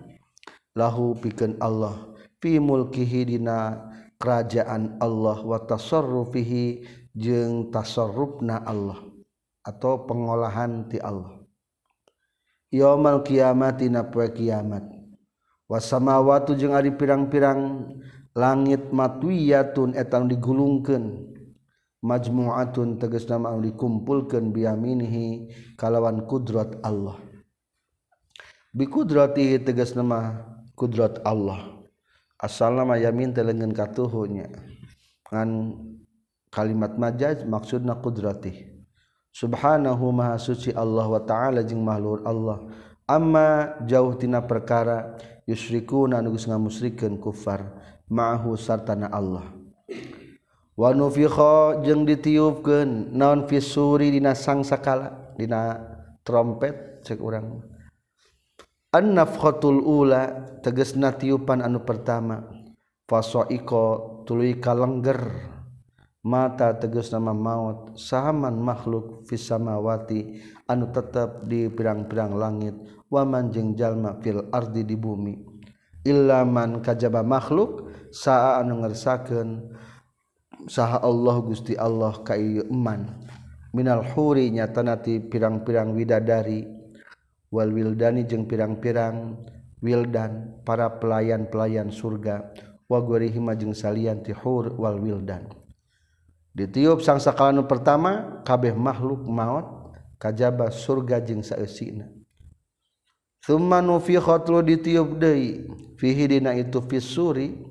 Lahu 0.77 1.17
pikeun 1.17 1.57
Allah. 1.59 1.95
Fi 2.39 2.55
mulkihi 2.55 3.35
dina 3.35 3.89
kerajaan 4.15 4.99
Allah 4.99 5.43
wa 5.43 5.59
tasarrufihi 5.59 6.85
jeung 7.11 7.67
tasarrufna 7.67 8.63
Allah 8.63 8.99
atau 9.65 10.07
pengolahan 10.07 10.87
ti 10.87 11.03
Allah. 11.03 11.35
Yaumul 12.71 13.27
kiamati 13.27 13.91
na 13.91 14.07
poe 14.07 14.29
kiamat. 14.31 14.87
Wasamawatu 15.67 16.55
jeung 16.55 16.71
ari 16.71 16.95
pirang-pirang 16.95 17.91
langit 18.37 18.87
matwiyatun 18.93 19.99
etang 19.99 20.31
digulungkeun. 20.31 21.27
Majmu'atun 21.99 23.03
tegas 23.03 23.27
nama 23.27 23.51
anu 23.51 23.67
dikumpulkeun 23.67 24.55
biaminihi 24.55 25.51
kalawan 25.75 26.23
kudrat 26.23 26.79
Allah. 26.87 27.28
bikudrati 28.79 29.59
tegas 29.59 29.91
nama 29.91 30.47
kudrat 30.79 31.19
Allah. 31.27 31.83
Asalna 32.39 32.95
yamin 32.95 33.35
minta 33.35 33.43
lengan 33.43 33.75
katuhunya. 33.75 34.47
Ngan 35.27 35.75
kalimat 36.47 36.95
majaz 36.95 37.43
maksudna 37.43 37.99
kudrati 37.99 38.79
subhanahu 39.35 40.09
maha 40.09 40.39
suci 40.39 40.71
Allah 40.71 41.05
wa 41.05 41.19
ta'ala 41.19 41.59
jing 41.67 41.83
mahlur 41.83 42.23
Allah. 42.23 42.63
Amma 43.03 43.75
jauh 43.83 44.15
tina 44.15 44.39
perkara 44.39 45.19
yusriku 45.43 46.07
nu 46.07 46.31
geus 46.31 46.47
ngamusrikeun 46.47 47.19
kufar 47.19 47.75
ma'ahu 48.07 48.55
sartana 48.55 49.11
Allah. 49.11 49.51
Wa 50.79 50.95
nufikha 50.95 51.83
jeung 51.83 52.07
ditiupkeun 52.07 53.11
naon 53.11 53.43
fisuri 53.51 54.15
dina 54.15 54.31
sangsakala 54.31 55.35
dina 55.35 55.75
trompet 56.23 57.03
cek 57.03 57.19
urang. 57.19 57.68
Annafkhotul 58.89 59.85
ula 59.85 60.49
teges 60.65 60.97
na 60.97 61.13
tiupan 61.13 61.61
anu 61.61 61.85
pertama. 61.85 62.41
Faso 63.05 63.45
iko 63.45 64.25
tului 64.25 64.57
kalengger. 64.57 65.29
Mata 66.25 66.73
teges 66.73 67.13
nama 67.13 67.29
maut 67.29 67.93
saman 67.93 68.57
makhluk 68.57 69.29
fisamawati 69.29 70.41
anu 70.65 70.89
tetap 70.89 71.45
di 71.45 71.69
pirang-pirang 71.69 72.33
langit. 72.33 72.73
Waman 73.13 73.53
jeng 73.53 73.77
jalma 73.77 74.17
fil 74.25 74.49
ardi 74.49 74.81
di 74.81 74.97
bumi. 74.97 75.37
Ilaman 76.09 76.81
kajaba 76.81 77.21
makhluk 77.21 77.93
saa 78.09 78.57
anu 78.57 78.81
ngersakeun 78.81 79.69
saha 80.65 80.97
Allah 81.05 81.37
Gusti 81.45 81.77
Allah 81.77 82.25
ka 82.25 82.33
eman. 82.33 83.05
Minal 83.69 84.01
huri 84.01 84.49
nyatanati 84.49 85.29
pirang-pirang 85.29 85.93
widadari 85.93 86.78
wal 87.49 87.69
wildani 87.73 88.25
jeung 88.29 88.45
pirang-pirang 88.45 89.37
wildan 89.81 90.61
para 90.65 90.87
pelayan-pelayan 91.01 91.89
surga. 91.89 92.53
Wa 92.89 92.97
gurihima 93.05 93.53
jeung 93.53 93.77
salian 93.77 94.25
ti 94.25 94.33
hur 94.33 94.73
wal 94.73 94.97
wildan. 94.97 95.45
Ditiup 96.57 97.05
sang 97.05 97.21
sakalanu 97.21 97.69
pertama 97.69 98.41
kabeh 98.41 98.73
makhluk 98.73 99.29
maut 99.29 99.93
kajaba 100.17 100.73
surga 100.73 101.21
jeung 101.21 101.45
saeusina. 101.45 102.09
Summa 103.45 103.79
nufikhat 103.79 104.49
lu 104.49 104.65
ditiup 104.65 105.21
deui 105.21 105.69
fihi 106.01 106.25
dina 106.27 106.57
itu 106.57 106.81
fisuri 106.81 107.61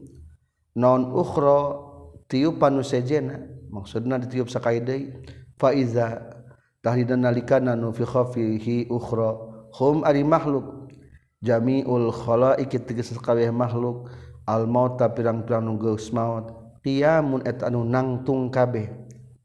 non 0.79 1.11
ukhra 1.11 1.83
tiupan 2.31 2.79
nu 2.79 2.87
sejena. 2.87 3.43
Maksudna 3.75 4.23
ditiup 4.23 4.47
sakali 4.47 4.81
deui 4.81 5.13
fa 5.59 5.75
iza 5.75 6.31
tahdina 6.79 7.19
nalikana 7.19 7.75
nufikha 7.75 8.31
fihi 8.31 8.87
ukhra 8.87 9.48
hum 9.79 10.03
ari 10.03 10.27
makhluk. 10.27 10.91
Jamiul 11.39 12.11
khalaiki 12.11 12.83
tegas 12.83 13.15
kabeh 13.15 13.55
makhluk. 13.55 14.11
Al 14.43 14.67
mauta 14.67 15.07
pirang-pirang 15.07 15.63
nu 15.63 15.79
geus 15.79 16.11
maut. 16.11 16.51
Qiyamun 16.83 17.47
anu 17.47 17.87
nangtung 17.87 18.51
kabeh. 18.51 18.91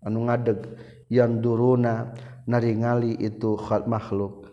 Anu 0.01 0.26
ngadeg. 0.26 0.65
Yang 1.14 1.45
duruna 1.45 2.18
naringali 2.49 3.14
itu 3.22 3.53
khat 3.53 3.85
makhluk. 3.85 4.49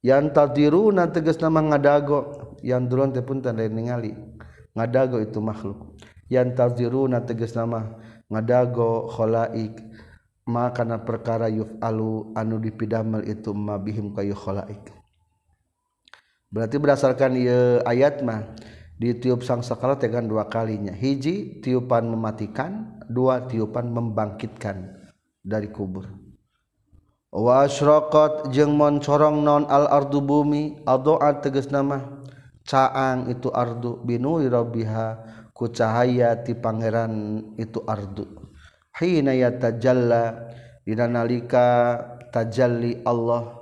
Yang 0.00 0.32
tadiruna 0.32 1.12
tegas 1.12 1.36
nama 1.36 1.60
ngadago. 1.60 2.56
Yang 2.64 2.82
durun 2.88 3.12
teh 3.12 3.20
pun 3.20 3.44
tanda 3.44 3.68
ningali. 3.68 4.16
Ngadago 4.72 5.20
itu 5.20 5.38
makhluk. 5.44 6.00
Yang 6.32 6.56
tadiruna 6.56 7.20
tegas 7.20 7.52
nama 7.52 7.92
ngadago 8.30 9.10
khalaik 9.12 9.82
maka 10.46 10.82
perkara 11.02 11.46
yuf 11.50 11.68
alu 11.82 12.34
anu 12.34 12.58
dipidamel 12.58 13.22
itu 13.26 13.54
mabihim 13.54 14.14
kayu 14.14 14.34
khalaik 14.34 14.99
berarti 16.50 16.76
berdasarkan 16.76 17.38
ia 17.38 17.80
ayat 17.86 18.26
mah 18.26 18.54
ditiup 19.00 19.40
sang 19.40 19.64
sakala 19.64 19.96
tegan 19.96 20.28
dua 20.28 20.46
kalinya. 20.46 20.92
Hiji 20.92 21.64
tiupan 21.64 22.04
mematikan 22.04 23.00
dua 23.08 23.48
tiupan 23.48 23.88
membangkitkan 23.88 25.00
dari 25.40 25.72
kubur. 25.72 26.04
Wa 27.30 27.64
asyraqat 27.64 28.50
jeung 28.50 28.74
moncorong 28.74 29.40
non 29.40 29.64
al 29.70 29.86
ardu 29.88 30.20
bumi 30.20 30.82
adoa 30.84 31.38
tegas 31.38 31.70
nama 31.70 32.20
caang 32.66 33.30
itu 33.30 33.48
ardu 33.54 34.02
binuri 34.02 34.50
rabbiha 34.50 35.06
ku 35.54 35.70
cahaya 35.70 36.34
ti 36.42 36.58
pangeran 36.58 37.40
itu 37.56 37.80
ardu. 37.86 38.26
Hina 38.98 39.32
yatajalla 39.32 40.50
dina 40.82 41.06
nalika 41.06 41.96
tajalli 42.34 43.00
Allah. 43.06 43.59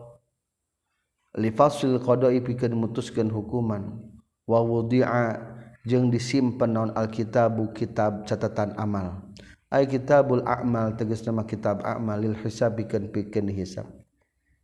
lifasil 1.39 2.03
qada'i 2.03 2.43
pikeun 2.43 2.75
mutuskeun 2.75 3.31
hukuman. 3.31 4.03
Wa 4.45 4.61
wudi'a 4.61 5.39
jeung 5.87 6.11
disimpen 6.11 6.75
naon 6.75 6.91
alkitabu 6.93 7.71
kitab 7.73 8.27
catatan 8.27 8.75
amal. 8.75 9.23
Ay 9.71 9.87
kitabul 9.87 10.43
a'mal 10.43 10.99
tegas 10.99 11.23
nama 11.23 11.47
kitab 11.47 11.85
a'mal 11.87 12.19
lil 12.19 12.35
hisab 12.43 12.75
pikeun 12.77 13.13
pikeun 13.13 13.49
hisab 13.53 13.87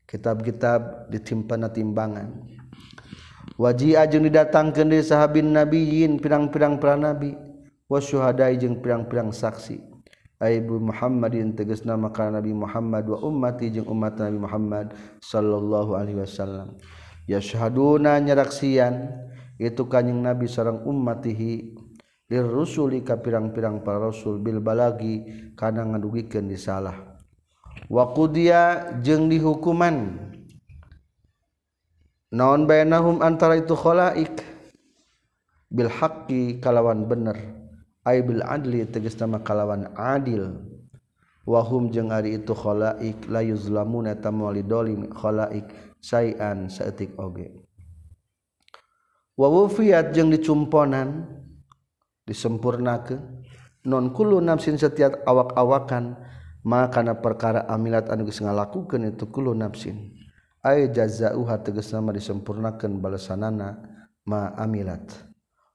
kitab-kitab 0.09 1.09
ditimpana 1.09 1.73
timbangan. 1.73 2.45
Waji 3.55 3.95
ajeng 3.95 4.27
didatangkeun 4.27 4.91
deui 4.91 5.05
sahabin 5.05 5.55
nabiyyin 5.55 6.19
pirang-pirang 6.19 6.81
para 6.81 6.99
nabi. 6.99 7.37
Wasyuhada 7.85 8.49
jeung 8.57 8.81
pirang-pirang 8.81 9.31
saksi. 9.31 9.94
Aibu 10.43 10.83
Muhammadin 10.83 11.55
teges 11.55 11.87
nama 11.87 12.11
karena 12.11 12.43
Nabi 12.43 12.51
Muhammad 12.51 13.07
wa 13.07 13.23
ummati 13.23 13.71
jeung 13.71 13.87
umat 13.87 14.19
Nabi 14.19 14.39
Muhammad 14.43 14.87
sallallahu 15.23 15.95
alaihi 15.95 16.19
wasallam. 16.19 16.75
Yasyhaduna 17.31 18.19
nyaraksian 18.19 19.15
itu 19.63 19.87
kanjing 19.87 20.19
Nabi 20.19 20.51
sareng 20.51 20.83
ummatihi 20.83 21.79
lir 22.27 22.47
rusuli 22.51 23.07
ka 23.07 23.23
pirang-pirang 23.23 23.87
para 23.87 24.11
rasul 24.11 24.43
bil 24.43 24.59
balagi 24.59 25.23
kana 25.55 25.87
ngadugikeun 25.87 26.51
disalah 26.51 27.15
wa 27.87 28.05
qudiya 28.11 28.99
jeung 29.01 29.31
dihukuman. 29.31 30.19
Naon 32.35 32.67
bainahum 32.67 33.23
antara 33.23 33.55
itu 33.55 33.79
khalaik? 33.79 34.43
Bil 35.71 35.87
haqqi 35.87 36.59
kalawan 36.59 37.07
bener. 37.07 37.54
Bil 38.05 38.45
adli 38.45 38.85
tegas 38.85 39.17
nama 39.17 39.41
kalawan 39.41 39.89
adil. 39.97 40.61
Wahum 41.45 41.93
jeung 41.93 42.09
ari 42.13 42.41
itu 42.41 42.57
khalaik 42.57 43.29
la 43.29 43.41
yuzlamuna 43.45 44.17
tamwali 44.17 44.65
dolim 44.65 45.09
khalaik 45.13 45.69
sayan 46.01 46.73
saetik 46.73 47.17
oge. 47.21 47.53
Wa 49.37 49.49
wufiyat 49.49 50.13
jeung 50.17 50.33
dicumponan 50.33 51.29
disempurnakeun. 52.29 53.45
Non 53.85 54.17
kullu 54.17 54.41
nafsin 54.41 54.81
setiap 54.81 55.21
awak-awakan 55.29 56.17
maka 56.65 57.05
perkara 57.21 57.69
amilat 57.69 58.09
anu 58.09 58.25
geus 58.25 58.41
ngalakukeun 58.41 59.13
itu 59.13 59.29
kullu 59.29 59.53
nafsin. 59.53 60.17
Ay 60.65 60.89
jazaa'uha 60.89 61.61
tegas 61.61 61.93
nama 61.93 62.09
disempurnakeun 62.17 63.05
balasanana 63.05 63.85
ma 64.25 64.57
amilat. 64.57 65.34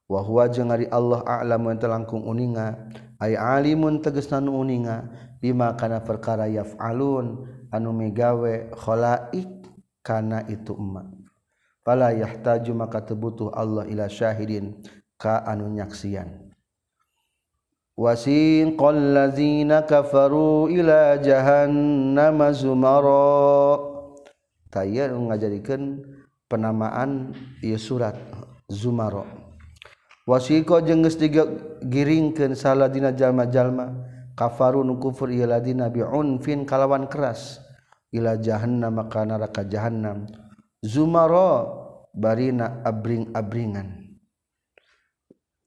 wahwa 0.10 0.50
jeung 0.50 0.74
ari 0.74 0.90
Allah 0.90 1.22
a'lamu 1.22 1.70
ente 1.70 1.86
uninga. 1.86 2.90
Ay 3.22 3.38
alimun 3.38 4.02
tegas 4.02 4.28
nanu 4.34 4.58
uninga. 4.58 5.06
Bima 5.38 5.78
kana 5.78 6.02
perkara 6.02 6.50
yaf'alun. 6.50 7.46
Anu 7.70 7.94
megawe 7.94 8.74
khalaik 8.74 9.70
kana 10.02 10.42
itu 10.50 10.74
emak. 10.74 11.14
Pala 11.86 12.10
yahtaju 12.12 12.72
maka 12.74 13.06
tebutuh 13.06 13.54
Allah 13.54 13.86
ila 13.86 14.10
syahidin. 14.10 14.82
Ka 15.22 15.46
anu 15.46 15.70
nyaksian. 15.70 16.50
Wasin 18.00 18.80
qallazina 18.80 19.86
kafaru 19.86 20.72
ila 20.72 21.20
jahannama 21.22 22.50
zumara. 22.56 23.78
Tayar 24.72 25.12
ngajadikeun 25.12 26.02
penamaan 26.48 27.36
ieu 27.60 27.76
surat 27.76 28.16
zumara. 28.72 29.39
wasiko 30.30 30.78
jengges 30.86 31.18
diga 31.18 31.50
giringkeun 31.82 32.54
saladina 32.54 33.10
jalma-jalma 33.10 33.98
kafarun 34.38 34.94
kufur 35.02 35.34
ieu 35.34 35.50
ladina 35.50 35.90
bi'unfin 35.90 36.70
kalawan 36.70 37.10
keras 37.10 37.66
ila 38.14 38.38
jahannam 38.38 39.02
maka 39.02 39.26
neraka 39.26 39.66
jahannam. 39.66 40.30
Zumara 40.80 41.68
barina 42.16 42.80
abring-abringan 42.88 44.16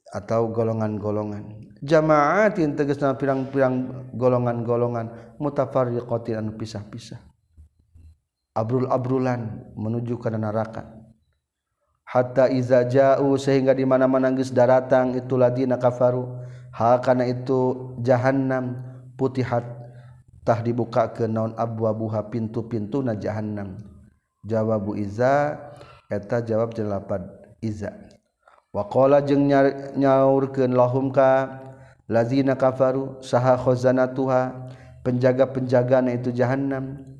atau 0.08 0.48
golongan-golongan. 0.48 1.72
Jamaatin 1.82 2.78
tegasna 2.78 3.18
pirang-pirang 3.18 4.08
golongan-golongan 4.14 5.36
mutafarriqatin 5.36 6.38
anu 6.38 6.54
pisah-pisah. 6.56 7.20
Abrul 8.52 8.88
abrulan 8.88 9.72
menuju 9.76 10.20
ke 10.20 10.28
neraka. 10.32 11.01
hatta 12.04 12.48
iza 12.52 12.84
ja'u 12.84 13.38
sehingga 13.38 13.72
di 13.72 13.86
mana-mana 13.86 14.28
geus 14.32 14.52
daratang 14.52 15.16
itu 15.16 15.34
ladina 15.38 15.80
kafaru. 15.80 16.28
Ha 16.72 16.96
kana 17.04 17.28
itu 17.28 17.92
jahannam 18.00 18.80
putihat 19.20 19.60
tah 20.40 20.64
dibuka 20.64 21.12
ke 21.12 21.28
naon 21.28 21.52
abwabuha 21.52 22.32
pintu-pintuna 22.32 23.12
jahannam. 23.16 23.76
Jawabu 24.42 24.96
iza 24.96 25.60
eta 26.08 26.40
jawab 26.40 26.72
jelapad 26.72 27.22
iza. 27.60 27.92
Wa 28.72 28.88
qala 28.88 29.20
jeung 29.20 29.52
nyaurkeun 30.00 30.72
lahum 30.72 31.12
ka 31.12 31.60
lazina 32.08 32.56
kafaru 32.56 33.20
saha 33.20 33.60
khazanatuha 33.60 34.72
penjaga-penjagana 35.04 36.16
itu 36.16 36.32
jahannam. 36.32 37.11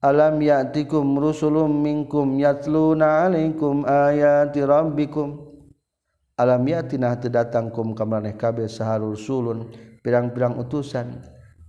alam 0.00 0.40
ya'tikum 0.40 1.20
rusulum 1.20 1.68
minkum 1.68 2.40
yatluna 2.40 3.28
alaikum 3.28 3.84
ayati 3.84 4.64
rabbikum. 4.64 5.48
Alam 6.40 6.64
ya'tina 6.64 7.20
datang 7.20 7.68
kum 7.68 7.92
kabeh 7.92 8.64
saharul 8.64 9.12
sulun 9.12 9.68
pirang-pirang 10.00 10.56
utusan. 10.56 11.20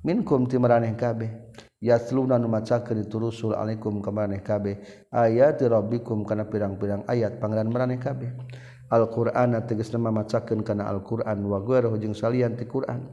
Minkum 0.08 0.48
timaraneh 0.48 0.95
kabeh. 0.95 1.52
Yatluna 1.82 2.40
nu 2.40 2.48
itu 2.48 3.03
turusul 3.10 3.58
alaikum 3.58 3.99
ka 3.99 4.14
kabeh 4.40 5.10
ayati 5.12 5.68
rabbikum 5.68 6.24
kana 6.24 6.48
pirang-pirang 6.48 7.03
ayat 7.12 7.44
pangeran 7.44 7.68
maraneh 7.68 7.99
kabeh. 7.99 8.32
Al-Qur'an 8.91 9.56
tegas 9.68 9.91
nama 9.91 10.12
macakeun 10.12 10.64
kana 10.64 10.88
Al-Qur'an 10.88 11.40
wa 11.44 11.60
ghairuhu 11.60 11.99
jeung 11.99 12.16
salian 12.16 12.56
ti 12.56 12.64
Qur'an. 12.64 13.03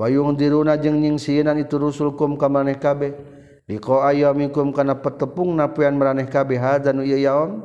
Wa 0.00 0.08
yung 0.08 0.36
jeung 0.80 0.96
nyingsinan 0.96 1.60
itu 1.60 1.76
rusulkum 1.76 2.40
kum 2.40 2.78
kabeh. 2.80 3.33
Liko 3.64 4.04
ayomikum 4.04 4.76
kana 4.76 5.00
petepung 5.00 5.56
napian 5.56 5.96
meraneh 5.96 6.28
kabeh 6.28 6.60
hadzan 6.60 7.00
ieu 7.00 7.16
yaum 7.16 7.64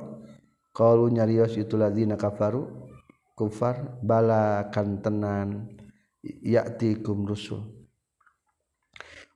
qalu 0.72 1.12
nyarios 1.12 1.60
itu 1.60 1.76
ladzina 1.76 2.16
kafaru 2.16 2.72
kufar 3.36 4.00
bala 4.00 4.72
kantenan 4.72 5.68
ya'tikum 6.24 7.28
rusul. 7.28 7.68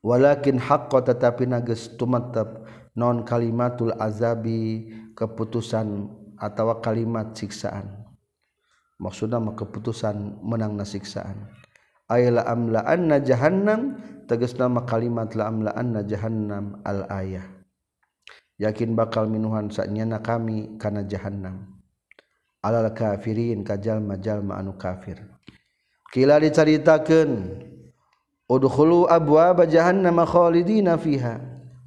Walakin 0.03 0.59
haqqo 0.59 1.03
tetapi 1.03 1.47
nages 1.47 1.99
tumatap 1.99 2.63
non 2.95 3.27
kalimatul 3.27 3.95
azabi 3.99 4.87
keputusan 5.19 6.11
atau 6.39 6.79
kalimat 6.79 7.35
siksaan. 7.35 8.07
Maksudnya 9.03 9.39
keputusan 9.39 10.39
menang 10.43 10.79
nasiksaan 10.79 11.62
ayla 12.09 12.43
amla 12.47 12.83
anna 12.83 13.19
jahannam 13.23 13.99
tegas 14.27 14.55
nama 14.55 14.83
kalimat 14.87 15.35
la 15.35 15.47
amla 15.51 15.71
anna 15.75 16.01
jahannam 16.03 16.79
al 16.83 17.07
ayah. 17.11 17.45
Yakin 18.61 18.93
bakal 18.93 19.27
minuhan 19.27 19.67
saknyana 19.73 20.21
kami 20.21 20.77
kana 20.77 21.03
jahannam. 21.03 21.81
Alal 22.63 22.95
kafirin 22.95 23.65
kajal 23.65 23.99
majalma 23.99 24.55
anu 24.55 24.79
kafir. 24.79 25.19
Kila 26.13 26.39
dicaritakeun 26.39 27.59
udkhulu 28.47 29.09
abwaaba 29.09 29.67
jahannam 29.67 30.21
khalidina 30.23 30.95
fiha. 30.95 31.41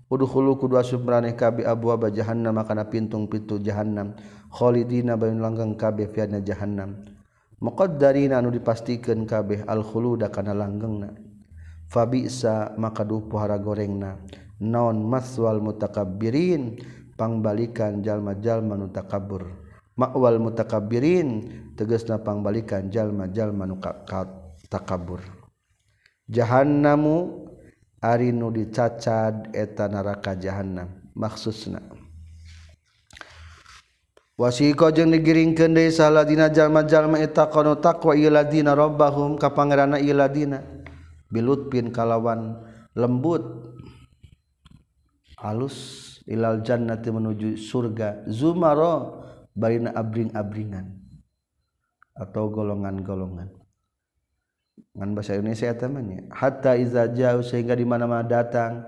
Udkhulu 0.07 0.59
kudu 0.61 0.79
asup 0.79 1.03
maraneh 1.03 1.35
kabe 1.35 1.67
abwaaba 1.67 2.13
jahannam 2.13 2.61
kana 2.67 2.87
pintung-pintu 2.87 3.63
jahannam. 3.63 4.13
Khalidina 4.53 5.17
bayin 5.17 5.41
langgeng 5.41 5.79
kabe 5.79 6.11
fiana 6.11 6.43
jahannam. 6.45 7.16
Mokod 7.57 7.97
dari 7.97 8.29
anu 8.29 8.53
dipastikan 8.53 9.25
kabeh 9.25 9.65
alkhuluda 9.65 10.29
kana 10.29 10.53
langgengna. 10.53 11.17
Fabisa 11.89 12.77
maka 12.77 13.01
duh 13.01 13.25
pohara 13.25 13.57
gorengna. 13.57 14.21
Non 14.61 15.01
maswal 15.01 15.65
mutakabbirin 15.65 16.77
pangbalikan 17.17 18.05
jalma-jalma 18.05 18.77
nu 18.77 18.93
takabur. 18.93 19.67
ma'wal 19.97 20.37
mutakabbirin 20.37 21.29
tegasna 21.75 22.21
pangbalikan 22.21 22.93
jalma-jalma 22.93 23.65
nu 23.65 23.81
takabur. 24.69 25.25
Jahannamu 26.29 27.49
ari 28.05 28.31
nu 28.31 28.53
dicacad 28.53 29.57
eta 29.57 29.89
neraka 29.89 30.37
jahannam 30.37 30.93
maksudna. 31.17 31.96
wasiko 34.37 34.93
jeung 34.93 35.13
digiringkeun 35.13 35.73
deui 35.73 35.89
saladina 35.93 36.53
jalma-jalma 36.53 37.21
eta 37.21 37.49
kana 37.49 37.77
taqwa 37.81 38.13
iladina 38.13 38.77
rabbahum 38.77 39.41
ka 39.41 39.51
pangeranna 39.51 39.97
iladina 39.97 40.61
bilutpin 41.33 41.91
kalawan 41.91 42.61
lembut. 42.97 43.43
Alus 45.37 45.77
ilal 46.25 46.65
jannati 46.65 47.13
menuju 47.13 47.61
surga. 47.61 48.25
Zumara 48.27 49.21
barina 49.53 49.93
abring-abringan 49.93 50.97
atau 52.17 52.49
golongan-golongan. 52.49 53.53
Ngan 54.97 55.11
bahasa 55.13 55.37
Indonesia 55.37 55.77
temannya 55.77 56.33
hatta 56.33 56.73
iza 56.81 57.13
jauh 57.13 57.45
sehingga 57.45 57.77
di 57.77 57.85
mana-mana 57.85 58.25
datang. 58.25 58.85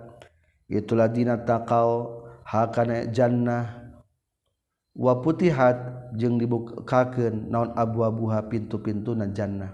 Itulah 0.69 1.13
dina 1.13 1.37
takau 1.37 2.25
hakana 2.49 3.09
jannah. 3.13 3.78
wa 4.99 5.23
putihat 5.23 6.11
jeung 6.19 6.43
dibukakeun 6.43 7.47
naon 7.47 7.71
abwabuha 7.79 8.51
pintu-pintuna 8.51 9.31
jannah. 9.31 9.71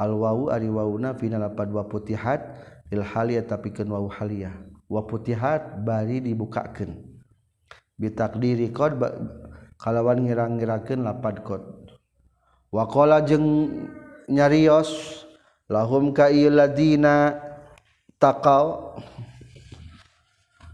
Al 0.00 0.16
wau 0.16 0.48
ari 0.48 0.72
wauna 0.72 1.12
fina 1.16 1.36
lapad 1.36 1.68
wa 1.68 1.84
putihat 1.84 2.40
lil 2.88 3.04
haliyah 3.04 3.44
tapikeun 3.44 3.92
wau 3.92 4.08
haliyah. 4.08 4.56
Wa 4.88 5.04
putihat 5.04 5.84
bari 5.84 6.24
dibukakeun. 6.24 6.96
Bitakdiri 8.00 8.72
qad 8.72 8.96
kalawan 9.76 10.24
ngirang-ngirakeun 10.24 11.04
lapad 11.04 11.44
qad. 11.44 11.62
Wa 12.72 12.88
qala 12.88 13.20
jeung 13.24 13.68
nyarios 14.28 15.24
lahum 15.68 16.16
ka 16.16 16.32
ladina 16.32 17.36
taqaw 18.16 18.96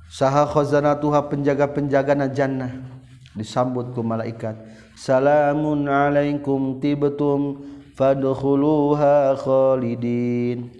saha 0.06 0.46
khazanatuha 0.46 1.26
penjaga-penjaga 1.30 2.14
na 2.14 2.26
jannah. 2.30 2.91
disambut 3.36 3.92
ku 3.96 4.04
malaikat. 4.04 4.56
Salamun 4.96 5.88
alaikum 5.88 6.78
tibtum 6.78 7.64
fadkhuluha 7.96 9.36
khalidin. 9.40 10.72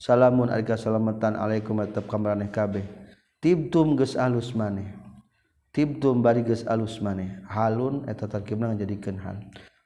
Salamun 0.00 0.48
alika 0.48 0.80
salamatan 0.80 1.36
alaikum 1.36 1.76
atap 1.84 2.08
kamaraneh 2.08 2.48
kabeh. 2.48 2.84
Tibtum 3.40 3.96
geus 3.96 4.16
alus 4.16 4.56
maneh. 4.56 4.96
Tibtum 5.70 6.24
bari 6.24 6.40
geus 6.40 6.64
alus 6.64 6.98
maneh. 7.04 7.44
Halun 7.46 8.08
eta 8.08 8.24
tarkibna 8.24 8.72
ngajadikeun 8.72 9.18
hal. 9.20 9.38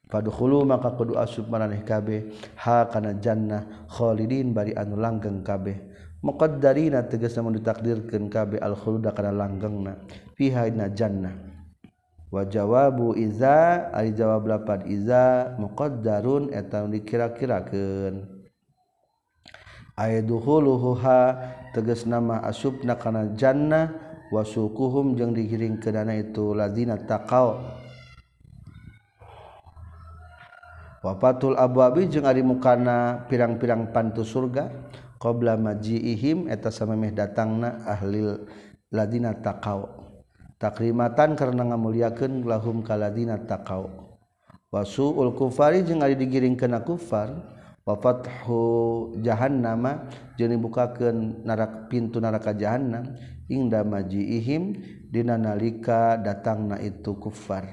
Fadkhulu 0.07 0.63
maka 0.63 0.95
kudu 0.95 1.19
asup 1.19 1.51
maraneh 1.51 1.83
kabeh. 1.83 2.31
Ha 2.63 2.87
kana 2.89 3.19
jannah 3.19 3.87
khalidin 3.91 4.55
bari 4.55 4.73
anu 4.75 4.97
langgeng 4.99 5.43
kabeh. 5.43 5.93
Muqaddarina 6.25 7.05
tegasna 7.05 7.45
mun 7.45 7.59
ditakdirkeun 7.59 8.31
kabeh. 8.31 8.63
Al 8.63 8.79
khulda 8.79 9.11
kana 9.13 9.35
langgengna. 9.35 9.99
Fiha 10.39 10.71
jannah. 10.95 11.54
wajawabu 12.35 13.15
Iza 13.15 13.86
ari 13.94 14.11
jawab 14.11 14.51
lapan 14.51 14.82
Iza 14.90 15.55
muqaddarun 15.62 16.51
eta 16.51 16.82
dikira-kirakeun. 16.90 18.27
Ayduhuluha 19.94 21.39
tegas 21.70 22.02
nama 22.02 22.43
asubna 22.43 22.98
kana 22.98 23.31
jannah 23.39 23.94
wasukuhum 24.35 25.15
jeung 25.15 25.31
digiring 25.31 25.78
ke 25.78 25.94
dana 25.94 26.19
itu 26.19 26.51
lazina 26.51 26.98
taqaw. 26.98 27.62
Wafatul 31.06 31.55
abwabi 31.55 32.11
jeung 32.11 32.27
ari 32.27 32.43
mukana 32.43 33.23
pirang-pirang 33.31 33.94
pantu 33.94 34.27
surga 34.27 34.66
qabla 35.23 35.55
majiihim 35.55 36.51
eta 36.51 36.74
samemeh 36.74 37.15
datangna 37.15 37.86
ahlil 37.86 38.51
ladina 38.90 39.31
taqaw. 39.31 40.04
takrimatan 40.65 41.36
karena 41.36 41.69
ngamuliakeun 41.69 42.49
lahum 42.49 42.81
kaladina 42.81 43.36
taqau 43.36 43.93
wasuul 44.73 45.36
kufari 45.36 45.85
jeung 45.85 46.01
ari 46.01 46.16
digiring 46.16 46.57
kana 46.57 46.81
kufar 46.81 47.36
wa 47.85 48.01
fathu 48.01 49.12
jahannama 49.20 50.09
jeung 50.41 50.57
dibukakeun 50.57 51.45
narak 51.45 51.93
pintu 51.93 52.16
neraka 52.16 52.57
jahannam 52.57 53.12
ingda 53.45 53.85
majiihim 53.85 54.81
dina 55.12 55.36
nalika 55.36 56.16
datangna 56.16 56.81
itu 56.81 57.12
kufar. 57.20 57.69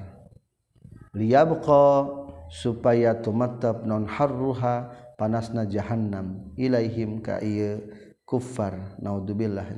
Liyabqa 1.16 2.08
supaya 2.52 3.16
tumattab 3.20 3.84
non 3.88 4.04
harruha 4.08 4.92
panasna 5.16 5.64
jahannam 5.68 6.52
ilaihim 6.60 7.24
ka 7.24 7.40
ieu 7.40 7.80
kufar. 8.28 8.96
Naudzubillah 9.00 9.68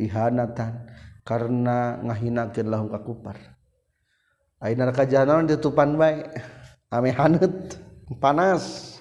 ihanatan. 0.00 0.88
karena 1.28 2.00
ngahinakeun 2.00 2.72
lahum 2.72 2.88
ka 2.88 3.04
kufar 3.04 3.36
ayeuna 4.64 4.88
neraka 4.88 5.04
jahanam 5.04 5.44
ditupan 5.44 6.00
bae 6.00 6.24
ame 6.88 7.12
haneut 7.12 7.76
panas. 8.16 8.96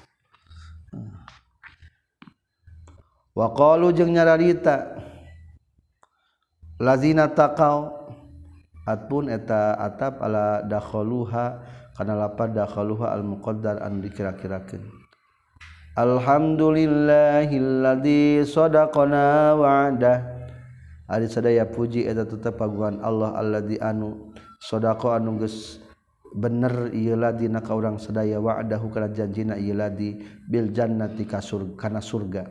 Wa 3.32 3.56
qalu 3.56 3.96
jeung 3.96 4.12
nyararita 4.12 5.00
lazina 6.82 7.30
taqau 7.32 8.12
atpun 8.84 9.32
eta 9.32 9.80
atap 9.80 10.20
ala 10.20 10.60
dakhuluha 10.66 11.64
kana 11.96 12.16
lapad 12.18 12.54
dakhuluha 12.54 13.14
al 13.14 13.24
muqaddar 13.24 13.78
an 13.80 14.02
dikira-kirakeun. 14.02 14.82
Alhamdulillahilladzi 15.98 18.46
sadaqana 18.46 19.58
wa'dah 19.58 20.37
Ari 21.08 21.32
sadaya 21.32 21.64
puji 21.64 22.04
eta 22.04 22.28
tetep 22.28 22.60
paguan 22.60 23.00
Allah 23.00 23.32
alladzi 23.40 23.80
anu 23.80 24.36
sodako 24.60 25.16
anu 25.16 25.40
geus 25.40 25.80
bener 26.36 26.92
ieu 26.92 27.16
ladi 27.16 27.48
na 27.48 27.64
ka 27.64 27.72
urang 27.72 27.96
sadaya 27.96 28.44
wa'dahu 28.44 28.92
kana 28.92 29.08
janjina 29.16 29.56
ieu 29.56 29.72
ladi 29.72 30.20
bil 30.52 30.76
jannati 30.76 31.24
ka 31.24 31.40
surga 31.40 31.80
kana 31.80 32.04
surga. 32.04 32.44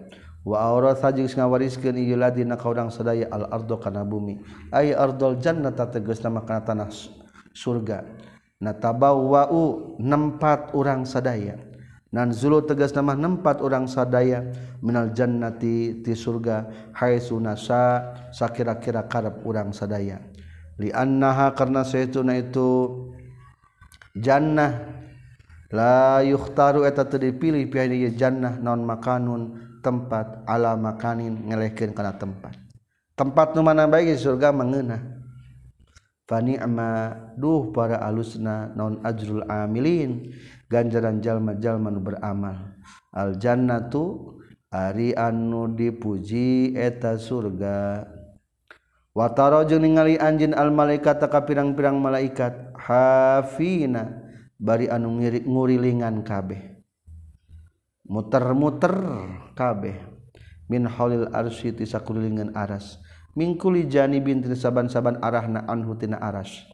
Wa 0.46 0.72
auratha 0.72 1.12
jeung 1.12 1.28
ngawariskeun 1.28 2.00
ieu 2.00 2.16
ladi 2.16 2.48
na 2.48 2.56
ka 2.56 2.72
urang 2.72 2.88
sadaya 2.88 3.28
al 3.28 3.44
ardo 3.52 3.76
kana 3.76 4.08
bumi. 4.08 4.40
Ay 4.72 4.96
ardol 4.96 5.36
jannata 5.36 5.92
tegasna 5.92 6.32
kana 6.40 6.64
tanah 6.64 6.88
surga. 7.52 8.08
Natabawwa'u 8.56 10.00
nempat 10.00 10.72
urang 10.72 11.04
sadaya. 11.04 11.60
Nanzulu 12.14 12.62
tegas 12.62 12.94
nama 12.94 13.18
nempat 13.18 13.58
orang 13.58 13.90
sadaya 13.90 14.46
minal 14.78 15.10
jannati 15.10 16.06
ti 16.06 16.12
surga 16.14 16.90
hai 16.94 17.18
sunasa 17.18 18.14
sakira-kira 18.30 19.10
karep 19.10 19.42
orang 19.42 19.74
sadaya. 19.74 20.22
Li 20.78 20.94
annaha 20.94 21.50
karena 21.56 21.82
saytuna 21.82 22.38
itu 22.38 23.10
jannah 24.14 25.02
la 25.74 26.22
yukhtaru 26.22 26.86
eta 26.86 27.10
teu 27.10 27.18
dipilih 27.18 27.66
pian 27.66 27.90
ieu 27.90 28.14
jannah 28.14 28.54
naon 28.60 28.86
makanun 28.86 29.42
tempat 29.82 30.46
ala 30.46 30.78
makanin 30.78 31.50
ngelehkeun 31.50 31.90
kana 31.90 32.14
tempat. 32.14 32.54
Tempat 33.16 33.56
nu 33.56 33.64
mana 33.66 33.88
bae 33.90 34.14
surga 34.14 34.52
mengeunah. 34.52 35.15
Fani 36.26 36.58
ama 36.58 37.14
duh 37.38 37.70
para 37.70 38.02
alusna 38.02 38.74
non 38.74 38.98
ajrul 39.06 39.46
amilin. 39.46 40.34
Ganjaran 40.66 41.22
jalma-jalma 41.22 41.94
nu 41.94 42.02
beramal. 42.02 42.74
Al 43.14 43.38
jannatu 43.38 44.34
ari 44.74 45.14
anu 45.14 45.70
dipuji 45.70 46.74
eta 46.74 47.14
surga. 47.14 48.02
Wataro 49.14 49.62
jeung 49.64 49.86
ningali 49.86 50.18
anjeun 50.18 50.52
al 50.52 50.74
malaikat 50.74 51.22
ka 51.22 51.46
pirang-pirang 51.46 51.96
malaikat 51.96 52.74
hafina 52.76 54.26
bari 54.58 54.90
anu 54.90 55.22
ngirik 55.22 55.46
ngurilingan 55.46 56.26
kabeh. 56.26 56.82
Muter-muter 58.10 58.94
kabeh. 59.54 59.96
Min 60.66 60.90
haulil 60.90 61.30
arsy 61.30 61.70
tisakulilingan 61.70 62.58
aras. 62.58 62.98
mingkuli 63.36 63.86
jani 63.86 64.18
binti 64.24 64.50
saaban-saban 64.56 65.20
arahna 65.20 65.68
anhu 65.68 65.94
tina 65.94 66.16
aras. 66.18 66.64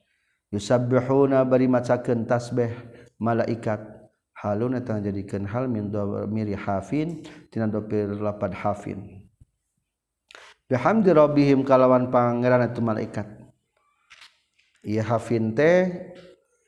Yusabbihuna 0.55 1.43
bari 1.45 1.67
macakeun 1.67 2.25
tasbih 2.25 2.71
malaikat. 3.19 3.83
Haluna 4.39 4.83
tang 4.83 5.03
jadikeun 5.03 5.47
hal 5.47 5.71
min 5.71 5.91
dhamiri 5.91 6.59
hafin 6.59 7.23
tina 7.51 7.67
dhamir 7.67 8.15
lapad 8.19 8.55
hafin. 8.55 9.27
Bihamdi 10.67 11.13
rabbihim 11.13 11.67
kalawan 11.67 12.09
pangeran 12.09 12.71
itu 12.71 12.81
malaikat. 12.81 13.29
Ieu 14.83 15.03
hafin 15.05 15.55
teh 15.55 16.11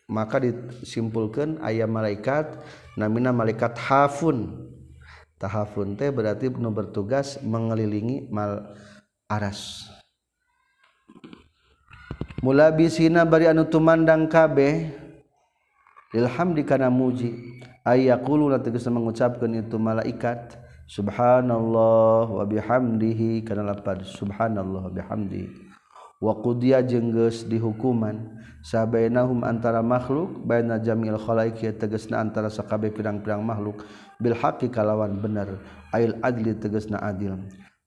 maka 0.06 0.38
disimpulkan 0.38 1.58
ayam 1.64 1.90
malaikat 1.90 2.62
namina 2.94 3.32
malaikat 3.34 3.74
hafun. 3.78 4.70
Tahafun 5.34 5.98
teh 5.98 6.14
berarti 6.14 6.46
penuh 6.46 6.70
bertugas 6.70 7.42
mengelilingi 7.42 8.30
mal 8.30 8.70
aras. 9.28 9.88
Mula 12.44 12.68
bisina 12.72 13.24
bari 13.24 13.48
anu 13.48 13.64
tumandang 13.64 14.28
kabeh. 14.28 14.92
Ilham 16.14 16.54
dikana 16.54 16.92
muji 16.92 17.34
ayakulu 17.82 18.52
tegas 18.60 18.86
mengucapkan 18.86 19.50
itu 19.56 19.80
malaikat. 19.80 20.60
Subhanallah 20.84 22.28
wa 22.28 22.44
bihamdihi. 22.44 23.42
Kana 23.42 23.64
lapad 23.64 24.04
subhanallah 24.04 24.88
wa 24.88 24.92
bihamdihi 24.92 25.64
wa 26.24 26.32
qudiya 26.40 26.84
jenggeus 26.84 27.44
dihukuman. 27.44 28.40
Sabainahum 28.64 29.44
antara 29.44 29.84
makhluk 29.84 30.40
baina 30.40 30.80
jamil 30.80 31.20
khalaiqi 31.20 31.68
tegasna 31.76 32.24
antara 32.24 32.48
sakabeh 32.48 32.88
pirang-pirang 32.88 33.44
makhluk. 33.44 33.84
Bil 34.16 34.32
haqqi 34.32 34.72
kalawan 34.72 35.20
bener. 35.20 35.60
Ail 35.92 36.16
adli 36.24 36.56
tegasna 36.56 36.96
adil. 37.04 37.36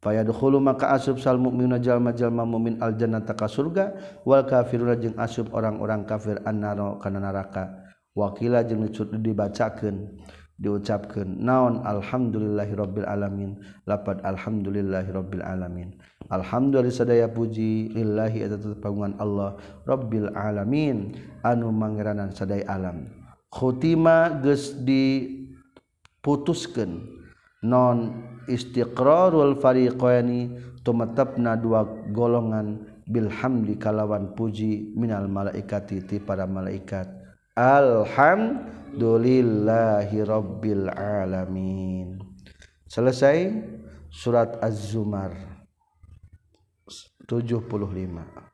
Fayadkhulu 0.08 0.64
maka 0.64 0.96
asub 0.96 1.20
sal 1.20 1.36
mukminuna 1.36 1.84
jalma-jalma 1.84 2.48
mukmin 2.48 2.80
al 2.80 2.96
jannata 2.96 3.36
ka 3.36 3.44
surga 3.44 3.92
wal 4.24 4.48
kafiruna 4.48 4.96
jeung 4.96 5.20
asub 5.20 5.52
orang-orang 5.52 6.08
kafir 6.08 6.40
annaro 6.48 6.96
kana 7.04 7.20
neraka. 7.20 7.84
Wakila 8.16 8.64
jeung 8.64 8.88
dibacakeun 8.88 10.16
diucapkeun 10.64 11.44
naon? 11.44 11.84
Alhamdulillahirabbil 11.84 13.04
alamin. 13.04 13.60
Lapad 13.84 14.24
alhamdulillahirabbil 14.24 15.44
alamin. 15.44 16.00
Alhamdulillah 16.32 16.88
sadaya 16.88 17.28
puji 17.28 17.92
lillahi 17.92 18.48
eta 18.48 18.64
tepanguan 18.64 19.20
Allah 19.20 19.60
rabbil 19.84 20.32
alamin. 20.40 21.20
Anu 21.44 21.68
mangeranan 21.76 22.32
sadaya 22.32 22.64
alam. 22.72 23.12
Khutima 23.52 24.40
geus 24.40 24.72
diputuskeun. 24.88 27.20
Non 27.68 28.24
istiqrarul 28.48 29.60
fariqaini 29.60 30.52
tumetepna 30.82 31.56
dua 31.60 31.84
golongan 32.12 32.80
bilhamdi 33.08 33.78
kalawan 33.80 34.36
puji 34.36 34.94
minal 34.96 35.28
malaikati 35.28 36.02
ti 36.08 36.20
para 36.20 36.48
malaikat. 36.48 37.08
Alhamdulillahi 37.58 40.24
rabbil 40.24 40.90
alamin. 40.92 42.20
Selesai 42.88 43.52
surat 44.08 44.56
az-zumar 44.64 45.32
75 47.28 48.47